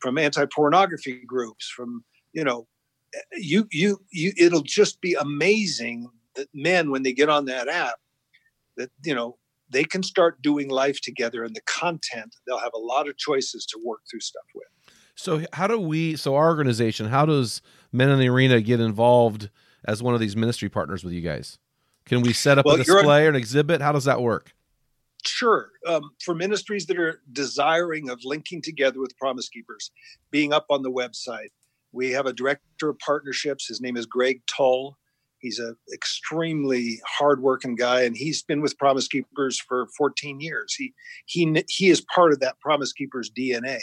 from 0.00 0.18
anti-pornography 0.18 1.22
groups, 1.26 1.68
from 1.68 2.04
you 2.32 2.44
know, 2.44 2.68
you 3.32 3.66
you 3.72 4.00
you. 4.12 4.32
It'll 4.36 4.62
just 4.62 5.00
be 5.00 5.14
amazing 5.14 6.08
that 6.38 6.48
men, 6.54 6.90
when 6.90 7.02
they 7.02 7.12
get 7.12 7.28
on 7.28 7.44
that 7.46 7.68
app, 7.68 7.96
that 8.76 8.90
you 9.04 9.14
know 9.14 9.36
they 9.68 9.84
can 9.84 10.02
start 10.02 10.40
doing 10.40 10.70
life 10.70 11.00
together, 11.00 11.44
and 11.44 11.54
the 11.54 11.60
content 11.62 12.34
they'll 12.46 12.58
have 12.58 12.72
a 12.74 12.78
lot 12.78 13.08
of 13.08 13.18
choices 13.18 13.66
to 13.66 13.78
work 13.84 14.00
through 14.10 14.20
stuff 14.20 14.44
with. 14.54 14.68
So 15.14 15.44
how 15.52 15.66
do 15.66 15.78
we? 15.78 16.16
So 16.16 16.36
our 16.36 16.46
organization, 16.46 17.08
how 17.08 17.26
does 17.26 17.60
Men 17.92 18.08
in 18.08 18.18
the 18.18 18.28
Arena 18.28 18.60
get 18.60 18.80
involved 18.80 19.50
as 19.84 20.02
one 20.02 20.14
of 20.14 20.20
these 20.20 20.36
ministry 20.36 20.68
partners 20.68 21.04
with 21.04 21.12
you 21.12 21.20
guys? 21.20 21.58
Can 22.06 22.22
we 22.22 22.32
set 22.32 22.56
up 22.56 22.64
Well, 22.64 22.76
a 22.76 22.78
display 22.78 23.26
or 23.26 23.28
an 23.28 23.36
exhibit? 23.36 23.82
How 23.82 23.92
does 23.92 24.04
that 24.04 24.22
work? 24.22 24.54
Sure. 25.24 25.70
Um, 25.86 26.10
for 26.24 26.34
ministries 26.34 26.86
that 26.86 26.98
are 26.98 27.20
desiring 27.32 28.08
of 28.08 28.20
linking 28.24 28.62
together 28.62 29.00
with 29.00 29.16
Promise 29.18 29.48
Keepers, 29.48 29.90
being 30.30 30.52
up 30.52 30.66
on 30.70 30.82
the 30.82 30.90
website, 30.90 31.50
we 31.92 32.12
have 32.12 32.26
a 32.26 32.32
director 32.32 32.90
of 32.90 32.98
partnerships. 32.98 33.66
His 33.66 33.80
name 33.80 33.96
is 33.96 34.06
Greg 34.06 34.40
Tull. 34.46 34.96
He's 35.40 35.58
an 35.58 35.76
extremely 35.92 37.00
hardworking 37.06 37.76
guy, 37.76 38.02
and 38.02 38.16
he's 38.16 38.42
been 38.42 38.60
with 38.60 38.78
Promise 38.78 39.08
Keepers 39.08 39.60
for 39.60 39.86
14 39.96 40.40
years. 40.40 40.74
He 40.74 40.94
he 41.26 41.64
he 41.68 41.90
is 41.90 42.04
part 42.14 42.32
of 42.32 42.40
that 42.40 42.58
Promise 42.60 42.92
Keepers 42.92 43.30
DNA. 43.30 43.78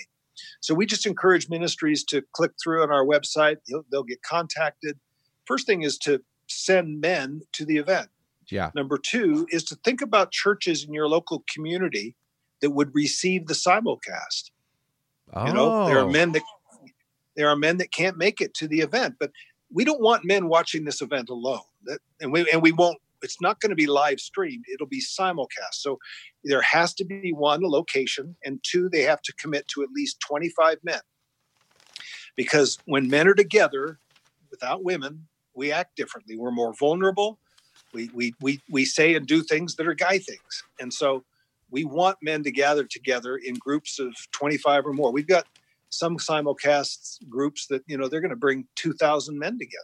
So 0.62 0.74
we 0.74 0.86
just 0.86 1.06
encourage 1.06 1.50
ministries 1.50 2.04
to 2.06 2.22
click 2.34 2.52
through 2.62 2.84
on 2.84 2.92
our 2.92 3.06
website. 3.06 3.58
They'll, 3.68 3.86
they'll 3.90 4.04
get 4.04 4.22
contacted. 4.22 5.00
First 5.46 5.66
thing 5.66 5.84
is 5.84 5.98
to 6.00 6.22
send 6.48 7.00
men 7.00 7.42
to 7.54 7.66
the 7.66 7.78
event. 7.78 8.10
Yeah. 8.52 8.72
Number 8.76 8.98
two 8.98 9.48
is 9.50 9.64
to 9.66 9.76
think 9.84 10.02
about 10.02 10.32
churches 10.32 10.84
in 10.84 10.94
your 10.94 11.08
local 11.08 11.44
community 11.52 12.16
that 12.62 12.72
would 12.72 12.94
receive 12.94 13.48
the 13.48 13.54
simulcast. 13.54 14.52
Oh, 15.34 15.48
You 15.48 15.54
know, 15.54 15.88
there 15.88 15.98
are 15.98 16.08
oh. 16.08 16.12
men 16.12 16.32
that 16.34 16.44
there 17.36 17.50
are 17.50 17.56
men 17.56 17.78
that 17.78 17.92
can't 17.92 18.18
make 18.18 18.40
it 18.40 18.54
to 18.56 18.68
the 18.68 18.80
event, 18.80 19.16
but 19.20 19.32
we 19.76 19.84
don't 19.84 20.02
want 20.02 20.24
men 20.24 20.48
watching 20.48 20.86
this 20.86 21.02
event 21.02 21.30
alone. 21.30 21.60
That, 21.84 22.00
and 22.22 22.32
we 22.32 22.50
and 22.52 22.62
we 22.62 22.72
won't. 22.72 22.98
It's 23.22 23.42
not 23.42 23.60
going 23.60 23.72
to 23.72 23.76
be 23.76 23.88
live 23.88 24.20
streamed. 24.20 24.66
It'll 24.74 24.88
be 24.88 25.02
simulcast. 25.02 25.74
So 25.74 26.00
there 26.44 26.62
has 26.62 26.94
to 26.96 27.06
be 27.06 27.34
one 27.34 27.62
a 27.62 27.68
location, 27.68 28.36
and 28.44 28.60
two 28.64 28.90
they 28.90 29.02
have 29.02 29.22
to 29.24 29.34
commit 29.34 29.68
to 29.70 29.84
at 29.84 29.90
least 29.92 30.20
25 30.22 30.78
men. 30.84 31.00
Because 32.36 32.78
when 32.86 33.10
men 33.10 33.28
are 33.28 33.34
together, 33.34 34.00
without 34.50 34.84
women, 34.84 35.28
we 35.54 35.72
act 35.72 35.96
differently. 35.96 36.38
We're 36.38 36.52
more 36.52 36.74
vulnerable. 36.80 37.38
We 37.94 38.10
we 38.14 38.34
we 38.40 38.62
we 38.70 38.86
say 38.86 39.14
and 39.16 39.28
do 39.28 39.44
things 39.44 39.76
that 39.76 39.88
are 39.88 39.94
guy 39.94 40.20
things, 40.20 40.64
and 40.80 40.94
so 40.94 41.26
we 41.70 41.84
want 41.84 42.18
men 42.22 42.44
to 42.44 42.52
gather 42.52 42.86
together 42.86 43.36
in 43.36 43.56
groups 43.56 44.00
of 44.00 44.14
25 44.32 44.86
or 44.86 44.94
more. 44.94 45.12
We've 45.12 45.28
got 45.28 45.46
some 45.98 46.18
simulcasts 46.18 47.18
groups 47.30 47.68
that 47.68 47.82
you 47.88 47.98
know 47.98 48.08
they're 48.08 48.22
going 48.22 48.30
to 48.30 48.36
bring 48.36 48.68
2000 48.76 49.38
men 49.38 49.58
together 49.58 49.84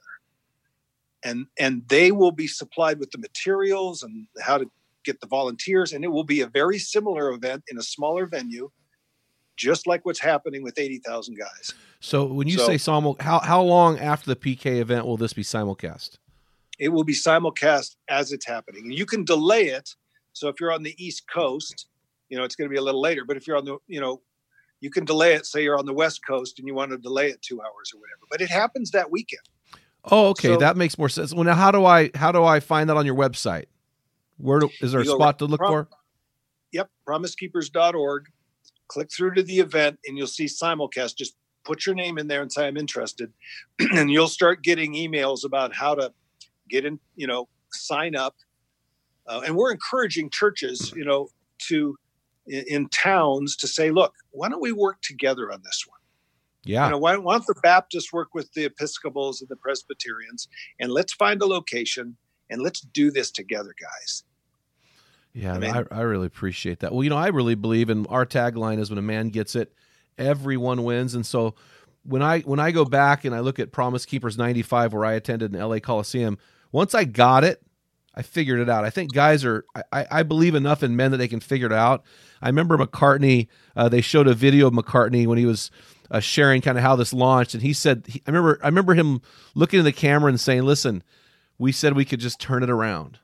and 1.24 1.46
and 1.60 1.84
they 1.88 2.12
will 2.12 2.32
be 2.32 2.48
supplied 2.48 3.00
with 3.00 3.12
the 3.12 3.18
materials 3.18 4.04
and 4.04 4.28
how 4.42 4.58
to 4.58 4.70
get 5.04 5.20
the 5.20 5.28
volunteers 5.28 5.94
and 5.94 6.04
it 6.04 6.10
will 6.10 6.24
be 6.24 6.42
a 6.42 6.48
very 6.48 6.78
similar 6.78 7.32
event 7.32 7.64
in 7.70 7.78
a 7.78 7.84
smaller 7.84 8.26
venue 8.26 8.70
just 9.58 9.86
like 9.86 10.06
what's 10.06 10.20
happening 10.20 10.64
with 10.64 10.80
80,000 10.80 11.38
guys. 11.38 11.74
So 12.00 12.26
when 12.26 12.48
you 12.48 12.58
so, 12.58 12.66
say 12.66 12.78
simul 12.78 13.16
how 13.20 13.40
how 13.40 13.62
long 13.62 14.00
after 14.00 14.34
the 14.34 14.36
PK 14.36 14.80
event 14.80 15.06
will 15.06 15.18
this 15.18 15.34
be 15.34 15.44
simulcast? 15.44 16.18
It 16.80 16.90
will 16.90 17.04
be 17.04 17.14
simulcast 17.14 17.96
as 18.10 18.32
it's 18.32 18.46
happening. 18.46 18.86
And 18.86 18.94
you 18.94 19.06
can 19.06 19.24
delay 19.24 19.68
it. 19.68 19.88
So 20.34 20.48
if 20.48 20.60
you're 20.60 20.72
on 20.72 20.82
the 20.82 20.96
East 20.98 21.30
Coast, 21.30 21.88
you 22.30 22.38
know, 22.38 22.44
it's 22.44 22.56
going 22.56 22.68
to 22.70 22.74
be 22.74 22.80
a 22.80 22.82
little 22.82 23.02
later, 23.02 23.24
but 23.24 23.38
if 23.38 23.46
you're 23.46 23.58
on 23.58 23.66
the, 23.66 23.78
you 23.88 24.02
know, 24.02 24.22
you 24.82 24.90
can 24.90 25.06
delay 25.06 25.34
it. 25.34 25.46
Say 25.46 25.64
you're 25.64 25.78
on 25.78 25.86
the 25.86 25.94
West 25.94 26.26
Coast 26.26 26.60
and 26.60 26.68
you 26.68 26.74
want 26.74 26.92
to 26.92 26.98
delay 26.98 27.30
it 27.30 27.42
two 27.42 27.62
hours 27.62 27.92
or 27.94 28.00
whatever, 28.00 28.22
but 28.30 28.42
it 28.42 28.50
happens 28.50 28.92
that 28.92 29.10
weekend. 29.10 29.42
Oh, 30.04 30.30
okay, 30.30 30.50
so, 30.50 30.58
that 30.58 30.76
makes 30.76 30.98
more 30.98 31.10
sense. 31.10 31.34
Well, 31.34 31.44
now 31.44 31.54
how 31.54 31.72
do 31.72 31.86
I 31.86 32.10
how 32.16 32.32
do 32.32 32.44
I 32.44 32.60
find 32.60 32.90
that 32.90 32.98
on 32.98 33.06
your 33.06 33.16
website? 33.16 33.66
Where 34.38 34.60
do, 34.60 34.70
is 34.82 34.92
there 34.92 35.02
a 35.02 35.06
spot 35.06 35.20
right, 35.20 35.38
to 35.40 35.46
look 35.46 35.60
prom- 35.60 35.86
for? 35.86 35.88
Yep, 36.72 36.90
promisekeepers.org. 37.08 38.26
Click 38.88 39.10
through 39.16 39.36
to 39.36 39.44
the 39.44 39.60
event 39.60 40.00
and 40.08 40.18
you'll 40.18 40.28
see 40.28 40.46
simulcast. 40.46 41.16
Just 41.16 41.36
put 41.64 41.86
your 41.86 41.94
name 41.94 42.18
in 42.18 42.28
there 42.28 42.42
and 42.42 42.52
say 42.52 42.68
I'm 42.68 42.78
interested, 42.78 43.32
and 43.80 44.10
you'll 44.10 44.28
start 44.28 44.64
getting 44.64 44.96
emails 44.96 45.46
about 45.46 45.76
how 45.76 45.94
to 45.94 46.12
get 46.68 46.84
in. 46.84 47.00
You 47.16 47.28
know, 47.28 47.48
sign 47.72 48.16
up. 48.16 48.36
Uh, 49.28 49.42
and 49.46 49.56
we're 49.56 49.72
encouraging 49.72 50.32
churches, 50.32 50.92
you 50.96 51.06
know, 51.06 51.30
to 51.68 51.96
in, 52.48 52.64
in, 52.68 52.90
towns 52.90 53.56
to 53.58 53.68
say, 53.68 53.92
look, 53.92 54.14
why 54.32 54.50
don't 54.50 54.62
we 54.62 54.72
work 54.72 55.02
together 55.02 55.52
on 55.52 55.62
this 55.64 55.84
one? 55.88 56.00
Yeah. 56.64 56.86
You 56.86 56.92
know, 56.92 56.98
why, 56.98 57.18
why 57.18 57.34
don't 57.34 57.48
the 57.48 57.60
Baptists 57.62 58.14
work 58.14 58.34
with 58.34 58.54
the 58.54 58.66
Episcopals 58.66 59.42
and 59.42 59.50
the 59.50 59.56
Presbyterians 59.56 60.48
and 60.80 60.92
let's 60.92 61.14
find 61.14 61.42
a 61.42 61.46
location 61.46 62.18
and 62.50 62.62
let's 62.62 62.82
do 62.82 63.12
this 63.12 63.32
together, 63.32 63.74
guys. 63.80 64.24
Yeah, 65.34 65.54
I, 65.54 65.60
mean, 65.60 65.72
I, 65.72 65.84
I 65.92 66.02
really 66.02 66.28
appreciate 66.28 66.82
that. 66.82 66.92
Well, 66.92 67.04
you 67.04 67.10
know, 67.10 67.18
I 67.18 67.28
really 67.30 67.56
believe 67.56 67.90
in 67.90 68.06
our 68.08 68.26
tagline 68.26 68.80
is 68.80 68.90
when 68.90 69.00
a 69.00 69.04
man 69.04 69.30
gets 69.30 69.56
it, 69.56 69.74
everyone 70.18 70.84
wins. 70.84 71.16
And 71.16 71.26
so 71.26 71.56
when 72.04 72.22
I 72.22 72.40
when 72.42 72.60
I 72.60 72.72
go 72.72 72.84
back 72.84 73.24
and 73.24 73.34
I 73.34 73.40
look 73.40 73.58
at 73.60 73.72
Promise 73.72 74.06
Keepers 74.06 74.38
95 74.38 74.94
where 74.94 75.06
I 75.06 75.14
attended 75.14 75.56
in 75.56 75.62
LA 75.62 75.80
Coliseum, 75.80 76.38
once 76.72 76.94
I 76.94 77.06
got 77.06 77.44
it, 77.46 77.62
I 78.14 78.24
figured 78.24 78.60
it 78.60 78.70
out. 78.70 78.84
I 78.84 78.90
think 78.90 79.14
guys 79.14 79.46
are. 79.46 79.64
I, 79.92 80.06
I 80.12 80.24
believe 80.24 80.54
enough 80.54 80.84
in 80.84 80.96
men 80.96 81.12
that 81.12 81.18
they 81.18 81.30
can 81.30 81.40
figure 81.40 81.68
it 81.68 81.74
out. 81.74 82.04
I 82.42 82.48
remember 82.48 82.78
McCartney. 82.78 83.48
Uh, 83.76 83.88
they 83.88 84.02
showed 84.02 84.28
a 84.28 84.34
video 84.34 84.68
of 84.68 84.74
McCartney 84.74 85.26
when 85.26 85.38
he 85.38 85.46
was 85.46 85.72
uh, 86.10 86.20
sharing 86.20 86.62
kind 86.62 86.78
of 86.78 86.84
how 86.84 86.96
this 86.98 87.14
launched, 87.14 87.54
and 87.54 87.64
he 87.64 87.72
said, 87.72 88.04
he, 88.08 88.22
"I 88.28 88.32
remember. 88.32 88.60
I 88.62 88.68
remember 88.68 88.94
him 88.96 89.22
looking 89.56 89.80
at 89.80 89.84
the 89.84 89.94
camera 89.94 90.30
and 90.30 90.40
saying, 90.40 90.64
"Listen, 90.64 91.04
we 91.58 91.72
said 91.72 91.96
we 91.96 92.06
could 92.06 92.20
just 92.20 92.42
turn 92.42 92.64
it 92.64 92.70
around." 92.70 93.20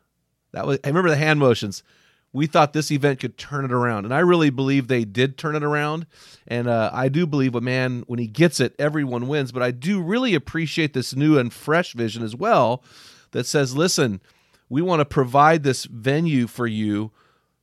That 0.53 0.65
was. 0.65 0.79
I 0.83 0.88
remember 0.88 1.09
the 1.09 1.17
hand 1.17 1.39
motions. 1.39 1.83
We 2.31 2.47
thought 2.47 2.71
this 2.71 2.91
event 2.91 3.19
could 3.19 3.38
turn 3.38 3.65
it 3.65 3.73
around, 3.73 4.05
and 4.05 4.13
I 4.13 4.19
really 4.19 4.51
believe 4.51 4.88
they 4.88 5.03
did 5.03 5.38
turn 5.38 5.55
it 5.55 5.63
around. 5.63 6.05
And 6.47 6.67
uh, 6.67 6.91
I 6.93 7.09
do 7.09 7.25
believe 7.25 7.55
a 7.55 7.61
man 7.61 8.03
when 8.07 8.19
he 8.19 8.27
gets 8.27 8.59
it, 8.61 8.75
everyone 8.79 9.27
wins. 9.27 9.51
But 9.51 9.63
I 9.63 9.71
do 9.71 10.01
really 10.01 10.33
appreciate 10.33 10.93
this 10.93 11.13
new 11.13 11.38
and 11.38 11.51
fresh 11.51 11.91
vision 11.91 12.23
as 12.23 12.38
well, 12.38 12.85
that 13.31 13.45
says, 13.45 13.75
"Listen." 13.75 14.21
We 14.70 14.82
want 14.82 14.99
to 14.99 15.05
provide 15.05 15.63
this 15.63 15.86
venue 15.86 16.47
for 16.47 16.68
you, 16.68 17.11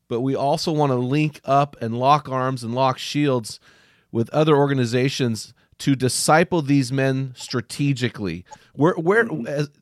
but 0.09 0.21
we 0.21 0.35
also 0.35 0.73
want 0.73 0.91
to 0.91 0.97
link 0.97 1.41
up 1.45 1.77
and 1.81 1.99
lock 1.99 2.29
arms 2.29 2.63
and 2.63 2.75
lock 2.75 2.99
shields 2.99 3.61
with 4.13 4.31
other 4.31 4.57
organizations 4.57 5.55
to 5.79 5.97
disciple 5.97 6.63
these 6.63 6.93
men 6.93 7.33
strategically. 7.37 8.45
Where 8.75 8.95
where 8.95 9.29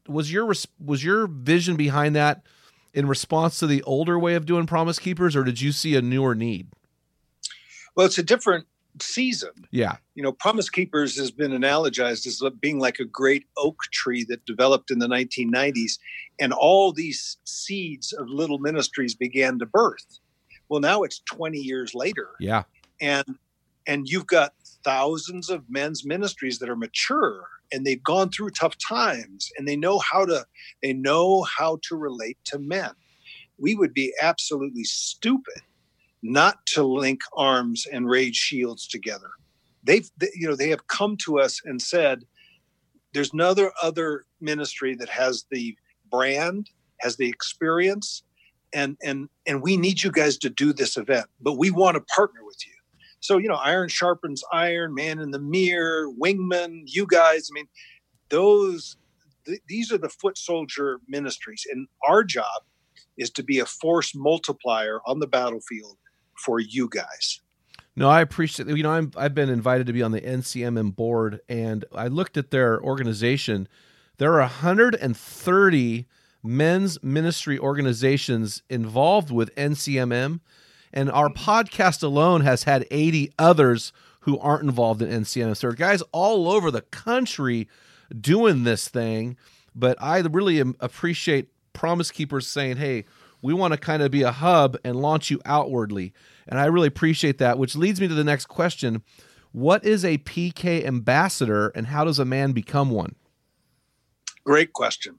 was 0.08 0.32
your 0.32 0.52
was 0.80 1.04
your 1.04 1.26
vision 1.26 1.76
behind 1.76 2.16
that 2.16 2.46
in 2.94 3.06
response 3.06 3.58
to 3.58 3.66
the 3.66 3.82
older 3.82 4.18
way 4.18 4.34
of 4.34 4.46
doing 4.46 4.66
Promise 4.66 4.98
Keepers, 4.98 5.36
or 5.36 5.44
did 5.44 5.60
you 5.60 5.72
see 5.72 5.94
a 5.94 6.02
newer 6.02 6.34
need? 6.34 6.68
Well, 7.94 8.06
it's 8.06 8.18
a 8.18 8.22
different 8.22 8.66
season. 9.00 9.50
Yeah. 9.70 9.96
You 10.14 10.22
know, 10.22 10.32
Promise 10.32 10.70
Keepers 10.70 11.16
has 11.18 11.30
been 11.30 11.52
analogized 11.52 12.26
as 12.26 12.42
being 12.60 12.78
like 12.78 12.98
a 12.98 13.04
great 13.04 13.46
oak 13.56 13.78
tree 13.92 14.24
that 14.28 14.44
developed 14.44 14.90
in 14.90 14.98
the 14.98 15.08
1990s, 15.08 15.98
and 16.40 16.52
all 16.52 16.92
these 16.92 17.38
seeds 17.44 18.12
of 18.12 18.28
little 18.28 18.58
ministries 18.58 19.14
began 19.14 19.58
to 19.58 19.66
birth. 19.66 20.18
Well, 20.68 20.80
now 20.80 21.02
it's 21.02 21.20
20 21.20 21.58
years 21.58 21.94
later. 21.94 22.30
Yeah. 22.40 22.64
And 23.00 23.38
and 23.86 24.08
you've 24.08 24.26
got 24.26 24.54
thousands 24.84 25.50
of 25.50 25.64
men's 25.68 26.04
ministries 26.04 26.60
that 26.60 26.68
are 26.68 26.76
mature 26.76 27.46
and 27.72 27.84
they've 27.84 28.02
gone 28.02 28.30
through 28.30 28.50
tough 28.50 28.76
times 28.78 29.50
and 29.56 29.66
they 29.66 29.76
know 29.76 29.98
how 29.98 30.24
to 30.24 30.46
they 30.82 30.92
know 30.92 31.42
how 31.42 31.78
to 31.88 31.96
relate 31.96 32.38
to 32.44 32.58
men. 32.58 32.90
We 33.58 33.74
would 33.74 33.94
be 33.94 34.12
absolutely 34.20 34.84
stupid 34.84 35.62
not 36.22 36.64
to 36.66 36.82
link 36.84 37.20
arms 37.36 37.86
and 37.90 38.08
raise 38.08 38.36
shields 38.36 38.86
together. 38.86 39.30
They've, 39.82 40.08
they, 40.16 40.30
you 40.34 40.46
know, 40.46 40.54
they 40.54 40.68
have 40.68 40.86
come 40.86 41.16
to 41.24 41.40
us 41.40 41.60
and 41.64 41.82
said, 41.82 42.24
"There's 43.12 43.32
another 43.32 43.72
other 43.82 44.24
ministry 44.40 44.94
that 44.96 45.08
has 45.08 45.44
the 45.50 45.76
brand, 46.10 46.70
has 47.00 47.16
the 47.16 47.28
experience, 47.28 48.22
and 48.72 48.96
and 49.02 49.28
and 49.46 49.62
we 49.62 49.76
need 49.76 50.02
you 50.02 50.12
guys 50.12 50.38
to 50.38 50.50
do 50.50 50.72
this 50.72 50.96
event, 50.96 51.26
but 51.40 51.54
we 51.54 51.70
want 51.70 51.96
to 51.96 52.14
partner 52.14 52.44
with 52.44 52.64
you." 52.64 52.72
So 53.18 53.38
you 53.38 53.48
know, 53.48 53.56
iron 53.56 53.88
sharpens 53.88 54.44
iron, 54.52 54.94
man 54.94 55.18
in 55.18 55.32
the 55.32 55.40
mirror, 55.40 56.08
wingman, 56.08 56.82
you 56.86 57.06
guys. 57.06 57.48
I 57.50 57.54
mean, 57.54 57.68
those 58.30 58.96
th- 59.46 59.62
these 59.66 59.90
are 59.90 59.98
the 59.98 60.08
foot 60.08 60.38
soldier 60.38 61.00
ministries, 61.08 61.66
and 61.70 61.88
our 62.08 62.22
job 62.22 62.62
is 63.18 63.30
to 63.30 63.42
be 63.42 63.58
a 63.58 63.66
force 63.66 64.14
multiplier 64.14 65.00
on 65.06 65.18
the 65.18 65.26
battlefield 65.26 65.98
for 66.42 66.60
you 66.60 66.88
guys. 66.88 67.40
No, 67.94 68.08
I 68.08 68.20
appreciate. 68.20 68.68
You 68.68 68.82
know, 68.82 68.90
I'm 68.90 69.12
I've 69.16 69.34
been 69.34 69.50
invited 69.50 69.86
to 69.86 69.92
be 69.92 70.02
on 70.02 70.12
the 70.12 70.20
NCMM 70.20 70.96
board, 70.96 71.40
and 71.48 71.84
I 71.94 72.08
looked 72.08 72.36
at 72.36 72.50
their 72.50 72.80
organization. 72.82 73.68
There 74.18 74.32
are 74.34 74.40
130 74.40 76.06
men's 76.42 77.02
ministry 77.02 77.58
organizations 77.58 78.62
involved 78.70 79.30
with 79.30 79.54
NCMM, 79.56 80.40
and 80.92 81.10
our 81.10 81.28
podcast 81.28 82.02
alone 82.02 82.40
has 82.40 82.64
had 82.64 82.86
80 82.90 83.32
others 83.38 83.92
who 84.20 84.38
aren't 84.38 84.64
involved 84.64 85.02
in 85.02 85.08
NCMM. 85.08 85.56
So 85.56 85.72
guys 85.72 86.02
all 86.12 86.48
over 86.48 86.70
the 86.70 86.82
country 86.82 87.68
doing 88.18 88.64
this 88.64 88.88
thing. 88.88 89.36
But 89.74 89.96
I 90.00 90.20
really 90.20 90.60
appreciate 90.60 91.48
Promise 91.72 92.10
Keepers 92.10 92.46
saying, 92.46 92.76
"Hey, 92.76 93.04
we 93.42 93.52
want 93.52 93.72
to 93.72 93.78
kind 93.78 94.02
of 94.02 94.10
be 94.10 94.22
a 94.22 94.32
hub 94.32 94.78
and 94.84 94.96
launch 94.96 95.30
you 95.30 95.40
outwardly. 95.44 96.12
And 96.46 96.58
I 96.58 96.66
really 96.66 96.88
appreciate 96.88 97.38
that, 97.38 97.58
which 97.58 97.76
leads 97.76 98.00
me 98.00 98.08
to 98.08 98.14
the 98.14 98.24
next 98.24 98.46
question. 98.46 99.02
What 99.50 99.84
is 99.84 100.04
a 100.04 100.18
PK 100.18 100.86
ambassador 100.86 101.68
and 101.68 101.88
how 101.88 102.04
does 102.04 102.18
a 102.18 102.24
man 102.24 102.52
become 102.52 102.90
one? 102.90 103.16
Great 104.44 104.72
question. 104.72 105.18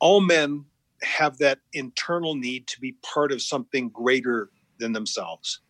All 0.00 0.20
men 0.20 0.64
have 1.02 1.38
that 1.38 1.60
internal 1.72 2.34
need 2.34 2.66
to 2.68 2.80
be 2.80 2.96
part 3.02 3.30
of 3.30 3.40
something 3.40 3.90
greater 3.90 4.50
than 4.78 4.92
themselves. 4.92 5.60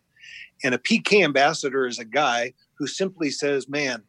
And 0.63 0.73
a 0.73 0.79
PK 0.79 1.23
ambassador 1.23 1.85
is 1.85 1.99
a 1.99 2.05
guy 2.05 2.53
who 2.77 2.87
simply 2.87 3.29
says, 3.29 3.69
Man, 3.69 4.03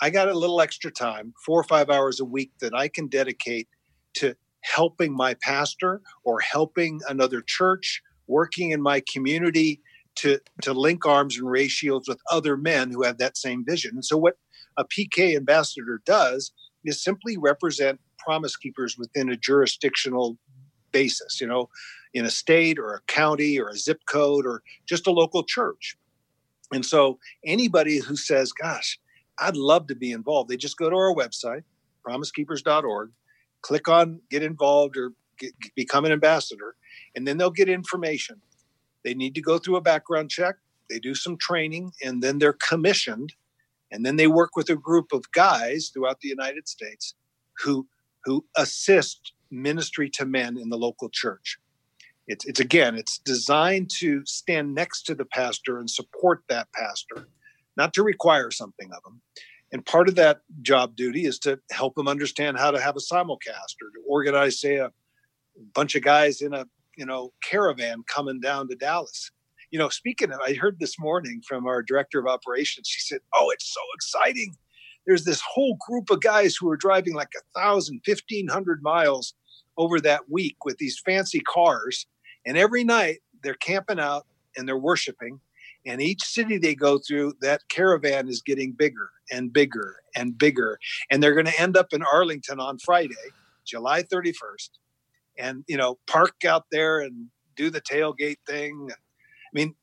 I 0.00 0.10
got 0.10 0.28
a 0.28 0.38
little 0.38 0.60
extra 0.60 0.90
time, 0.90 1.32
four 1.44 1.58
or 1.58 1.64
five 1.64 1.88
hours 1.88 2.20
a 2.20 2.24
week 2.24 2.52
that 2.60 2.74
I 2.74 2.88
can 2.88 3.08
dedicate 3.08 3.68
to 4.14 4.36
helping 4.74 5.14
my 5.14 5.34
pastor 5.42 6.00
or 6.24 6.40
helping 6.40 7.00
another 7.08 7.40
church, 7.40 8.02
working 8.26 8.70
in 8.70 8.82
my 8.82 9.02
community 9.12 9.80
to, 10.16 10.40
to 10.62 10.72
link 10.72 11.06
arms 11.06 11.38
and 11.38 11.70
shields 11.70 12.08
with 12.08 12.18
other 12.30 12.56
men 12.56 12.90
who 12.90 13.02
have 13.02 13.18
that 13.18 13.36
same 13.36 13.64
vision. 13.64 13.92
And 13.94 14.04
so, 14.04 14.16
what 14.16 14.34
a 14.76 14.84
PK 14.84 15.36
ambassador 15.36 16.00
does 16.04 16.52
is 16.84 17.02
simply 17.02 17.36
represent 17.36 18.00
promise 18.18 18.56
keepers 18.56 18.96
within 18.98 19.30
a 19.30 19.36
jurisdictional 19.36 20.36
basis, 20.92 21.40
you 21.40 21.46
know, 21.46 21.68
in 22.14 22.24
a 22.24 22.30
state 22.30 22.78
or 22.78 22.94
a 22.94 23.00
county 23.06 23.58
or 23.58 23.68
a 23.68 23.76
zip 23.76 24.00
code 24.08 24.46
or 24.46 24.62
just 24.86 25.06
a 25.06 25.12
local 25.12 25.44
church. 25.44 25.96
And 26.72 26.84
so, 26.84 27.18
anybody 27.44 27.98
who 27.98 28.16
says, 28.16 28.52
gosh, 28.52 28.98
I'd 29.38 29.56
love 29.56 29.86
to 29.88 29.94
be 29.94 30.12
involved. 30.12 30.50
They 30.50 30.56
just 30.56 30.78
go 30.78 30.90
to 30.90 30.96
our 30.96 31.14
website, 31.14 31.62
promisekeepers.org, 32.06 33.10
click 33.66 33.88
on 33.88 34.20
get 34.30 34.44
involved 34.44 34.96
or 34.96 35.12
get, 35.38 35.52
become 35.74 36.04
an 36.04 36.12
ambassador, 36.12 36.76
and 37.16 37.26
then 37.26 37.36
they'll 37.36 37.50
get 37.50 37.68
information. 37.68 38.40
They 39.04 39.14
need 39.14 39.34
to 39.34 39.42
go 39.42 39.58
through 39.58 39.76
a 39.76 39.80
background 39.80 40.30
check, 40.30 40.54
they 40.88 41.00
do 41.00 41.16
some 41.16 41.36
training, 41.36 41.92
and 42.04 42.22
then 42.22 42.38
they're 42.38 42.52
commissioned. 42.70 43.34
And 43.92 44.04
then 44.04 44.16
they 44.16 44.26
work 44.26 44.56
with 44.56 44.68
a 44.68 44.76
group 44.76 45.12
of 45.12 45.30
guys 45.32 45.90
throughout 45.92 46.20
the 46.20 46.28
United 46.28 46.68
States 46.68 47.14
who 47.62 47.86
who 48.24 48.44
assist 48.56 49.32
ministry 49.50 50.10
to 50.10 50.24
men 50.26 50.58
in 50.58 50.68
the 50.68 50.76
local 50.76 51.08
church. 51.08 51.58
It's, 52.26 52.44
it's 52.44 52.58
again, 52.58 52.96
it's 52.96 53.18
designed 53.18 53.90
to 53.98 54.22
stand 54.26 54.74
next 54.74 55.02
to 55.04 55.14
the 55.14 55.24
pastor 55.24 55.78
and 55.78 55.88
support 55.88 56.42
that 56.48 56.66
pastor, 56.72 57.28
not 57.76 57.94
to 57.94 58.02
require 58.02 58.50
something 58.50 58.90
of 58.92 59.02
them. 59.04 59.20
And 59.72 59.84
part 59.84 60.08
of 60.08 60.14
that 60.14 60.40
job 60.62 60.96
duty 60.96 61.26
is 61.26 61.38
to 61.40 61.58
help 61.72 61.94
them 61.96 62.08
understand 62.08 62.56
how 62.58 62.70
to 62.70 62.80
have 62.80 62.96
a 62.96 63.00
simulcast 63.00 63.76
or 63.82 63.90
to 63.90 64.02
organize, 64.08 64.60
say, 64.60 64.76
a 64.76 64.92
bunch 65.74 65.94
of 65.94 66.02
guys 66.02 66.40
in 66.40 66.54
a 66.54 66.66
you 66.96 67.06
know 67.06 67.32
caravan 67.42 68.02
coming 68.08 68.40
down 68.40 68.68
to 68.68 68.74
Dallas. 68.74 69.30
You 69.70 69.78
know, 69.78 69.88
speaking 69.88 70.32
of, 70.32 70.40
I 70.40 70.54
heard 70.54 70.78
this 70.78 70.98
morning 70.98 71.42
from 71.46 71.66
our 71.66 71.82
director 71.82 72.18
of 72.20 72.26
operations. 72.26 72.88
She 72.88 73.00
said, 73.00 73.20
"Oh, 73.34 73.50
it's 73.50 73.72
so 73.72 73.80
exciting! 73.94 74.54
There's 75.06 75.24
this 75.24 75.40
whole 75.40 75.76
group 75.86 76.10
of 76.10 76.20
guys 76.20 76.56
who 76.56 76.68
are 76.70 76.76
driving 76.76 77.14
like 77.14 77.32
a 77.36 77.60
thousand, 77.60 78.00
fifteen 78.04 78.48
hundred 78.48 78.82
miles 78.82 79.34
over 79.76 80.00
that 80.00 80.30
week 80.30 80.64
with 80.64 80.78
these 80.78 81.00
fancy 81.04 81.40
cars, 81.40 82.06
and 82.46 82.56
every 82.56 82.84
night 82.84 83.18
they're 83.42 83.54
camping 83.54 84.00
out 84.00 84.26
and 84.56 84.68
they're 84.68 84.78
worshiping." 84.78 85.40
And 85.86 86.02
each 86.02 86.24
city 86.24 86.58
they 86.58 86.74
go 86.74 86.98
through, 86.98 87.34
that 87.40 87.62
caravan 87.68 88.28
is 88.28 88.42
getting 88.42 88.72
bigger 88.72 89.10
and 89.30 89.52
bigger 89.52 89.96
and 90.16 90.36
bigger. 90.36 90.78
And 91.10 91.22
they're 91.22 91.34
going 91.34 91.46
to 91.46 91.60
end 91.60 91.76
up 91.76 91.92
in 91.92 92.02
Arlington 92.02 92.58
on 92.58 92.78
Friday, 92.78 93.14
July 93.64 94.02
31st 94.02 94.70
and 95.38 95.64
you 95.66 95.76
know 95.76 95.98
park 96.06 96.44
out 96.46 96.64
there 96.70 97.00
and 97.00 97.28
do 97.56 97.70
the 97.70 97.80
tailgate 97.80 98.38
thing. 98.46 98.88
I 98.90 98.94
mean, 99.52 99.74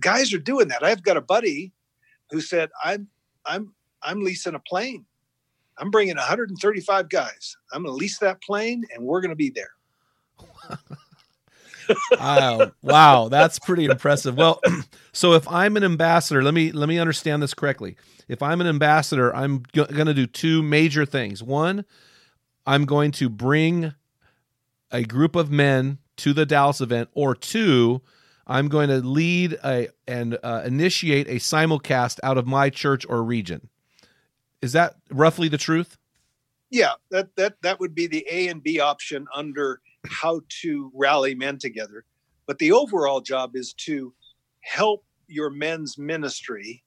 guys 0.00 0.32
are 0.32 0.38
doing 0.38 0.68
that. 0.68 0.82
I've 0.82 1.02
got 1.02 1.16
a 1.16 1.20
buddy 1.20 1.72
who 2.30 2.40
said, 2.40 2.70
"I'm 2.84 3.08
I'm 3.46 3.74
I'm 4.02 4.22
leasing 4.22 4.54
a 4.54 4.60
plane. 4.60 5.06
I'm 5.78 5.90
bringing 5.90 6.16
135 6.16 7.08
guys. 7.08 7.56
I'm 7.72 7.82
going 7.82 7.92
to 7.92 7.96
lease 7.96 8.18
that 8.18 8.42
plane, 8.42 8.84
and 8.94 9.04
we're 9.04 9.20
going 9.20 9.30
to 9.30 9.36
be 9.36 9.50
there." 9.50 9.72
wow, 12.12 12.72
wow, 12.82 13.28
that's 13.28 13.58
pretty 13.58 13.84
impressive. 13.84 14.36
Well, 14.36 14.60
so 15.12 15.32
if 15.32 15.46
I'm 15.48 15.76
an 15.76 15.84
ambassador, 15.84 16.42
let 16.42 16.54
me 16.54 16.72
let 16.72 16.88
me 16.88 16.98
understand 16.98 17.42
this 17.42 17.54
correctly. 17.54 17.96
If 18.28 18.42
I'm 18.42 18.60
an 18.60 18.66
ambassador, 18.66 19.34
I'm 19.34 19.64
g- 19.72 19.84
going 19.84 20.06
to 20.06 20.14
do 20.14 20.26
two 20.26 20.62
major 20.62 21.04
things. 21.04 21.42
One, 21.42 21.84
I'm 22.66 22.84
going 22.84 23.10
to 23.12 23.28
bring 23.28 23.94
a 24.90 25.02
group 25.02 25.36
of 25.36 25.50
men 25.50 25.98
to 26.18 26.32
the 26.32 26.46
Dallas 26.46 26.80
event, 26.80 27.08
or 27.14 27.34
two, 27.34 28.02
I'm 28.46 28.68
going 28.68 28.88
to 28.88 28.98
lead 28.98 29.58
a 29.64 29.88
and 30.06 30.38
uh, 30.42 30.62
initiate 30.64 31.28
a 31.28 31.36
simulcast 31.36 32.20
out 32.22 32.38
of 32.38 32.46
my 32.46 32.70
church 32.70 33.06
or 33.08 33.22
region. 33.22 33.68
Is 34.60 34.72
that 34.72 34.96
roughly 35.10 35.48
the 35.48 35.58
truth? 35.58 35.96
Yeah, 36.70 36.92
that 37.10 37.34
that 37.36 37.56
that 37.62 37.80
would 37.80 37.94
be 37.94 38.06
the 38.06 38.26
A 38.30 38.48
and 38.48 38.62
B 38.62 38.80
option 38.80 39.26
under 39.34 39.80
how 40.08 40.40
to 40.62 40.90
rally 40.94 41.34
men 41.34 41.58
together. 41.58 42.04
But 42.46 42.58
the 42.58 42.72
overall 42.72 43.20
job 43.20 43.52
is 43.54 43.72
to 43.84 44.12
help 44.60 45.04
your 45.28 45.50
men's 45.50 45.96
ministry, 45.96 46.82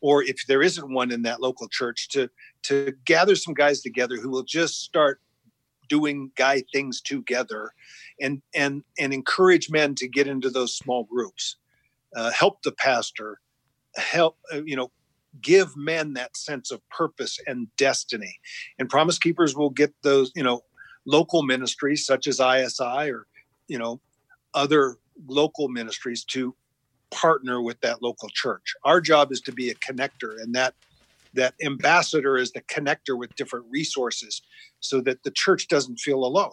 or 0.00 0.22
if 0.22 0.46
there 0.46 0.62
isn't 0.62 0.92
one 0.92 1.10
in 1.10 1.22
that 1.22 1.40
local 1.40 1.68
church, 1.68 2.08
to 2.10 2.30
to 2.64 2.92
gather 3.04 3.36
some 3.36 3.54
guys 3.54 3.80
together 3.80 4.16
who 4.16 4.30
will 4.30 4.44
just 4.44 4.82
start 4.82 5.20
doing 5.90 6.30
guy 6.36 6.62
things 6.72 7.02
together 7.02 7.72
and 8.20 8.40
and 8.54 8.82
and 8.98 9.12
encourage 9.12 9.68
men 9.70 9.94
to 9.96 10.08
get 10.08 10.26
into 10.26 10.48
those 10.48 10.74
small 10.76 11.04
groups 11.04 11.56
uh, 12.16 12.30
help 12.30 12.62
the 12.62 12.72
pastor 12.72 13.40
help 13.96 14.38
uh, 14.54 14.62
you 14.64 14.76
know 14.76 14.90
give 15.42 15.76
men 15.76 16.14
that 16.14 16.36
sense 16.36 16.70
of 16.70 16.80
purpose 16.90 17.38
and 17.46 17.68
destiny 17.76 18.38
and 18.78 18.88
promise 18.88 19.18
keepers 19.18 19.54
will 19.56 19.70
get 19.70 19.92
those 20.02 20.32
you 20.34 20.42
know 20.42 20.62
local 21.10 21.42
ministries 21.42 22.06
such 22.06 22.26
as 22.26 22.40
isi 22.40 23.10
or 23.10 23.26
you 23.68 23.78
know 23.78 24.00
other 24.54 24.96
local 25.26 25.68
ministries 25.68 26.24
to 26.24 26.54
partner 27.10 27.60
with 27.60 27.80
that 27.80 28.00
local 28.02 28.28
church 28.28 28.74
our 28.84 29.00
job 29.00 29.32
is 29.32 29.40
to 29.40 29.52
be 29.52 29.70
a 29.70 29.74
connector 29.74 30.40
and 30.40 30.54
that 30.54 30.74
that 31.34 31.54
ambassador 31.64 32.36
is 32.36 32.52
the 32.52 32.62
connector 32.62 33.16
with 33.16 33.34
different 33.36 33.66
resources 33.70 34.42
so 34.80 35.00
that 35.02 35.22
the 35.22 35.30
church 35.30 35.68
doesn't 35.68 35.98
feel 35.98 36.24
alone. 36.24 36.52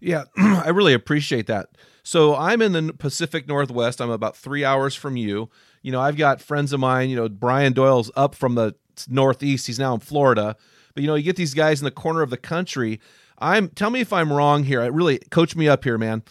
Yeah, 0.00 0.24
I 0.36 0.70
really 0.70 0.94
appreciate 0.94 1.46
that. 1.46 1.68
So 2.02 2.34
I'm 2.34 2.60
in 2.62 2.72
the 2.72 2.92
Pacific 2.92 3.46
Northwest. 3.46 4.00
I'm 4.00 4.10
about 4.10 4.36
three 4.36 4.64
hours 4.64 4.94
from 4.94 5.16
you. 5.16 5.48
You 5.82 5.92
know, 5.92 6.00
I've 6.00 6.16
got 6.16 6.40
friends 6.40 6.72
of 6.72 6.80
mine. 6.80 7.10
You 7.10 7.16
know, 7.16 7.28
Brian 7.28 7.72
Doyle's 7.72 8.10
up 8.16 8.34
from 8.34 8.54
the 8.54 8.74
Northeast. 9.08 9.66
He's 9.66 9.78
now 9.78 9.94
in 9.94 10.00
Florida. 10.00 10.56
But 10.94 11.02
you 11.02 11.06
know, 11.06 11.14
you 11.14 11.22
get 11.22 11.36
these 11.36 11.54
guys 11.54 11.80
in 11.80 11.84
the 11.84 11.92
corner 11.92 12.22
of 12.22 12.30
the 12.30 12.36
country. 12.36 13.00
I'm 13.42 13.68
tell 13.68 13.90
me 13.90 14.00
if 14.00 14.12
I'm 14.12 14.32
wrong 14.32 14.64
here. 14.64 14.80
I 14.80 14.86
really 14.86 15.18
coach 15.18 15.56
me 15.56 15.68
up 15.68 15.82
here, 15.84 15.98
man. 15.98 16.22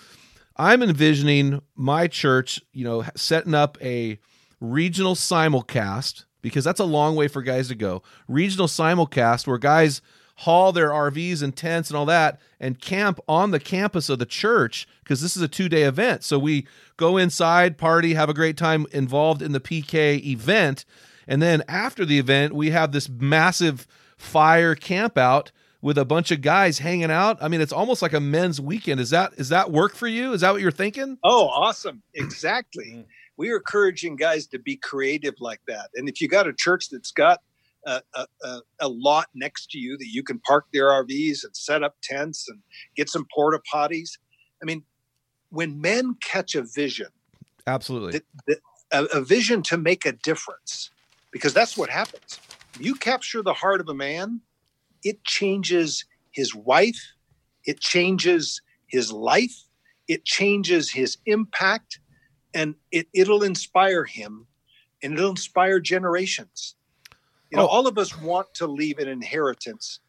I'm 0.55 0.82
envisioning 0.82 1.62
my 1.76 2.07
church, 2.07 2.62
you 2.72 2.86
know, 2.86 3.03
setting 3.16 3.53
up 3.53 3.78
a 3.82 4.18
regional 4.59 5.16
simulcast 5.16 6.26
because 6.41 6.64
that's 6.64 6.80
a 6.80 6.86
long 6.86 7.16
way 7.16 7.28
for 7.28 7.41
guys 7.41 7.68
to 7.68 7.76
go. 7.76 8.01
Regional 8.28 8.68
simulcast 8.68 9.45
where 9.45 9.57
guys 9.57 10.01
haul 10.38 10.72
their 10.72 10.89
RVs 10.89 11.43
and 11.43 11.55
tents 11.55 11.89
and 11.89 11.97
all 11.97 12.05
that 12.05 12.39
and 12.59 12.80
camp 12.80 13.20
on 13.28 13.51
the 13.51 13.59
campus 13.59 14.09
of 14.09 14.18
the 14.18 14.26
church 14.26 14.88
because 15.03 15.22
this 15.22 15.36
is 15.36 15.43
a 15.43 15.47
two 15.47 15.68
day 15.68 15.84
event. 15.84 16.24
So 16.24 16.39
we 16.39 16.66
go 16.95 17.18
inside, 17.18 17.78
party, 17.78 18.14
have 18.14 18.30
a 18.30 18.34
great 18.34 18.57
time 18.57 18.88
involved 18.91 19.41
in 19.41 19.51
the 19.51 19.59
PK 19.59 20.24
event. 20.24 20.86
And 21.28 21.41
then 21.41 21.64
after 21.68 22.05
the 22.05 22.20
event, 22.20 22.53
we 22.53 22.72
have 22.72 22.91
this 22.91 23.09
massive 23.09 23.86
fire 24.18 24.76
camp 24.76 25.18
out 25.18 25.51
with 25.82 25.97
a 25.97 26.05
bunch 26.05 26.32
of 26.32 26.41
guys 26.41 26.79
hanging 26.79 27.11
out. 27.11 27.38
I 27.41 27.47
mean, 27.47 27.61
it's 27.61 27.73
almost 27.73 28.01
like 28.01 28.13
a 28.13 28.19
men's 28.19 28.61
weekend. 28.61 28.99
Is 28.99 29.09
that 29.09 29.34
is 29.38 29.49
that 29.49 29.71
work 29.71 29.95
for 29.95 30.07
you? 30.07 30.34
Is 30.34 30.41
that 30.41 30.51
what 30.51 30.61
you're 30.61 30.71
thinking? 30.71 31.17
Oh, 31.23 31.47
awesome. 31.47 32.03
Exactly. 32.13 32.86
Mm. 32.86 33.05
we 33.38 33.49
are 33.49 33.57
encouraging 33.57 34.15
guys 34.15 34.47
to 34.47 34.59
be 34.59 34.75
creative 34.75 35.36
like 35.39 35.61
that. 35.67 35.89
And 35.95 36.07
if 36.07 36.21
you 36.21 36.27
got 36.27 36.47
a 36.47 36.53
church 36.53 36.89
that's 36.89 37.11
got 37.11 37.39
a, 37.86 38.01
a, 38.13 38.59
a, 38.79 38.88
lot 38.88 39.27
next 39.34 39.71
to 39.71 39.79
you 39.79 39.97
that 39.97 40.07
you 40.07 40.23
can 40.23 40.39
park 40.39 40.65
their 40.73 40.86
RVs 40.86 41.43
and 41.43 41.55
set 41.55 41.84
up 41.84 41.95
tents 42.03 42.47
and 42.47 42.59
get 42.95 43.09
some 43.09 43.25
porta 43.34 43.59
potties. 43.73 44.11
I 44.61 44.65
mean, 44.65 44.84
when 45.49 45.82
men 45.82 46.15
catch 46.21 46.55
a 46.55 46.63
vision, 46.63 47.07
absolutely, 47.67 48.19
the, 48.19 48.23
the, 48.47 48.57
a, 48.91 49.19
a 49.19 49.21
vision 49.21 49.61
to 49.63 49.77
make 49.77 50.05
a 50.05 50.11
difference, 50.11 50.91
because 51.32 51.53
that's 51.53 51.77
what 51.77 51.89
happens. 51.89 52.39
You 52.79 52.95
capture 52.95 53.41
the 53.41 53.53
heart 53.53 53.82
of 53.82 53.89
a 53.89 53.93
man, 53.93 54.41
it 55.04 55.24
changes 55.24 56.06
his 56.32 56.56
wife, 56.56 57.14
it 57.66 57.80
changes 57.80 58.62
his 58.88 59.12
life, 59.12 59.56
it 60.08 60.26
changes 60.26 60.91
his 60.91 61.18
impact, 61.26 61.99
and 62.54 62.76
it, 62.91 63.08
it'll 63.14 63.43
inspire 63.43 64.04
him 64.04 64.47
and 65.04 65.14
it'll 65.14 65.32
inspire 65.32 65.80
generations. 65.80 66.76
You 67.49 67.58
know, 67.58 67.66
oh. 67.66 67.68
all 67.68 67.88
of 67.88 67.97
us 67.97 68.18
want 68.18 68.54
to 68.56 68.68
leave 68.68 68.99
an 68.99 69.08
inheritance 69.08 69.99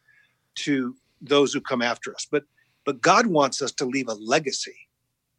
to 0.57 0.95
those 1.21 1.53
who 1.53 1.61
come 1.61 1.83
after 1.83 2.15
us, 2.15 2.27
but 2.31 2.45
but 2.85 3.01
God 3.01 3.29
wants 3.29 3.63
us 3.63 3.71
to 3.73 3.85
leave 3.85 4.09
a 4.09 4.15
legacy. 4.15 4.77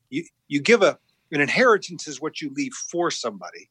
You 0.10 0.26
you 0.48 0.62
give 0.62 0.82
a 0.82 0.98
an 1.32 1.42
inheritance 1.42 2.08
is 2.08 2.22
what 2.22 2.42
you 2.42 2.52
leave 2.54 2.74
for 2.74 3.10
somebody. 3.10 3.70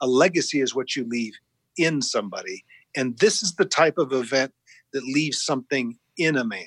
A 0.00 0.06
legacy 0.06 0.60
is 0.60 0.74
what 0.74 0.94
you 0.94 1.04
leave 1.04 1.34
in 1.76 2.02
somebody. 2.02 2.64
And 2.96 3.18
this 3.18 3.42
is 3.42 3.54
the 3.54 3.64
type 3.64 3.98
of 3.98 4.12
event 4.12 4.52
that 4.92 5.04
leaves 5.04 5.42
something 5.42 5.96
in 6.16 6.36
a 6.36 6.44
man. 6.44 6.64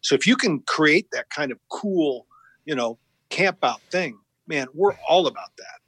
So 0.00 0.14
if 0.14 0.26
you 0.26 0.36
can 0.36 0.60
create 0.60 1.08
that 1.12 1.28
kind 1.30 1.50
of 1.52 1.58
cool, 1.68 2.26
you 2.64 2.74
know, 2.74 2.98
camp 3.30 3.58
out 3.62 3.80
thing, 3.90 4.18
man, 4.46 4.66
we're 4.74 4.94
all 5.08 5.26
about 5.26 5.56
that. 5.58 5.82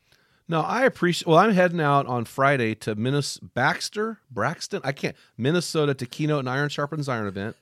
No, 0.46 0.60
I 0.60 0.84
appreciate. 0.84 1.26
Well, 1.26 1.38
I'm 1.38 1.52
heading 1.52 1.80
out 1.80 2.06
on 2.06 2.26
Friday 2.26 2.74
to 2.76 2.94
Minnesota, 2.94 3.46
Baxter, 3.54 4.18
Braxton. 4.30 4.82
I 4.84 4.92
can't 4.92 5.16
Minnesota 5.38 5.94
to 5.94 6.06
keynote 6.06 6.40
an 6.40 6.48
Iron 6.48 6.68
Sharpens 6.68 7.08
Iron 7.08 7.26
event. 7.26 7.56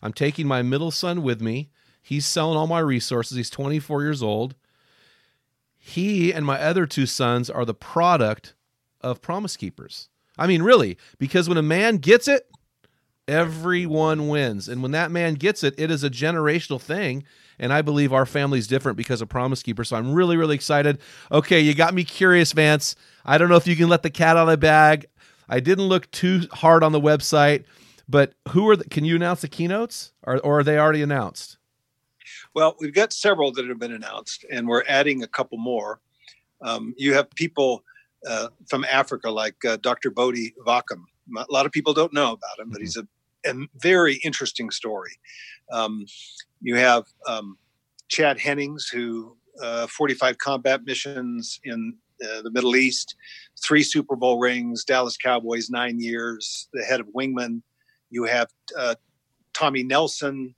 I'm 0.00 0.12
taking 0.12 0.46
my 0.46 0.62
middle 0.62 0.92
son 0.92 1.22
with 1.22 1.40
me. 1.40 1.70
He's 2.00 2.26
selling 2.26 2.56
all 2.56 2.66
my 2.66 2.78
resources. 2.78 3.36
He's 3.36 3.50
24 3.50 4.02
years 4.02 4.22
old. 4.22 4.54
He 5.76 6.32
and 6.32 6.46
my 6.46 6.60
other 6.60 6.86
two 6.86 7.06
sons 7.06 7.50
are 7.50 7.64
the 7.64 7.74
product 7.74 8.54
of 9.00 9.20
Promise 9.20 9.56
Keepers. 9.56 10.08
I 10.38 10.46
mean, 10.46 10.62
really, 10.62 10.98
because 11.18 11.48
when 11.48 11.58
a 11.58 11.62
man 11.62 11.96
gets 11.96 12.28
it, 12.28 12.48
everyone 13.30 14.28
wins. 14.28 14.68
And 14.68 14.82
when 14.82 14.90
that 14.90 15.10
man 15.10 15.34
gets 15.34 15.62
it, 15.62 15.74
it 15.78 15.90
is 15.90 16.02
a 16.02 16.10
generational 16.10 16.80
thing. 16.80 17.24
And 17.58 17.72
I 17.72 17.82
believe 17.82 18.12
our 18.12 18.26
family's 18.26 18.66
different 18.66 18.96
because 18.96 19.20
of 19.20 19.28
Promise 19.28 19.62
Keeper. 19.62 19.84
So 19.84 19.96
I'm 19.96 20.12
really, 20.12 20.36
really 20.36 20.54
excited. 20.54 20.98
Okay, 21.30 21.60
you 21.60 21.74
got 21.74 21.94
me 21.94 22.04
curious, 22.04 22.52
Vance. 22.52 22.96
I 23.24 23.38
don't 23.38 23.48
know 23.48 23.56
if 23.56 23.66
you 23.66 23.76
can 23.76 23.88
let 23.88 24.02
the 24.02 24.10
cat 24.10 24.36
out 24.36 24.48
of 24.48 24.48
the 24.48 24.56
bag. 24.56 25.06
I 25.48 25.60
didn't 25.60 25.84
look 25.84 26.10
too 26.10 26.42
hard 26.52 26.82
on 26.82 26.92
the 26.92 27.00
website, 27.00 27.64
but 28.08 28.32
who 28.48 28.68
are 28.70 28.76
the, 28.76 28.84
can 28.84 29.04
you 29.04 29.14
announce 29.14 29.42
the 29.42 29.48
keynotes 29.48 30.12
or, 30.22 30.38
or 30.38 30.60
are 30.60 30.64
they 30.64 30.78
already 30.78 31.02
announced? 31.02 31.58
Well, 32.54 32.76
we've 32.80 32.94
got 32.94 33.12
several 33.12 33.52
that 33.52 33.66
have 33.68 33.78
been 33.78 33.92
announced, 33.92 34.44
and 34.50 34.66
we're 34.66 34.84
adding 34.88 35.22
a 35.22 35.28
couple 35.28 35.58
more. 35.58 36.00
Um, 36.62 36.94
you 36.96 37.14
have 37.14 37.30
people 37.30 37.84
uh, 38.28 38.48
from 38.68 38.84
Africa, 38.84 39.30
like 39.30 39.64
uh, 39.64 39.76
Dr. 39.76 40.10
Bodhi 40.10 40.54
Vakam. 40.66 41.04
A 41.36 41.46
lot 41.50 41.66
of 41.66 41.72
people 41.72 41.94
don't 41.94 42.12
know 42.12 42.32
about 42.32 42.58
him, 42.58 42.70
but 42.70 42.80
he's 42.80 42.96
a, 42.96 43.06
a 43.46 43.54
very 43.76 44.20
interesting 44.24 44.70
story. 44.70 45.12
Um, 45.72 46.04
you 46.60 46.76
have 46.76 47.04
um, 47.26 47.56
Chad 48.08 48.38
Hennings, 48.38 48.88
who 48.88 49.36
uh, 49.62 49.86
45 49.86 50.38
combat 50.38 50.84
missions 50.84 51.60
in 51.64 51.94
uh, 52.24 52.42
the 52.42 52.50
Middle 52.50 52.76
East, 52.76 53.16
three 53.62 53.82
Super 53.82 54.16
Bowl 54.16 54.38
rings, 54.38 54.84
Dallas 54.84 55.16
Cowboys 55.16 55.70
nine 55.70 55.98
years, 56.00 56.68
the 56.72 56.82
head 56.82 57.00
of 57.00 57.06
Wingman. 57.16 57.62
You 58.10 58.24
have 58.24 58.48
uh, 58.76 58.94
Tommy 59.54 59.82
Nelson, 59.82 60.54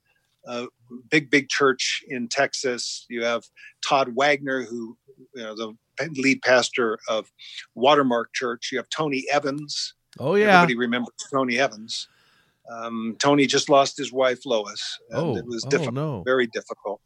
uh, 0.47 0.67
big 1.11 1.31
big 1.31 1.49
church 1.49 2.03
in 2.09 2.29
Texas. 2.29 3.07
You 3.09 3.25
have 3.25 3.45
Todd 3.87 4.13
Wagner, 4.17 4.65
who 4.65 4.97
you 5.35 5.43
know 5.43 5.55
the 5.55 5.75
lead 6.17 6.43
pastor 6.43 6.99
of 7.09 7.31
Watermark 7.75 8.33
Church. 8.35 8.71
You 8.73 8.79
have 8.79 8.89
Tony 8.89 9.25
Evans. 9.31 9.95
Oh 10.19 10.35
yeah, 10.35 10.57
everybody 10.57 10.77
remembers 10.77 11.15
Tony 11.33 11.59
Evans. 11.59 12.09
Um, 12.71 13.17
Tony 13.19 13.47
just 13.47 13.69
lost 13.69 13.97
his 13.97 14.13
wife 14.13 14.47
Lois. 14.47 14.99
oh, 15.13 15.37
it 15.37 15.47
was 15.47 15.65
oh, 15.67 15.71
difficult, 15.71 15.95
no. 15.95 16.23
very 16.25 16.47
difficult. 16.47 17.01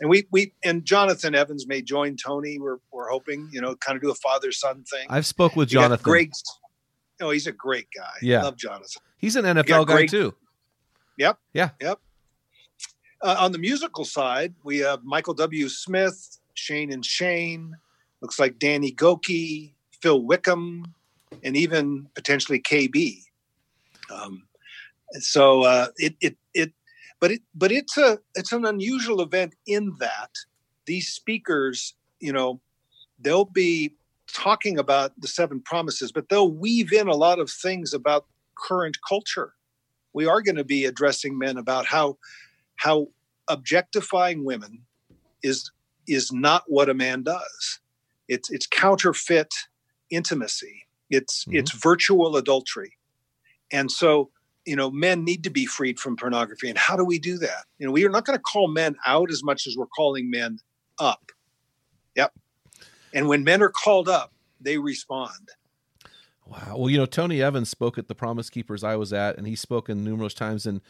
And 0.00 0.10
we 0.10 0.26
we 0.30 0.52
and 0.64 0.84
Jonathan 0.84 1.34
Evans 1.34 1.66
may 1.66 1.80
join 1.80 2.16
Tony. 2.16 2.58
We're 2.58 2.78
we're 2.92 3.08
hoping, 3.08 3.48
you 3.52 3.60
know, 3.60 3.76
kind 3.76 3.96
of 3.96 4.02
do 4.02 4.10
a 4.10 4.14
father 4.16 4.50
son 4.52 4.84
thing. 4.84 5.06
I've 5.08 5.26
spoke 5.26 5.56
with 5.56 5.72
You 5.72 5.80
Jonathan. 5.80 6.04
Greg. 6.04 6.32
Oh, 7.20 7.30
he's 7.30 7.46
a 7.46 7.52
great 7.52 7.86
guy. 7.96 8.10
Yeah. 8.20 8.42
love 8.42 8.56
Jonathan. 8.56 9.02
He's 9.18 9.36
an 9.36 9.44
NFL 9.44 9.86
guy 9.86 10.06
too. 10.06 10.34
Yep. 11.18 11.38
Yeah. 11.52 11.70
Yep. 11.80 12.00
Uh, 13.22 13.36
on 13.38 13.52
the 13.52 13.58
musical 13.58 14.04
side, 14.04 14.52
we 14.64 14.78
have 14.78 15.04
Michael 15.04 15.34
W. 15.34 15.68
Smith, 15.68 16.38
Shane 16.54 16.92
and 16.92 17.04
Shane. 17.04 17.74
Looks 18.20 18.38
like 18.38 18.58
Danny 18.58 18.92
Gokey, 18.92 19.72
Phil 20.02 20.20
Wickham, 20.22 20.84
and 21.42 21.56
even 21.56 22.08
potentially 22.14 22.60
KB. 22.60 23.22
Um, 24.10 24.42
so 25.12 25.62
uh, 25.62 25.88
it 25.96 26.16
it 26.20 26.36
it, 26.54 26.72
but 27.20 27.30
it 27.30 27.42
but 27.54 27.72
it's 27.72 27.96
a 27.96 28.18
it's 28.34 28.52
an 28.52 28.64
unusual 28.64 29.20
event 29.20 29.54
in 29.66 29.94
that 30.00 30.30
these 30.86 31.08
speakers, 31.08 31.94
you 32.20 32.32
know, 32.32 32.60
they'll 33.18 33.44
be 33.46 33.94
talking 34.32 34.78
about 34.78 35.12
the 35.20 35.28
seven 35.28 35.60
promises, 35.60 36.12
but 36.12 36.28
they'll 36.28 36.50
weave 36.50 36.92
in 36.92 37.08
a 37.08 37.14
lot 37.16 37.38
of 37.38 37.50
things 37.50 37.94
about 37.94 38.26
current 38.56 38.98
culture 39.08 39.54
we 40.14 40.26
are 40.26 40.40
going 40.40 40.56
to 40.56 40.64
be 40.64 40.86
addressing 40.86 41.36
men 41.36 41.58
about 41.58 41.84
how 41.84 42.16
how 42.76 43.08
objectifying 43.48 44.44
women 44.44 44.80
is 45.42 45.70
is 46.06 46.32
not 46.32 46.64
what 46.68 46.88
a 46.88 46.94
man 46.94 47.22
does. 47.22 47.80
It's 48.28 48.50
it's 48.50 48.66
counterfeit 48.66 49.52
intimacy. 50.10 50.86
It's 51.10 51.44
Mhm. 51.44 51.58
it's 51.58 51.72
virtual 51.72 52.36
adultery. 52.36 52.96
And 53.70 53.90
so, 53.90 54.30
you 54.66 54.76
know, 54.76 54.90
men 54.90 55.24
need 55.24 55.44
to 55.44 55.50
be 55.50 55.66
freed 55.66 55.98
from 55.98 56.16
pornography. 56.16 56.68
And 56.68 56.78
how 56.78 56.96
do 56.96 57.04
we 57.04 57.18
do 57.18 57.38
that? 57.38 57.64
You 57.78 57.86
know, 57.86 57.92
we 57.92 58.04
are 58.04 58.10
not 58.10 58.24
going 58.24 58.38
to 58.38 58.42
call 58.42 58.68
men 58.68 58.96
out 59.06 59.30
as 59.30 59.42
much 59.42 59.66
as 59.66 59.76
we're 59.76 59.86
calling 59.86 60.30
men 60.30 60.58
up. 60.98 61.32
Yep. 62.14 62.32
And 63.12 63.28
when 63.28 63.44
men 63.44 63.62
are 63.62 63.68
called 63.70 64.08
up, 64.08 64.32
they 64.60 64.78
respond. 64.78 65.50
Wow. 66.46 66.76
Well, 66.76 66.90
you 66.90 66.98
know, 66.98 67.06
Tony 67.06 67.42
Evans 67.42 67.68
spoke 67.68 67.98
at 67.98 68.08
the 68.08 68.14
Promise 68.14 68.50
Keepers 68.50 68.84
I 68.84 68.96
was 68.96 69.12
at, 69.12 69.36
and 69.38 69.46
he's 69.46 69.60
spoken 69.60 70.04
numerous 70.04 70.34
times, 70.34 70.66
and 70.66 70.80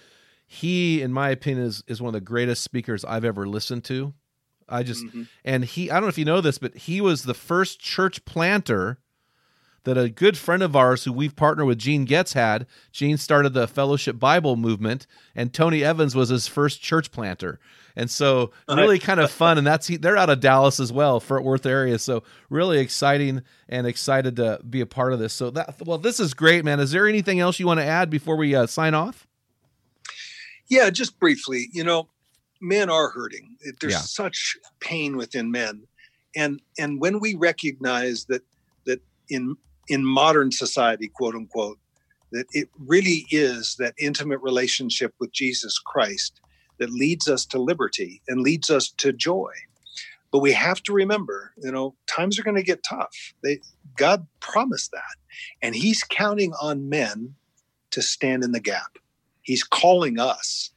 he, 0.47 1.01
in 1.01 1.12
my 1.12 1.31
opinion, 1.31 1.66
is 1.66 1.83
is 1.87 2.03
one 2.03 2.09
of 2.09 2.14
the 2.14 2.20
greatest 2.20 2.62
speakers 2.62 3.05
I've 3.05 3.25
ever 3.25 3.47
listened 3.47 3.85
to. 3.85 4.14
I 4.68 4.83
just 4.83 5.05
Mhm. 5.05 5.29
and 5.45 5.64
he 5.64 5.91
I 5.91 5.95
don't 5.95 6.05
know 6.05 6.09
if 6.09 6.18
you 6.18 6.25
know 6.25 6.41
this, 6.41 6.59
but 6.59 6.75
he 6.75 7.01
was 7.01 7.22
the 7.22 7.35
first 7.35 7.81
church 7.81 8.25
planter 8.25 8.99
that 9.85 9.97
a 9.97 10.09
good 10.09 10.37
friend 10.37 10.62
of 10.62 10.74
ours 10.74 11.05
who 11.05 11.12
we've 11.12 11.37
partnered 11.37 11.66
with 11.66 11.78
Gene 11.78 12.05
Getz 12.05 12.32
had. 12.32 12.66
Gene 12.93 13.16
started 13.16 13.55
the 13.55 13.66
Fellowship 13.68 14.18
Bible 14.18 14.57
movement, 14.57 15.07
and 15.35 15.53
Tony 15.53 15.85
Evans 15.85 16.14
was 16.14 16.30
his 16.30 16.47
first 16.47 16.82
church 16.82 17.11
planter. 17.11 17.61
And 17.97 18.11
so 18.11 18.51
really 18.68 18.99
kind 18.99 19.20
of 19.20 19.30
fun. 19.30 19.57
And 19.57 19.64
that's 19.66 19.87
they're 19.87 20.16
out 20.16 20.28
of 20.28 20.41
Dallas 20.41 20.80
as 20.80 20.93
well, 20.93 21.20
Fort 21.20 21.45
Worth 21.45 21.64
area. 21.64 21.99
So 21.99 22.24
really 22.51 22.78
exciting 22.80 23.43
and 23.68 23.87
excited 23.87 24.35
to 24.37 24.59
be 24.68 24.80
a 24.80 24.87
part 24.87 25.12
of 25.12 25.20
this. 25.20 25.32
So 25.32 25.51
that 25.51 25.76
well, 25.87 25.99
this 25.99 26.18
is 26.18 26.35
great, 26.35 26.64
man. 26.64 26.80
Is 26.80 26.91
there 26.91 27.07
anything 27.07 27.39
else 27.39 27.61
you 27.61 27.66
want 27.66 27.78
to 27.78 27.87
add 27.87 28.11
before 28.11 28.37
we 28.37 28.55
uh, 28.55 28.66
sign 28.66 28.95
off? 28.95 29.28
Yeah, 30.68 30.91
just 30.91 31.20
briefly, 31.20 31.68
you 31.72 31.85
know, 31.85 32.09
men 32.61 32.91
are 32.91 33.11
hurting. 33.11 33.57
There's 33.80 33.93
Yeah. 33.93 33.99
such 34.01 34.57
pain 34.80 35.16
within 35.16 35.51
men. 35.51 35.87
And 36.35 36.61
and 36.78 37.01
when 37.01 37.20
we 37.20 37.35
recognize 37.35 38.24
that 38.24 38.43
that 38.87 39.01
in 39.28 39.57
in 39.89 40.05
modern 40.05 40.51
society, 40.51 41.09
quote 41.09 41.35
unquote, 41.35 41.78
that 42.32 42.47
it 42.53 42.68
really 42.78 43.26
is 43.30 43.76
that 43.78 43.95
intimate 43.99 44.41
relationship 44.41 45.14
with 45.20 45.32
Jesus 45.32 45.78
Christ 45.78 46.41
that 46.78 46.91
leads 46.91 47.28
us 47.28 47.47
to 47.47 47.59
liberty 47.59 48.22
and 48.28 48.41
leads 48.41 48.70
us 48.70 48.91
to 48.99 49.12
joy. 49.12 49.53
But 50.32 50.41
we 50.41 50.53
have 50.53 50.82
to 50.82 50.93
remember, 50.93 51.53
you 51.59 51.70
know, 51.70 51.95
times 52.09 52.39
are 52.39 52.43
going 52.43 52.57
to 52.57 52.62
get 52.62 52.82
tough. 52.82 53.35
They 53.45 53.61
God 53.97 54.26
promised 54.41 54.91
that. 54.91 55.16
And 55.62 55.76
he's 55.76 56.03
counting 56.03 56.53
on 56.61 56.89
men 56.89 57.37
to 57.93 58.03
stand 58.03 58.43
in 58.43 58.51
the 58.51 58.61
gap. 58.61 58.99
He's 59.43 59.62
calling 59.62 60.18
us 60.18 60.70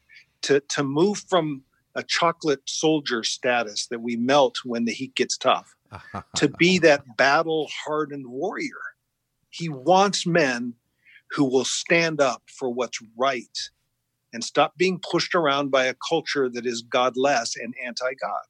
to 0.43 0.59
to 0.59 0.83
move 0.83 1.23
from 1.27 1.63
a 1.95 2.03
chocolate 2.03 2.61
soldier 2.67 3.23
status 3.23 3.87
that 3.87 4.01
we 4.01 4.15
melt 4.15 4.57
when 4.63 4.85
the 4.85 4.93
heat 4.93 5.15
gets 5.15 5.35
tough 5.35 5.75
to 6.35 6.47
be 6.47 6.77
that 6.77 7.17
battle 7.17 7.67
hardened 7.83 8.27
warrior. 8.27 8.69
He 9.49 9.69
wants 9.69 10.25
men 10.25 10.73
who 11.31 11.45
will 11.45 11.65
stand 11.65 12.21
up 12.21 12.43
for 12.47 12.69
what's 12.69 12.99
right 13.17 13.69
and 14.33 14.43
stop 14.43 14.77
being 14.77 14.99
pushed 14.99 15.35
around 15.35 15.71
by 15.71 15.85
a 15.85 15.95
culture 16.07 16.49
that 16.49 16.65
is 16.65 16.81
godless 16.81 17.55
and 17.55 17.73
anti 17.83 18.13
God. 18.19 18.43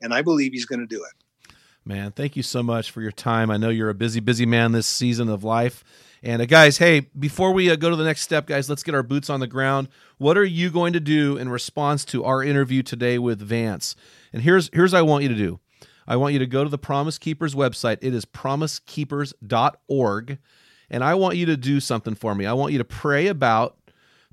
And 0.00 0.12
I 0.12 0.22
believe 0.22 0.52
he's 0.52 0.66
going 0.66 0.80
to 0.80 0.86
do 0.86 1.02
it. 1.04 1.54
Man, 1.84 2.12
thank 2.12 2.36
you 2.36 2.42
so 2.42 2.62
much 2.62 2.90
for 2.90 3.02
your 3.02 3.12
time. 3.12 3.50
I 3.50 3.56
know 3.56 3.68
you're 3.68 3.88
a 3.88 3.94
busy, 3.94 4.20
busy 4.20 4.46
man 4.46 4.72
this 4.72 4.86
season 4.86 5.28
of 5.28 5.42
life. 5.42 5.82
And 6.22 6.40
uh, 6.40 6.46
guys, 6.46 6.78
hey, 6.78 7.08
before 7.18 7.52
we 7.52 7.70
uh, 7.70 7.76
go 7.76 7.90
to 7.90 7.96
the 7.96 8.04
next 8.04 8.22
step, 8.22 8.46
guys, 8.46 8.70
let's 8.70 8.84
get 8.84 8.94
our 8.94 9.02
boots 9.02 9.28
on 9.28 9.40
the 9.40 9.48
ground. 9.48 9.88
What 10.18 10.38
are 10.38 10.44
you 10.44 10.70
going 10.70 10.92
to 10.92 11.00
do 11.00 11.36
in 11.36 11.48
response 11.48 12.04
to 12.06 12.24
our 12.24 12.42
interview 12.42 12.84
today 12.84 13.18
with 13.18 13.40
Vance? 13.40 13.96
And 14.32 14.42
here's 14.42 14.70
here's 14.72 14.92
what 14.92 15.00
I 15.00 15.02
want 15.02 15.24
you 15.24 15.28
to 15.30 15.34
do. 15.34 15.58
I 16.06 16.16
want 16.16 16.32
you 16.32 16.38
to 16.40 16.46
go 16.46 16.64
to 16.64 16.70
the 16.70 16.78
Promise 16.78 17.18
Keepers 17.18 17.54
website. 17.54 17.98
It 18.00 18.14
is 18.14 18.24
promisekeepers.org. 18.24 20.38
And 20.90 21.04
I 21.04 21.14
want 21.14 21.36
you 21.36 21.46
to 21.46 21.56
do 21.56 21.80
something 21.80 22.14
for 22.14 22.34
me. 22.34 22.46
I 22.46 22.52
want 22.52 22.72
you 22.72 22.78
to 22.78 22.84
pray 22.84 23.28
about 23.28 23.78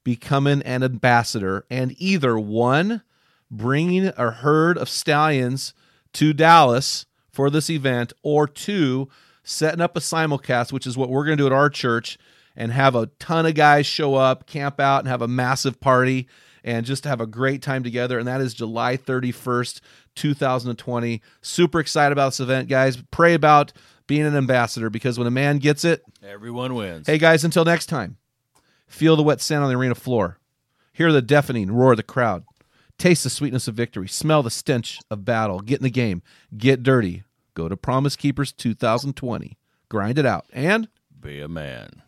becoming 0.04 0.62
an 0.64 0.84
ambassador 0.84 1.66
and 1.70 1.96
either 1.98 2.38
one, 2.38 3.04
bringing 3.50 4.12
a 4.18 4.32
herd 4.32 4.78
of 4.78 4.90
stallions 4.90 5.74
to 6.14 6.34
Dallas 6.34 7.06
for 7.32 7.50
this 7.50 7.70
event, 7.70 8.12
or 8.24 8.48
two, 8.48 9.08
setting 9.44 9.82
up 9.82 9.96
a 9.96 10.02
simulcast, 10.02 10.74
which 10.74 10.86
is 10.86 10.98
what 10.98 11.10
we're 11.10 11.24
going 11.24 11.38
to 11.38 11.44
do 11.44 11.48
at 11.48 11.54
our 11.54 11.70
church, 11.70 12.18
and 12.56 12.72
have 12.72 12.96
a 12.96 13.08
ton 13.20 13.46
of 13.46 13.56
guys 13.56 13.86
show 13.86 14.16
up, 14.16 14.46
camp 14.46 14.80
out, 14.80 15.00
and 15.00 15.08
have 15.08 15.22
a 15.22 15.28
massive 15.28 15.80
party 15.80 16.28
and 16.64 16.86
just 16.86 17.06
have 17.06 17.22
a 17.22 17.28
great 17.28 17.62
time 17.62 17.84
together. 17.84 18.20
And 18.20 18.28
that 18.28 18.42
is 18.42 18.54
July 18.54 18.98
31st, 18.98 19.80
2020. 20.20 21.22
Super 21.42 21.80
excited 21.80 22.12
about 22.12 22.30
this 22.30 22.40
event, 22.40 22.68
guys. 22.68 23.02
Pray 23.10 23.34
about 23.34 23.72
being 24.06 24.26
an 24.26 24.36
ambassador 24.36 24.90
because 24.90 25.18
when 25.18 25.28
a 25.28 25.32
man 25.32 25.58
gets 25.60 25.86
it, 25.86 26.04
Everyone 26.24 26.76
wins. 26.76 27.08
Hey 27.08 27.18
guys, 27.18 27.44
until 27.44 27.64
next 27.66 27.86
time, 27.88 28.18
feel 28.88 29.16
the 29.16 29.24
wet 29.24 29.42
sand 29.42 29.64
on 29.64 29.70
the 29.70 29.78
arena 29.78 29.96
floor, 29.96 30.38
hear 30.94 31.12
the 31.12 31.22
deafening 31.22 31.72
roar 31.72 31.92
of 31.92 31.98
the 31.98 32.04
crowd, 32.04 32.44
taste 32.98 33.24
the 33.24 33.30
sweetness 33.30 33.68
of 33.68 33.76
victory, 33.76 34.08
smell 34.08 34.44
the 34.44 34.52
stench 34.52 35.00
of 35.10 35.26
battle, 35.26 35.60
get 35.60 35.80
in 35.80 35.84
the 35.84 35.90
game, 35.90 36.22
get 36.58 36.84
dirty. 36.84 37.24
Go 37.56 37.68
to 37.68 37.76
Promise 37.76 38.16
Keepers 38.16 38.52
2020, 38.54 39.58
grind 39.90 40.18
it 40.18 40.26
out, 40.26 40.46
and 40.54 40.88
Be 41.20 41.42
a 41.42 41.48
man. 41.48 42.04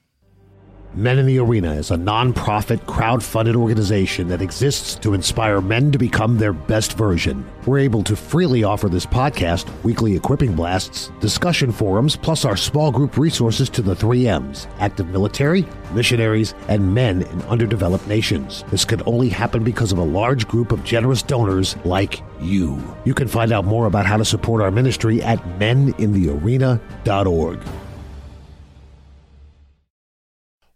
Men 0.94 1.20
in 1.20 1.26
the 1.26 1.40
Arena 1.40 1.72
is 1.72 1.90
a 1.90 1.96
non-profit, 1.96 2.86
crowd-funded 2.86 3.56
organization 3.56 4.28
that 4.28 4.42
exists 4.42 4.96
to 4.96 5.14
inspire 5.14 5.62
men 5.62 5.90
to 5.94 5.98
become 5.98 6.38
their 6.38 6.52
best 6.52 6.98
version. 6.98 7.50
We're 7.66 7.80
able 7.80 8.04
to 8.04 8.14
freely 8.14 8.66
offer 8.66 8.90
this 8.90 9.06
podcast, 9.06 9.70
weekly 9.84 10.18
equipping 10.18 10.54
blasts, 10.54 11.10
discussion 11.22 11.72
forums, 11.72 12.18
plus 12.18 12.44
our 12.44 12.58
small 12.58 12.92
group 12.92 13.18
resources 13.18 13.70
to 13.70 13.82
the 13.82 13.96
3Ms, 13.96 14.68
active 14.80 15.08
military, 15.08 15.66
missionaries, 15.94 16.56
and 16.68 16.94
men 16.94 17.22
in 17.22 17.42
underdeveloped 17.44 18.06
nations. 18.10 18.66
This 18.70 18.84
could 18.84 19.02
only 19.06 19.30
happen 19.30 19.64
because 19.64 19.94
of 19.94 19.98
a 19.98 20.04
large 20.04 20.46
group 20.46 20.74
of 20.74 20.84
generous 20.84 21.24
donors 21.24 21.78
like 21.86 22.22
you. 22.42 22.84
You 23.06 23.14
can 23.14 23.30
find 23.30 23.54
out 23.54 23.64
more 23.64 23.86
about 23.86 24.06
how 24.06 24.18
to 24.18 24.26
support 24.26 24.62
our 24.62 24.72
ministry 24.72 25.22
at 25.22 25.40
meninthearena.org. 25.58 27.60